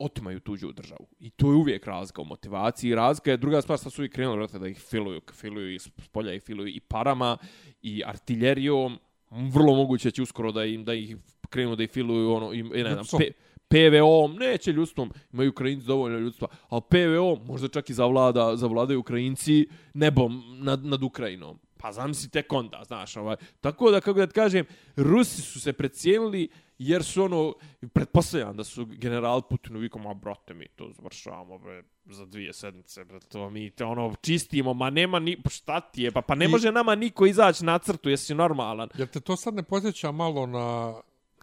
[0.00, 1.06] otimaju tuđu državu.
[1.18, 2.94] I to je uvijek razlika u motivaciji.
[2.94, 6.34] Razlika je druga stvar, sad su i krenuli vrate, da ih filuju, filuju iz polja
[6.34, 7.36] ih filuju i parama
[7.82, 8.98] i artiljerijom.
[9.30, 11.16] Vrlo moguće će uskoro da im da ih
[11.52, 13.30] krenu da ih filuju ono i, i ne znam, pe,
[13.72, 19.66] PVO-om, neće ljudstvom, imaju Ukrajinci dovoljno ljudstva, ali PVO možda čak i zavlada, zavladaju Ukrajinci
[19.94, 21.58] nebom nad, nad Ukrajinom.
[21.76, 23.36] Pa zamisli tek onda, znaš, ovaj.
[23.60, 24.64] Tako da, kako da ti kažem,
[24.96, 26.48] Rusi su se precijenili
[26.78, 27.54] jer su ono,
[27.92, 33.04] pretpostavljam da su general Putinu vikom, a brate, mi to završavamo, bre, za dvije sedmice,
[33.04, 36.34] bre, to mi to ono čistimo, ma nema ni, pa šta ti je, pa, pa
[36.34, 38.88] ne I- može nama niko izaći na crtu, jesi normalan.
[38.98, 40.94] Jer te to sad ne posjeća malo na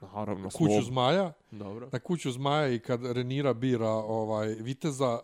[0.01, 0.83] Naravno, kuću svog.
[0.83, 1.33] zmaja?
[1.51, 1.89] Dobro.
[1.91, 5.19] Na kuću zmaja i kad Renira bira ovaj viteza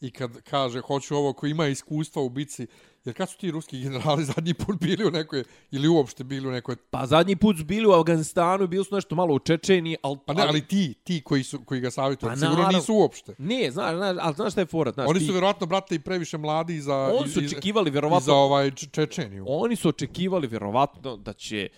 [0.00, 2.66] i kad kaže hoću ovo ko ima iskustva u bici.
[3.04, 6.50] Jer kad su ti ruski generali zadnji put bili u nekoj, ili uopšte bili u
[6.50, 6.76] nekoj...
[6.90, 10.18] Pa zadnji put su bili u Afganistanu, bili su nešto malo u Čečeniji, ali...
[10.26, 12.78] Pa ne, ali ti, ti koji, su, koji ga savjetuju, Pa sigurno naravno.
[12.78, 13.34] nisu uopšte.
[13.38, 14.92] Ne, znaš, znaš, ali znaš šta je fora?
[14.92, 16.94] Znaš, Oni ti- su vjerovatno, brate, i previše mladi za...
[16.96, 18.20] Oni su očekivali vjerovatno...
[18.24, 19.44] za ovaj Čečeniju.
[19.48, 21.68] Oni su očekivali vjerovatno da će,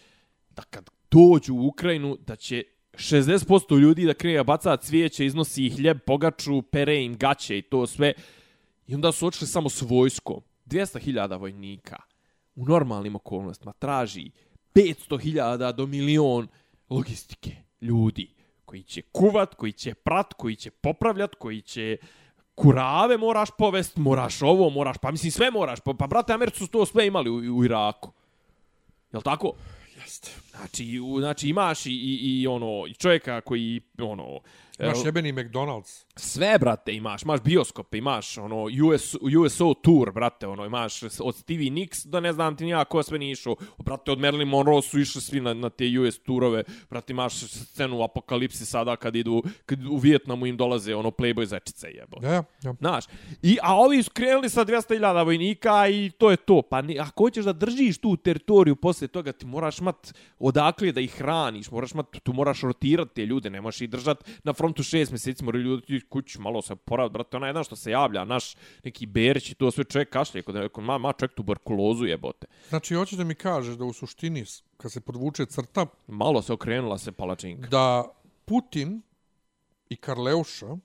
[0.51, 5.76] da kad dođu u Ukrajinu, da će 60% ljudi da krene baca cvijeće, iznosi ih
[5.76, 8.12] hljeb, pogaču, pere im gaće i to sve.
[8.86, 10.40] I onda su očeli samo s vojskom.
[10.66, 11.96] 200.000 vojnika
[12.54, 14.30] u normalnim okolnostima traži
[14.74, 16.48] 500.000 do milion
[16.90, 18.34] logistike ljudi
[18.64, 21.96] koji će kuvat, koji će prat, koji će popravljat, koji će
[22.54, 26.66] kurave moraš povest, moraš ovo, moraš, pa mislim sve moraš, pa, pa brate Americi su
[26.66, 28.12] to sve imali u, u Iraku.
[29.12, 29.52] Jel tako?
[29.96, 30.30] Jeste.
[30.51, 34.40] Znači, u, znači imaš i, i, i ono, i čovjeka koji, ono,
[34.82, 36.05] Imaš jebeni McDonald's.
[36.16, 41.70] sve, brate, imaš, imaš bioskope, imaš, ono, US, USO tour, brate, ono, imaš od Stevie
[41.70, 45.01] Nicks do ne znam ti nija ko sve nije išao, brate, od Marilyn Monroe su
[45.01, 49.42] išli svi na, na te US turove, brate, imaš scenu u Apokalipsi sada kad idu,
[49.66, 52.18] kad u Vijetnamu im dolaze, ono, Playboy zečice, jebo.
[52.22, 52.74] Ja, ja, ja.
[52.80, 53.05] Znaš,
[53.42, 56.62] i, a ovi su krenuli sa 200.000 vojnika i to je to.
[56.62, 61.01] Pa ni, ako hoćeš da držiš tu teritoriju posle toga, ti moraš mat odakle da
[61.01, 64.82] ih hraniš, moraš mat, tu moraš rotirati te ljude, ne možeš ih držati na frontu
[64.82, 68.24] šest mjeseci, moraju ljudi ti kući malo se poraviti, brate, onaj jedan što se javlja,
[68.24, 72.47] naš neki Berić i to sve čovjek kašlje, kod, kod ma, ma čovjek tuberkulozu jebote.
[72.68, 74.45] Znači, hoćeš da mi kažeš da u suštini,
[74.76, 77.68] kad se podvuče crta, Malo se okrenula se palačinka.
[77.68, 78.05] da
[78.45, 79.03] Putin
[79.88, 80.76] i Karleuša,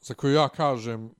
[0.00, 1.10] za koju ja kažem,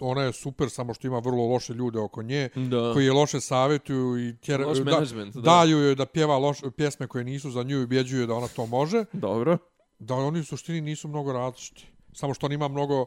[0.00, 2.90] ona je super, samo što ima vrlo loše ljude oko nje, Da.
[2.92, 5.02] koji je loše savjetuju i tjera, Loš da,
[5.34, 8.48] daju joj da pjeva loš, pjesme koje nisu za nju i ubjeđuju je da ona
[8.48, 9.58] to može, Dobro.
[9.98, 11.86] da oni u suštini nisu mnogo različiti.
[12.12, 13.06] Samo što on ima mnogo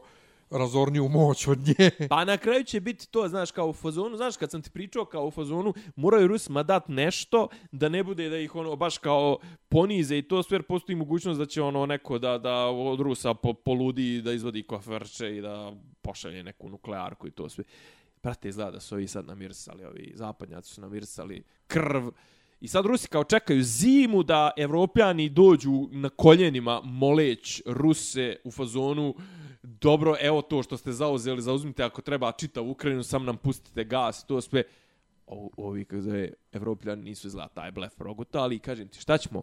[0.50, 1.90] razorniju moć od nje.
[2.08, 5.04] Pa na kraju će biti to, znaš, kao u fazonu, znaš, kad sam ti pričao
[5.04, 9.38] kao u fazonu, moraju Rusima dat nešto da ne bude da ih ono baš kao
[9.68, 13.34] ponize i to sve, jer postoji mogućnost da će ono neko da, da od Rusa
[13.34, 15.72] po, poludi, da izvodi koferče i da
[16.02, 17.64] pošalje neku nuklearku i to sve.
[18.22, 22.08] Brate, izgleda da su ovi sad namirsali, ovi zapadnjaci su namirsali krv.
[22.60, 29.14] I sad Rusi kao čekaju zimu da evropljani dođu na koljenima moleć Ruse u fazonu
[29.66, 34.26] dobro, evo to što ste zauzeli, zauzmite ako treba čitav Ukrajinu, sam nam pustite gas,
[34.26, 34.62] to sve.
[35.26, 39.42] O, ovi, kako zove, evropljani nisu izgleda taj blef progutali ali kažem ti, šta ćemo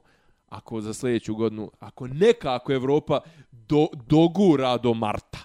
[0.50, 3.20] ako za sljedeću godinu, ako nekako Evropa
[3.52, 5.40] do, dogura do marta,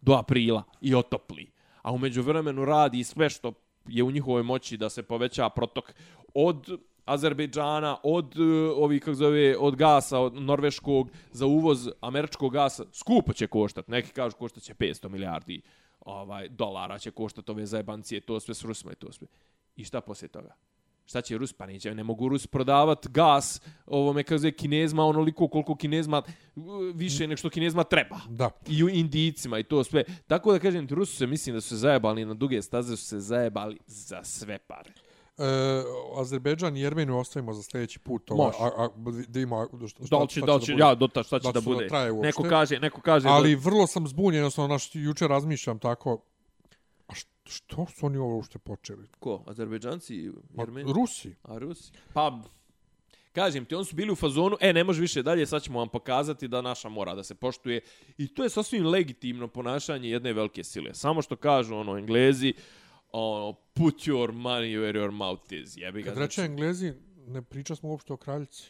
[0.00, 1.50] do aprila i otopli,
[1.82, 3.52] a umeđu vremenu radi sve što
[3.88, 5.94] je u njihovoj moći da se poveća protok
[6.34, 12.84] od Azerbejdžana, od uh, ovih kako zove, od gasa, od norveškog za uvoz američkog gasa,
[12.92, 13.90] skupo će koštati.
[13.90, 15.62] Neki kažu koštat će 500 milijardi
[16.00, 19.26] ovaj dolara će koštati ove zajebancije, to sve s Rusima i to sve.
[19.76, 20.54] I šta poslije toga?
[21.06, 21.52] Šta će Rus?
[21.52, 26.22] Pa neće, ne mogu Rus prodavat gas ovome, kako zove, kinezma, onoliko koliko kinezma,
[26.56, 26.64] uh,
[26.94, 28.50] više nego što kinezma treba Da.
[28.68, 30.04] i u Indijcima i to sve.
[30.26, 33.20] Tako da kažem, Rusu se mislim da su se zajebali na duge staze, su se
[33.20, 35.05] zajebali za sve pare.
[35.38, 35.42] E,
[36.16, 38.30] Azerbejdžan i Jermeniju ostavimo za sljedeći put.
[38.30, 38.58] Ovo, Može.
[38.60, 38.88] a, a,
[39.28, 41.42] da imamo, šta, Da li će, šta da li će, ja, do ta, šta će
[41.42, 42.10] Da da, li će da bude?
[42.12, 42.26] uopšte?
[42.26, 43.60] neko kaže, neko kaže Ali da...
[43.60, 46.22] vrlo sam zbunjen, jednostavno, naš, juče razmišljam tako,
[47.08, 49.06] a š- što su oni ovo uopšte počeli?
[49.18, 49.44] Ko?
[49.46, 50.92] Azerbejdžanci i Ma, Jermeni?
[50.92, 51.34] Rusi.
[51.42, 51.92] A Rusi?
[52.12, 52.40] Pa,
[53.32, 55.88] kažem ti, oni su bili u fazonu, e, ne može više dalje, sad ćemo vam
[55.88, 57.80] pokazati da naša mora da se poštuje.
[58.18, 60.94] I to je sasvim legitimno ponašanje jedne velike sile.
[60.94, 62.54] Samo što kažu, ono, Englezi,
[63.18, 65.76] ono, put your money where your mouth is.
[65.76, 66.10] Jebi ga.
[66.10, 68.64] Kad reče Englezi, ne priča smo uopšte o kraljici.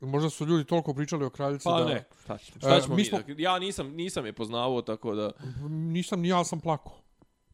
[0.00, 1.84] Možda su ljudi toliko pričali o kraljici Pa da...
[1.84, 5.14] ne, šta ćemo, šta E, ćemo mi mi, smo- Ja nisam, nisam je poznavao, tako
[5.14, 5.30] da...
[5.68, 7.02] Nisam ni ja sam plako.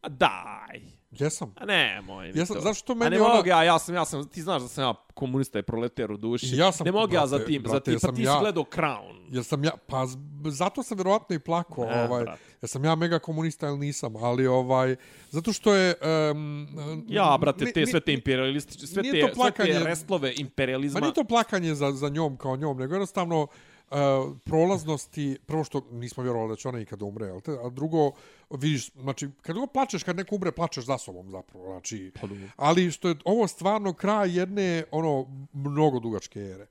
[0.05, 0.81] A daj!
[1.19, 1.53] Jesam.
[1.57, 2.61] A ne, moj Jesam, to.
[2.61, 3.33] zašto A meni ne ona...
[3.33, 6.17] mogu ja, ja sam, ja sam, ti znaš da sam ja komunista i proletar u
[6.17, 6.55] duši.
[6.57, 8.33] Ja sam, ne mogu ja za brate, tim, za brate, tim, pa ti ja.
[8.33, 9.15] si gledao Crown.
[9.29, 10.05] Jer sam ja, pa
[10.45, 12.41] zato sam vjerovatno i plako, Ne, ovaj, brate.
[12.61, 14.95] jer sam ja mega komunista ili nisam, ali ovaj,
[15.29, 15.95] zato što je...
[16.31, 16.67] Um,
[17.07, 20.99] Ja, brate, te ni- sve te imperialistične, sve te, to sve te restlove imperializma.
[20.99, 23.49] Ma nije to plakanje za, za njom kao njom, nego jednostavno uh,
[24.43, 27.51] prolaznosti, prvo što nismo vjerovali da će ona ikada umre, jel te?
[27.51, 28.11] A drugo,
[28.49, 32.91] vidiš, znači, kad god plačeš, kad neko umre, plačeš za sobom zapravo, znači, Pa ali
[32.91, 36.67] što je ovo stvarno kraj jedne, ono, mnogo dugačke ere.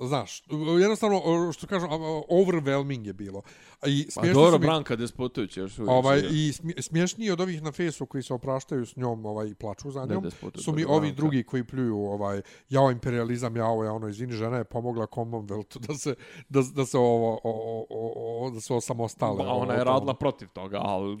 [0.00, 0.42] Znaš,
[0.80, 1.22] jednostavno,
[1.52, 1.88] što kažem,
[2.30, 3.42] overwhelming je bilo.
[3.86, 5.90] I Pa dobro, mi- Branka Despotović još uvijek.
[5.90, 6.22] Ovaj.
[6.30, 10.04] I smješniji od ovih na fesu koji se opraštaju s njom ovaj, i plaču za
[10.04, 11.16] Ne, njom, Despotović, su mi ovi Branka.
[11.16, 15.94] drugi koji pljuju ovaj, jao imperializam, jao ja ono, izvini, žena je pomogla Commonwealthu da
[15.94, 16.14] se,
[16.48, 19.36] da, da se ovo, o, o, o, da se osamostale.
[19.36, 21.18] Ba, ona je Ovo, radila protiv toga, ali...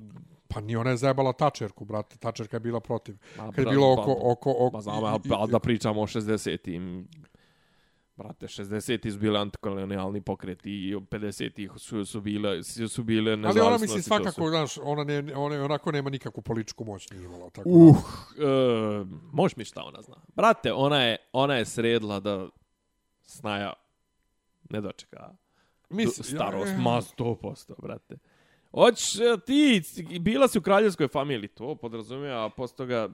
[0.48, 2.16] Pa ni ona je zajebala Tačerku, brate.
[2.16, 3.16] Tačerka je bila protiv.
[3.38, 4.12] Ma, Kad je bilo pa- oko...
[4.22, 7.08] oko, oko Pa znam, ali, ali da pričamo o 60-im.
[8.22, 13.40] Brate, 60-ti su bili antikolonijalni pokreti i 50-ih su, su bile, su, su bile ali
[13.40, 13.66] nezavisnosti.
[13.68, 17.24] ona misli to svakako, su- znaš, ona, ne, ona onako nema nikakvu političku moć nije
[17.24, 17.50] imala.
[17.50, 17.96] Tako Uh,
[18.38, 18.42] e,
[19.32, 20.16] možeš mi šta ona zna.
[20.34, 22.48] Brate, ona je, ona je sredila da
[23.22, 23.72] snaja
[24.70, 25.30] ne dočeka.
[25.90, 28.18] Mislim, starost, ja, ma 100%, brate.
[28.70, 29.82] Hoć e, ti,
[30.20, 33.08] bila si u kraljevskoj familiji, to podrazumijeva, a posle toga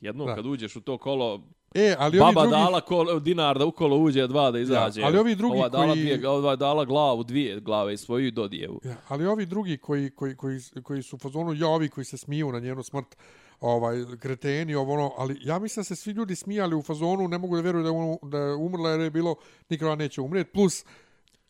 [0.00, 0.34] jednom Da.
[0.34, 2.50] kad uđeš u to kolo, E, ali ovi baba drugi...
[2.54, 5.02] dala kolo, dinar da u kolo uđe, dva da izađe.
[5.02, 8.30] ali ovi drugi ova dala koji- Dvije, ova dala glavu, dvije glave i svoju i
[8.30, 8.80] dodijevu.
[8.84, 12.16] Ja, ali ovi drugi koji, koji, koji, koji su u fazonu, ja, ovi koji se
[12.16, 13.16] smiju na njenu smrt,
[13.60, 17.38] ovaj, kreteni, ovo ono, ali ja mislim da se svi ljudi smijali u fazonu, ne
[17.38, 19.34] mogu da vjeruju da ono- da je umrla jer je bilo,
[19.68, 20.84] nikada neće umrijeti, plus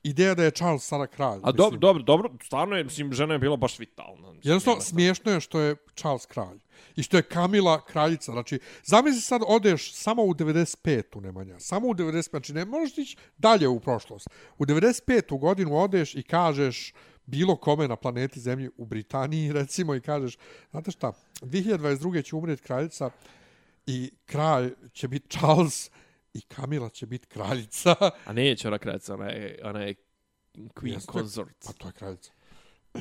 [0.03, 1.41] ideja da je Charles sada kralj.
[1.43, 4.29] A dobro, dobro, dobro, stvarno je, mislim, žena je bila baš vitalna.
[4.29, 6.59] Mislim, Jednostavno, smiješno je što je Charles kralj.
[7.01, 8.33] I što je Kamila kraljica.
[8.33, 11.21] Znači, zamisli sad odeš samo u 95.
[11.21, 11.61] Nemanja.
[11.61, 12.31] Samo u 95.
[12.31, 14.29] Znači, ne možeš ići dalje u prošlost.
[14.59, 15.39] U 95.
[15.39, 16.93] godinu odeš i kažeš
[17.27, 20.39] bilo kome na planeti Zemlji u Britaniji, recimo, i kažeš,
[20.71, 22.23] znate šta, 2022.
[22.23, 23.11] će umrijeti kraljica
[23.87, 25.91] i kralj će biti Charles
[26.35, 27.95] i Kamila će biti kraljica.
[28.27, 29.95] A neće ona kraljica, ona je, ona je
[30.55, 31.13] queen Jeste.
[31.13, 31.57] consort.
[31.67, 32.33] Pa to je kraljica.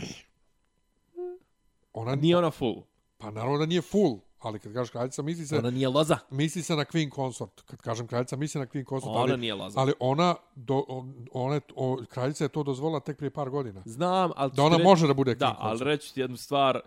[1.93, 2.88] Ona, Nije ona full.
[3.19, 6.17] Pa naravno da nije full, ali kad kažeš kraljica, misli se, Ona nije loza.
[6.31, 7.61] misli se na Queen Consort.
[7.61, 9.79] Kad kažem kraljica, misli na Queen Consort, Ona ali, nije loza.
[9.79, 13.81] ali ona, do, on, ona je- o, kraljica je to dozvolila tek prije par godina.
[13.85, 14.51] Znam, ali...
[14.51, 15.87] Da ona ću može da bude Queen Da, ali Consort.
[15.87, 16.79] reći ti jednu stvar,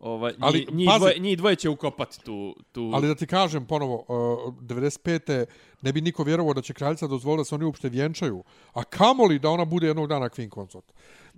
[0.00, 2.56] ovaj, Ali, njih, njih, pazi- dvoje, njih dvoje će ukopati tu...
[2.72, 2.90] tu...
[2.94, 4.04] Ali da ti kažem ponovo,
[4.46, 5.44] uh, 95.
[5.82, 8.44] ne bi niko vjerovao da će kraljica dozvoliti da se oni uopšte vjenčaju.
[8.72, 10.92] A kamoli da ona bude jednog dana Queen Consort.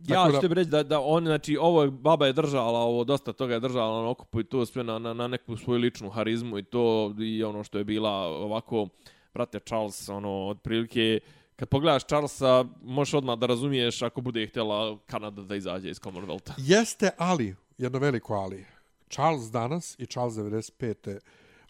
[0.08, 3.32] Ja ću tebi reći da, da on, znači, ovo je, baba je držala, ovo dosta
[3.32, 6.58] toga je držala na okupu i to sve na, na, na neku svoju ličnu harizmu
[6.58, 8.88] i to i ono što je bila ovako,
[9.34, 11.20] brate Charles, ono, otprilike,
[11.56, 16.52] kad pogledaš Charlesa, možeš odmah da razumiješ ako bude htjela Kanada da izađe iz Commonwealtha.
[16.56, 18.64] Jeste, ali, jedno veliko ali.
[19.10, 21.18] Charles danas i Charles 95.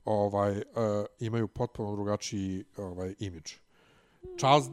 [0.05, 0.63] ovaj, uh,
[1.21, 3.53] imaju potpuno drugačiji ovaj, imidž.
[4.39, 4.65] Charles,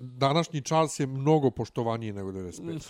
[0.00, 2.88] današnji Charles je mnogo poštovaniji nego 95.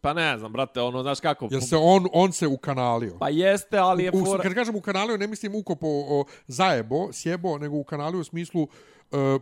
[0.00, 1.48] Pa ne znam, brate, ono, znaš kako...
[1.50, 3.18] Jer se on, on se ukanalio.
[3.18, 4.42] Pa jeste, ali je U, fora...
[4.42, 8.68] kad kažem ukanalio, ne mislim ukopo o, zajebo, sjebo, nego ukanalio u smislu uh,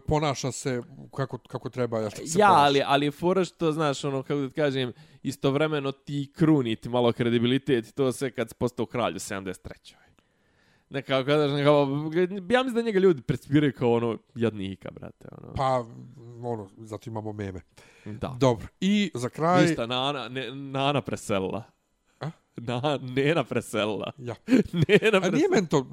[0.06, 0.82] ponaša se
[1.16, 2.00] kako, kako treba.
[2.00, 2.64] Ja, se Ja, ponaša.
[2.64, 4.92] ali, ali fora što, znaš, ono, kako da kažem,
[5.22, 9.94] istovremeno ti kruni ti malo kredibilitet to sve kad si postao kralj u 73.
[10.94, 11.88] Nekako, kada nekako,
[12.50, 15.28] ja mislim da njega ljudi percipiraju kao ono jadnika, brate.
[15.42, 15.54] Ono.
[15.54, 15.84] Pa,
[16.48, 17.60] ono, zato imamo meme.
[18.04, 18.36] da.
[18.40, 18.66] Dobro.
[18.80, 19.66] I za kraj...
[19.66, 21.62] Ništa, Nana, ne, Nana preselila.
[22.20, 22.30] A?
[22.56, 24.12] Na, Nena preselila.
[24.18, 24.34] Ja.
[24.88, 25.48] Nena A nije preselila.
[25.50, 25.86] men to,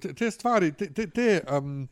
[0.00, 1.88] te, te stvari, te, te, te um,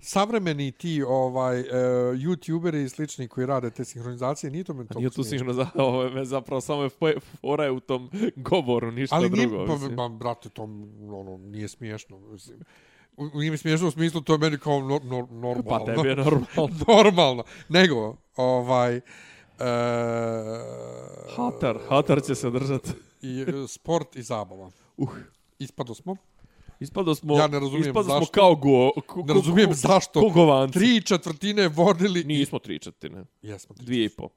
[0.00, 1.66] savremeni ti ovaj uh,
[2.14, 4.98] youtuberi i slični koji rade te sinhronizacije, nije to men to.
[4.98, 9.30] Nije tu za, ovo je zapravo samo je fo- fora u tom govoru, ništa Ali
[9.30, 9.66] nije, drugo.
[9.66, 9.94] pa, mislim.
[9.94, 12.18] ma, brate, to ono, nije smiješno.
[12.18, 12.58] Mislim.
[13.16, 15.62] U- Nije mi smiješno u smislu, to je meni kao no, no, normalno.
[15.68, 16.68] Pa tebi je normalno.
[16.94, 17.44] normalno.
[17.68, 19.00] Nego, ovaj...
[19.58, 19.64] Uh,
[21.36, 22.90] Hatar, hatar će se držati.
[23.22, 24.70] I e, sport i zabava.
[24.96, 25.08] Uh.
[25.58, 26.16] Ispado smo.
[26.84, 28.32] Ispado smo, Ja ne razumijem ispado smo zašto.
[28.32, 30.20] kao go, ko, Ne razumijem ko, zašto.
[30.20, 30.78] Ko govanci.
[30.78, 32.24] Tri četvrtine vodili.
[32.24, 33.24] Nismo tri četvrtine.
[33.42, 33.74] Jesmo.
[33.74, 34.28] tri Dvije i po.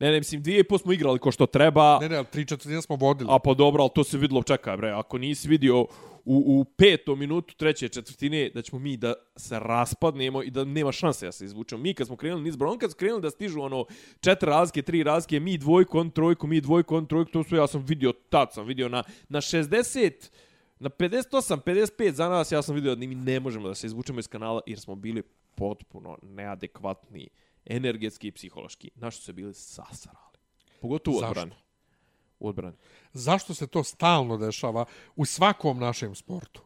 [0.00, 1.98] Ne, ne, mislim, dvije i po smo igrali ko što treba.
[2.00, 3.28] Ne, ne, ali tri četvrtine smo vodili.
[3.32, 5.86] A pa dobro, ali to se vidlo, čekaj bre, ako nisi vidio u,
[6.24, 11.26] u petom minutu treće četvrtine da ćemo mi da se raspadnemo i da nema šanse
[11.26, 11.82] da se izvučemo.
[11.82, 13.84] Mi kad smo krenuli niz on kad smo krenuli da stižu ono
[14.20, 17.66] četiri razlike, tri razlike, mi dvojku, on trojku, mi dvojku, on trojku, to sve ja
[17.66, 20.10] sam vidio, tad sam vidio na, na 60,
[20.82, 24.18] na 58, 55 za nas, ja sam vidio da mi ne možemo da se izvučemo
[24.18, 25.22] iz kanala jer smo bili
[25.54, 27.28] potpuno neadekvatni
[27.64, 28.90] energetski i psihološki.
[28.94, 30.38] Našto se bili sasarali.
[30.80, 31.30] Pogotovo u Zašto?
[31.30, 31.54] odbrani.
[32.38, 32.76] U odbrani.
[33.12, 34.84] Zašto se to stalno dešava
[35.16, 36.62] u svakom našem sportu?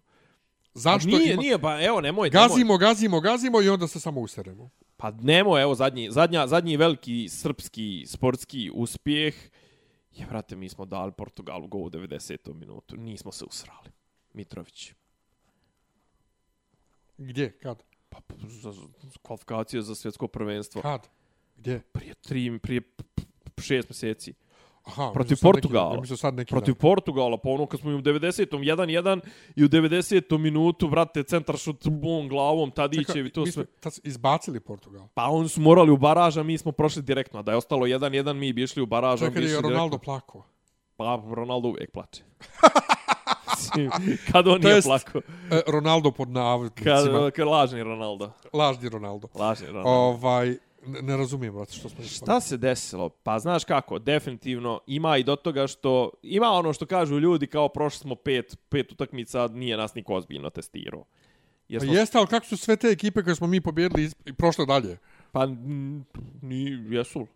[0.74, 1.42] Zašto A nije, ima...
[1.42, 2.48] nije, pa evo, nemoj, nemoj.
[2.48, 4.70] Gazimo, gazimo, gazimo i onda se samo useremo.
[4.96, 9.50] Pa nemoj, evo, zadnji, zadnja, zadnji veliki srpski sportski uspjeh
[10.16, 12.54] je, brate, mi smo dali Portugalu go u 90.
[12.54, 12.96] minutu.
[12.96, 13.95] Nismo se usrali.
[14.36, 14.92] Mitrović.
[17.18, 17.52] Gdje?
[17.52, 17.82] Kad?
[18.08, 18.82] Pa, za, za
[19.22, 20.82] kvalifikacije za svjetsko prvenstvo.
[20.82, 21.08] Kad?
[21.56, 21.80] Gdje?
[21.82, 22.80] Prije tri, prije
[23.58, 24.34] šest mjeseci.
[24.84, 26.00] Aha, Protiv neki- Portugala.
[26.00, 26.80] mislio sad neki Protiv dan.
[26.80, 28.46] Portugala, pa ono kad smo im u 90.
[28.52, 29.20] 1-1
[29.56, 30.38] i u 90.
[30.38, 33.64] minutu, brate, centar šut bom glavom, Tadićev i to sve.
[33.66, 35.08] tad su izbacili Portugal.
[35.14, 37.42] Pa oni su morali u baraž, a mi smo prošli direktno.
[37.42, 39.18] Da je ostalo 1-1, mi bi išli u baraž.
[39.20, 39.98] To je Ronaldo direktno.
[39.98, 40.42] plakao.
[40.96, 42.22] Pa Ronaldo uvijek plače.
[43.58, 43.90] Mislim,
[44.32, 45.18] kad on To nije jest, plako.
[45.50, 46.94] E, Ronaldo pod navodnicima.
[46.94, 48.32] Kad, kad lažni Ronaldo.
[48.52, 49.28] Lažni Ronaldo.
[49.34, 49.90] Lažni Ronaldo.
[49.90, 50.48] Ovaj,
[50.86, 53.08] ne, ne razumijem, brate, što smo Šta se desilo?
[53.08, 57.68] Pa znaš kako, definitivno ima i do toga što, ima ono što kažu ljudi kao
[57.68, 61.04] prošli smo pet, pet utakmica, nije nas niko ozbiljno testirao.
[61.72, 64.32] Pa smo, jeste, ali kako su sve te ekipe koje smo mi pobjedili iz- i
[64.32, 64.98] prošle dalje?
[65.32, 65.46] pa
[66.42, 67.26] ni, jesu.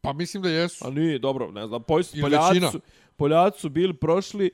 [0.00, 0.86] Pa mislim da jesu.
[0.86, 1.82] A nije, dobro, ne znam.
[1.82, 2.80] Poljaci, su,
[3.16, 4.50] Poljaci su bili prošli,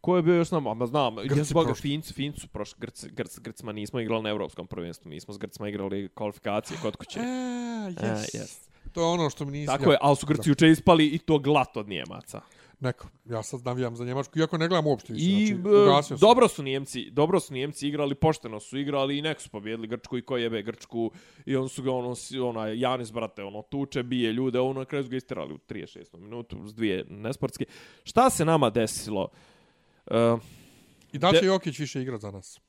[0.00, 0.74] ko je bio još s nama?
[0.74, 1.74] Ma znam, Grci jesu boga.
[1.74, 5.38] Finci, Finci su prošli, Grci, Grci, Grcima nismo igrali na evropskom prvenstvu, mi smo s
[5.38, 7.20] Grcima igrali kvalifikacije kod kuće.
[7.20, 8.34] E, yes.
[8.34, 8.68] yes.
[8.92, 9.66] To je ono što mi nisi...
[9.66, 12.40] Tako je, ali su Grci juče ispali i to glat od Njemaca.
[12.80, 15.26] Neko, ja sad navijam za Njemačku, iako ne gledam uopšte više.
[15.26, 16.18] I znači, e, sam.
[16.18, 20.18] dobro su Njemci, dobro su Njemci igrali, pošteno su igrali i nek su pobjedili Grčku
[20.18, 21.10] i ko jebe Grčku
[21.46, 25.04] i on su ga ono onaj Janis brate ono tuče, bije ljude, ono na kraju
[25.04, 26.18] su ga istirali u 36.
[26.18, 27.64] minutu s dvije nesportske.
[28.04, 29.22] Šta se nama desilo?
[29.22, 29.57] Uh,
[31.12, 32.60] I da će de- Jokić više igrat za nas.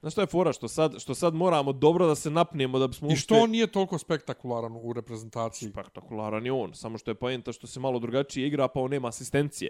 [0.00, 0.52] Znaš što je fora?
[0.52, 3.66] Što sad, što sad moramo dobro da se napnemo da bismo I što on nije
[3.66, 5.68] toliko spektakularan u reprezentaciji?
[5.68, 9.08] Spektakularan je on, samo što je poenta što se malo drugačije igra, pa on nema
[9.08, 9.68] asistencije.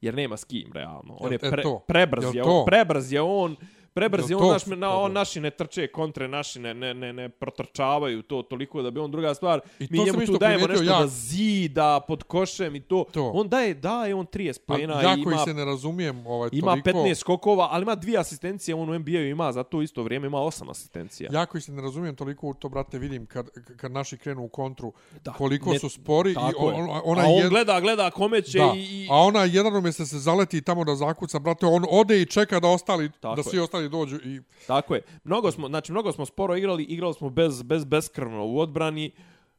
[0.00, 1.16] Jer nema s kim, realno.
[1.20, 1.78] On je E, pre, to.
[1.78, 2.50] prebrz, je to?
[2.50, 3.56] on, prebrz je on,
[3.96, 7.12] prebrz je Jel on, naš, na, on, naši ne trče kontre, naši ne, ne, ne,
[7.12, 9.60] ne protrčavaju to toliko da bi on druga stvar.
[9.78, 10.98] I Mi njemu tu dajemo nešto ja.
[11.00, 13.04] da zida pod košem i to.
[13.12, 13.30] To.
[13.34, 16.70] On daje, daje on 30 Pa, pojena ja koji ima se ne razumijem ovaj, Ima
[16.70, 16.88] toliko...
[16.90, 20.38] 15 skokova, ali ima dvije asistencije, on u NBA-u ima, za to isto vrijeme ima
[20.38, 21.30] 8 asistencija.
[21.32, 24.48] Ja koji se ne razumijem toliko u to, brate, vidim kad, kad naši krenu u
[24.48, 24.92] kontru,
[25.24, 28.58] Da, koliko ne- su spori i on, ona A on jed- gleda, gleda kome će
[28.58, 32.26] da, i, a ona jedan umjesto se zaleti tamo da zakuca, brate, on ode i
[32.26, 35.02] čeka da ostali, Tako da svi ostali dođu i Tako je.
[35.24, 39.10] Mnogo smo, znači mnogo smo sporo igrali, igrali smo bez bez beskrvno u odbrani.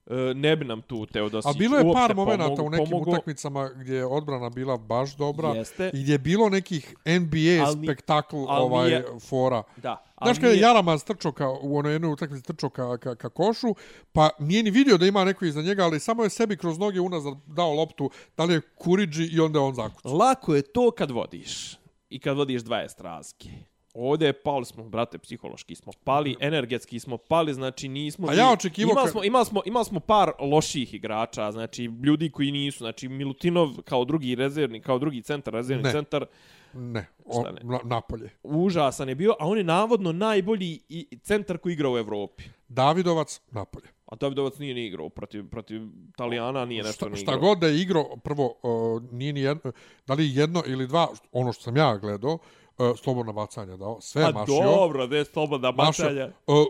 [0.08, 3.14] E, ne bi nam tu Teodosić A bilo je par momenata pomogu- u nekim pomogao.
[3.14, 5.92] utakmicama gdje je odbrana bila baš dobra Jeste.
[5.94, 9.64] i gdje je bilo nekih NBA Ali spektakl ali ovaj nije- fora.
[9.78, 10.04] Da.
[10.22, 13.76] Znaš kada je Jaramaz trčao ka, u onoj jednoj utakmici trčao ka, ka, ka košu,
[14.12, 17.00] pa nije ni vidio da ima neko iza njega, ali samo je sebi kroz noge
[17.00, 20.14] unazad dao loptu, da li je Kuriđi i onda je on zakucao.
[20.14, 21.78] Lako je to kad vodiš.
[22.10, 23.50] I kad vodiš 20 razlike.
[23.98, 28.28] Ovdje pali smo, brate, psihološki smo pali, energetski smo pali, znači nismo...
[28.30, 32.52] A ja očekivao Imali smo, imali, smo, imali smo par loših igrača, znači ljudi koji
[32.52, 35.92] nisu, znači Milutinov kao drugi rezervni, kao drugi centar, rezervni Ne.
[35.92, 36.26] centar,
[36.74, 37.60] Ne, on, Šta ne?
[37.64, 38.30] na, napolje.
[38.44, 42.44] užasan je bio, a on je navodno najbolji i centar koji igra u Evropi.
[42.68, 43.88] Davidovac, napolje.
[44.06, 47.40] A Davidovac nije ni igrao protiv, protiv Italijana, nije nešto Šta, ni šta igrao.
[47.40, 49.72] god da je igrao, prvo, uh, nije ni jedno,
[50.08, 52.38] da li jedno ili dva, ono što sam ja gledao,
[52.78, 54.64] uh, slobodna bacanja dao, sve je A mašio.
[54.64, 56.32] dobro, ne slobodna Mašio, bacanja.
[56.48, 56.66] uh,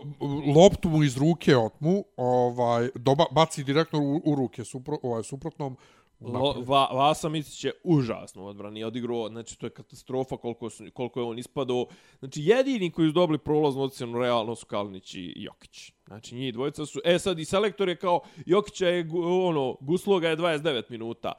[0.56, 5.76] loptu mu iz ruke otmu, ovaj, doba, baci direktno u, u ruke supro, ovaj, suprotnom.
[6.20, 11.20] Lo, va, Vasa Micić je užasno odbrani odigrao, znači to je katastrofa koliko, su, koliko
[11.20, 11.86] je on ispadao.
[12.18, 15.92] Znači jedini koji su dobili prolaznu ocjenu realno su Kalinić i Jokić.
[16.06, 20.36] Znači njih dvojica su, e sad i selektor je kao, Jokića je, ono, Gusloga je
[20.36, 21.32] 29 minuta.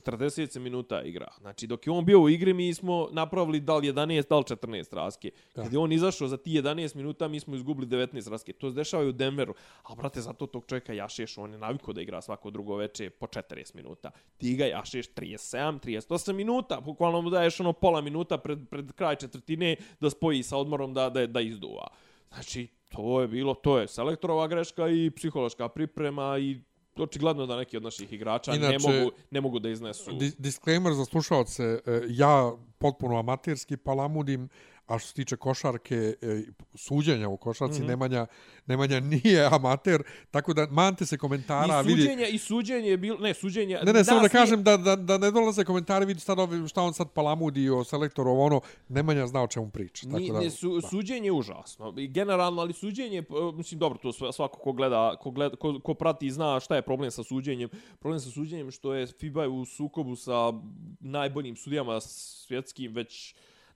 [0.00, 1.28] 40 se minuta igra.
[1.40, 4.44] Znači, dok je on bio u igri, mi smo napravili da li 11, da li
[4.44, 5.30] 14 raske.
[5.52, 8.52] Kad je on izašao za ti 11 minuta, mi smo izgubili 19 raske.
[8.52, 9.54] To se dešava i u Denveru.
[9.82, 13.26] A, brate, zato tog čovjeka jašeš, on je naviko da igra svako drugo veče po
[13.26, 14.10] 40 minuta.
[14.36, 16.80] Ti ga jašeš 37, 38 minuta.
[16.80, 21.10] Bukvalno mu daješ ono pola minuta pred, pred kraj četvrtine da spoji sa odmorom da,
[21.10, 21.88] da, da izduva.
[22.34, 26.60] Znači, to je bilo, to je selektorova greška i psihološka priprema i
[27.02, 30.10] očigledno da neki od naših igrača Inače, ne, mogu, ne mogu da iznesu.
[30.38, 34.48] Disclaimer za slušalce, e, ja potpuno amaterski palamudim,
[34.86, 36.42] A što se tiče košarke, e,
[36.74, 37.88] suđenja u košarci, mm -hmm.
[37.88, 38.26] Nemanja,
[38.66, 41.80] Nemanja nije amater, tako da mante se komentara.
[41.80, 42.36] I suđenje, vidi...
[42.36, 43.78] i suđenje je bilo, ne, suđenje...
[43.84, 46.82] Ne, ne, samo da kažem da, da, da ne dolaze komentari, vidi sad ovi, šta
[46.82, 50.06] on sad palamudi o selektoru, ono, Nemanja zna o čemu priča.
[50.06, 50.88] Tako da, ne, su, da.
[50.88, 51.94] suđenje je užasno.
[51.96, 53.24] I generalno, ali suđenje,
[53.54, 57.10] mislim, dobro, to svako ko gleda, ko, gleda, ko, ko prati zna šta je problem
[57.10, 57.68] sa suđenjem.
[57.98, 60.52] Problem sa suđenjem što je FIBA u sukobu sa
[61.00, 63.34] najboljim sudijama svjetskim već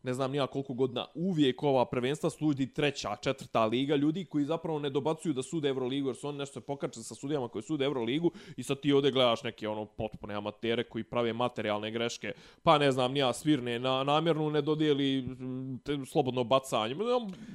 [0.08, 4.78] ne znam nija koliko godina, uvijek ova prvenstva služi treća, četvrta liga, ljudi koji zapravo
[4.78, 7.84] ne dobacuju da sude Euroligu, jer su oni nešto se pokače sa sudijama koji sude
[7.84, 12.32] Euroligu i sad ti ovdje gledaš neke ono potpune amatere koji prave materijalne greške,
[12.62, 16.94] pa ne znam nija svirne, na, namjerno ne dodijeli mm, te, slobodno bacanje.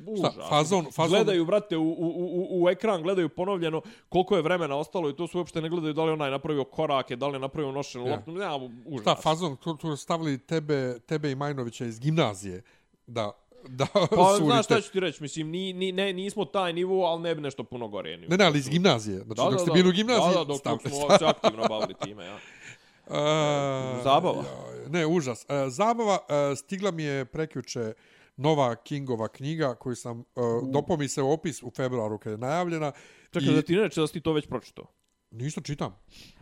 [0.08, 0.34] Užas.
[0.34, 1.10] Šta, fazon, fazon...
[1.10, 5.28] Gledaju, brate, u, u, u, u ekran, gledaju ponovljeno koliko je vremena ostalo i to
[5.28, 8.16] su uopšte ne gledaju da li onaj napravio korake, da li je napravio nošenu ja.
[8.16, 8.38] loptu.
[8.38, 8.56] Ja,
[8.86, 9.02] užas.
[9.02, 12.62] Šta, fazon, tu, tu stavili tebe, tebe i Majnovića iz gimnazije gimnazije
[13.08, 13.32] da
[13.68, 14.08] da pa,
[14.38, 14.46] surite.
[14.46, 17.42] znaš šta ću ti reći, mislim, ni, ni, ne, nismo taj nivo, ali ne bi
[17.42, 18.18] nešto puno gore.
[18.18, 19.18] Ne, ne, ali iz gimnazije.
[19.18, 21.68] Znači, da, dok da, ste bili u gimnaziji, da, da, dok, dok smo se aktivno
[21.70, 22.36] bavili time, ja.
[22.36, 24.44] Uh, zabava.
[24.44, 25.46] Ja, ne, užas.
[25.50, 27.94] Uh, zabava, uh, stigla mi je prekjuče
[28.38, 30.72] nova Kingova knjiga koju sam, uh, uh.
[30.72, 32.92] dopo mi se opis u februaru kada je najavljena.
[33.32, 33.56] Čekaj, i...
[33.56, 34.86] da ti ne reći da si to već pročito?
[35.32, 35.96] Nisam čitam.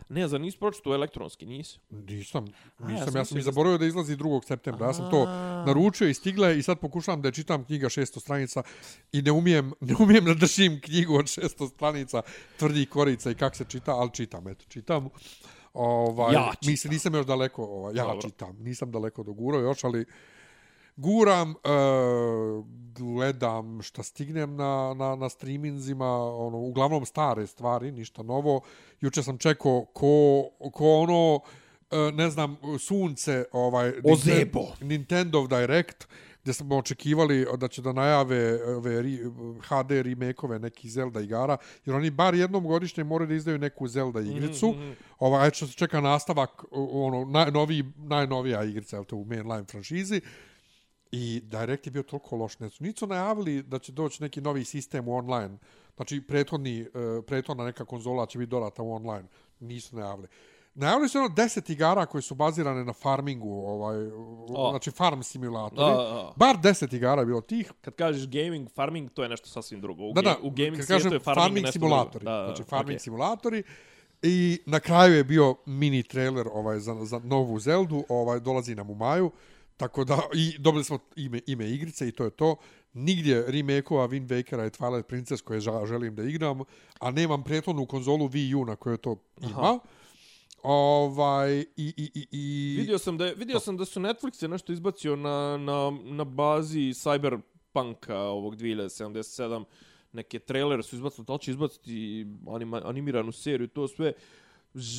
[0.08, 1.78] Ne, za nisi pročito elektronski, nisi?
[1.90, 2.44] Nisam,
[2.78, 3.08] nisam.
[3.08, 4.46] A, ja, ja sam i zaboravio da izlazi 2.
[4.46, 4.86] septembra.
[4.86, 5.24] Ja sam to
[5.66, 8.62] naručio i stigla i sad pokušavam da je čitam knjiga 600 stranica
[9.12, 12.22] i ne umijem, ne umijem da držim knjigu od 600 stranica
[12.58, 15.08] tvrdih korica i kako se čita, ali čitam, eto, čitam.
[15.74, 16.70] Ovaj, ja čitam.
[16.70, 18.22] Mislim, nisam još daleko, ovaj, ja Dobro.
[18.22, 20.04] čitam, nisam daleko do guro još, ali
[20.96, 22.64] guram, uh,
[22.94, 26.06] gledam šta stignem na, na, na streaminzima,
[26.36, 28.60] ono, uglavnom stare stvari, ništa novo.
[29.00, 30.42] Juče sam čekao ko,
[30.72, 34.66] ko ono, uh, ne znam, sunce, ovaj, Ozebo.
[34.80, 36.06] Nintendo Direct,
[36.42, 39.02] gdje smo očekivali da će da najave ove
[39.60, 44.20] HD remake-ove nekih Zelda igara, jer oni bar jednom godišnje moraju da izdaju neku Zelda
[44.20, 44.68] igricu.
[44.68, 44.94] Mm -hmm.
[45.18, 50.20] Ovaj, što se čeka nastavak, ono, najnoviji, najnovija igrica, je to u mainline franšizi.
[51.12, 52.58] I Direct je bio toliko loš.
[52.58, 55.58] Ne su nisu najavili da će doći neki novi sistem u online.
[55.96, 59.28] Znači, prethodni, uh, prethodna neka konzola će biti dorata u online.
[59.60, 60.28] Nisu najavili.
[60.74, 64.06] Najavili su ono deset igara koje su bazirane na farmingu, ovaj,
[64.48, 64.70] oh.
[64.70, 65.92] znači farm simulatori.
[65.92, 66.36] Oh, oh.
[66.36, 67.72] Bar deset igara je bilo tih.
[67.80, 70.04] Kad kažeš gaming, farming, to je nešto sasvim drugo.
[70.04, 72.24] U, da, da, u gaming kad kažem, je farming, farming simulatori.
[72.24, 73.02] Da, znači, farming okay.
[73.02, 73.62] simulatori.
[74.22, 78.90] I na kraju je bio mini trailer ovaj, za, za novu Zeldu, ovaj, dolazi nam
[78.90, 79.30] u maju.
[79.82, 82.56] Tako da, i dobili smo ime, ime igrice i to je to.
[82.92, 86.60] Nigdje remake-ova Wind Wakera i Twilight Princess koje želim da igram,
[87.00, 89.50] a nemam prethodnu konzolu Wii U na kojoj to ima.
[89.50, 89.78] Aha.
[90.62, 94.48] Ovaj i i i i vidio sam da je, vidio sam da su Netflix je
[94.48, 99.64] nešto izbacio na na na bazi Cyberpunka ovog 2077
[100.12, 104.12] neke trailere su izbacili, da će izbaciti anima, animiranu seriju, to sve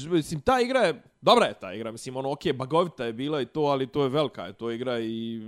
[0.10, 3.42] mislim, ta igra je, dobra je ta igra, mislim, ono, okej, okay, bagovita je bila
[3.42, 5.42] i to, ali to je velika je to igra i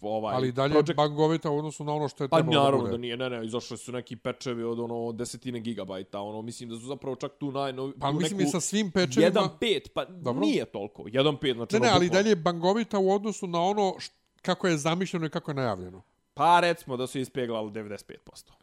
[0.00, 0.34] ovaj...
[0.34, 0.96] Ali dalje project...
[0.96, 2.90] bagovita u odnosu na ono što je pa trebalo da bude.
[2.90, 6.76] da nije, ne, ne, izašli su neki pečevi od ono desetine gigabajta, ono, mislim da
[6.76, 7.92] su zapravo čak tu najnovi...
[8.00, 8.50] Pa mislim neku...
[8.50, 9.40] sa svim pečevima...
[9.60, 10.40] 1.5, pa Dobro.
[10.40, 11.74] nije toliko, 1.5, znači...
[11.74, 15.30] Ne, ne, ali dalje je bagovita u odnosu na ono št, kako je zamišljeno i
[15.30, 16.02] kako je najavljeno.
[16.34, 18.60] Pa recimo da su ispeglali 95%.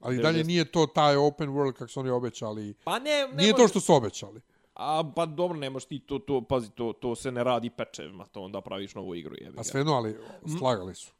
[0.00, 2.74] Ali dalje nije to taj open world kako su oni obećali.
[2.84, 3.62] Pa ne, ne Nije može...
[3.62, 4.40] to što su obećali.
[4.74, 8.24] A pa dobro, ne možeš ti to, to, pazi, to, to se ne radi pečevima,
[8.24, 9.34] to onda praviš novu igru.
[9.40, 10.16] Jebi pa sve no, ali
[10.58, 11.12] slagali su.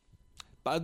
[0.63, 0.81] Pa,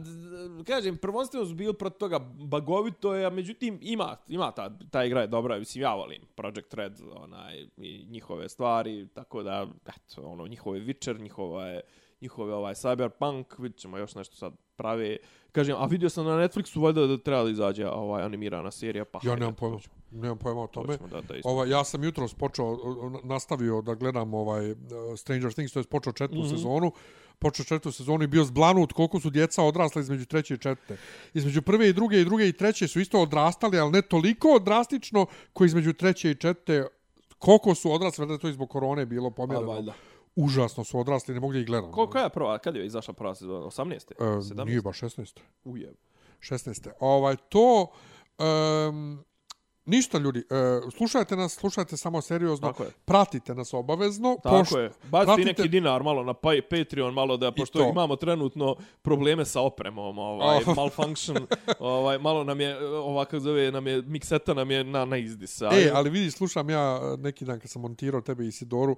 [0.67, 5.21] kažem, prvenstveno su bili protiv toga bagovito je, a međutim, ima, ima ta, ta igra
[5.21, 10.47] je dobra, mislim, ja volim Project Red, onaj, i njihove stvari, tako da, eto, ono,
[10.47, 11.81] njihove Witcher, njihova je,
[12.21, 15.17] njihove ovaj Cyberpunk, vidjet ćemo još nešto sad prave.
[15.53, 19.21] Kažem, a vidio sam na Netflixu valjda da treba da izađe ovaj animirana serija, pa
[19.23, 19.79] Ja nemam pojma.
[20.11, 20.97] Nemam pojma o tome.
[20.97, 22.79] Da, da ovaj, ja sam jutro počeo,
[23.25, 24.75] nastavio da gledam ovaj
[25.17, 26.51] Stranger Things, to je počeo četvrtu mm -hmm.
[26.51, 26.93] sezonu.
[27.39, 30.97] Počeo četvrtu sezonu i bio zblanut koliko su djeca odrasla između treće i četvrte.
[31.35, 35.27] Između prve i druge i druge i treće su isto odrastali, ali ne toliko drastično
[35.53, 36.85] koji između treće i četvrte
[37.45, 39.73] Koliko su odrasli, je to i zbog korone bilo A, pomjereno.
[39.73, 39.93] valjda.
[40.37, 41.93] Užasno su odrasli, ne mogu da ih gledam.
[41.93, 43.61] Koliko je prva, kad je izašla prva sezona?
[43.61, 44.13] 18.
[44.13, 44.65] E, 17.
[44.65, 45.39] nije baš 16.
[45.65, 45.95] Ujeb.
[46.41, 46.89] 16.
[47.01, 47.87] Ovaj, to...
[48.39, 49.25] Um,
[49.87, 52.91] ništa ljudi, uh, slušajte nas, slušajte samo seriozno, Tako je.
[53.05, 54.37] pratite nas obavezno.
[54.43, 54.89] Tako pošto- je.
[54.89, 57.89] Bacite pratite- neki dinar malo na pa- Patreon, malo da, pošto to.
[57.89, 60.77] imamo trenutno probleme sa opremom, ovaj, Oh.
[60.77, 61.47] malfunction,
[61.79, 65.71] ovaj, malo nam je, ovako zove, nam je, mikseta nam je na, na izdisa.
[65.73, 68.97] E, ali vidi, slušam ja uh, neki dan kad sam montirao tebe i Sidoru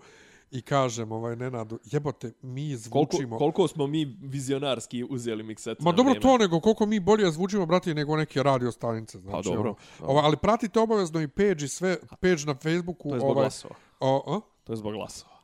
[0.50, 3.38] i kažem, ovaj, Nenadu, jebote, mi koliko, zvučimo...
[3.38, 7.94] koliko smo mi vizionarski uzeli mikseta Ma dobro to, nego koliko mi bolje zvučimo, brati,
[7.94, 9.18] nego neke radio stanice.
[9.18, 9.74] Znači, Pa dobro, ono.
[9.98, 10.12] dobro.
[10.12, 13.08] Ovaj, ali pratite obavezno i page i sve, page na Facebooku.
[13.08, 13.74] To je zbog ovaj, glasova.
[14.00, 14.40] o, a?
[14.64, 15.36] To je zbog glasova.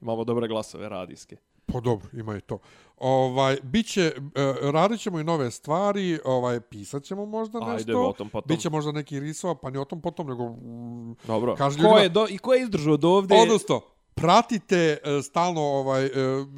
[0.00, 1.36] Imamo dobre glasove radijske.
[1.66, 2.58] Pa dobro, ima i to.
[2.98, 8.08] Ovaj, biće, uh, radit ćemo i nove stvari, ovaj, pisat ćemo možda Ajde, nešto.
[8.08, 8.56] o tom potom.
[8.56, 10.48] Biće možda neki risova, pa ni o tom potom, nego...
[10.48, 11.54] Mm, Dobro.
[11.56, 13.34] Kaži Ko ljudima- je, do, I ko je izdržao do ovde?
[13.42, 13.80] Odnosno,
[14.14, 16.10] pratite uh, stalno ovaj, uh,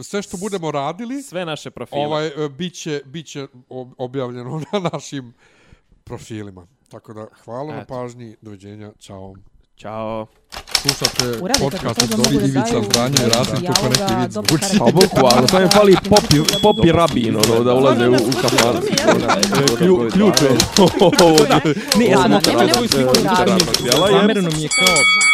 [0.03, 1.23] sve što budemo radili.
[1.23, 2.01] Sve naše profile.
[2.01, 5.35] Ovaj, uh, biće, biće ob- objavljeno na našim
[6.05, 6.67] profilima.
[6.89, 9.35] Tako da, hvala na pažnji, doviđenja, čao.
[9.77, 10.27] Ćao.
[10.73, 14.79] Slušate podcast od mogu da Ivica daju Zdanja i Rasim, to ko neki zvuči.
[14.79, 18.81] Pa bukvalno, samo je fali popi, popi rabin, ono, da ulaze u, u kafanu.
[19.79, 20.49] Klju- Ključ je
[21.99, 23.57] Ne, ja sam Da, okrenut nema.
[23.85, 25.34] Jela je- Zamereno mi je kao...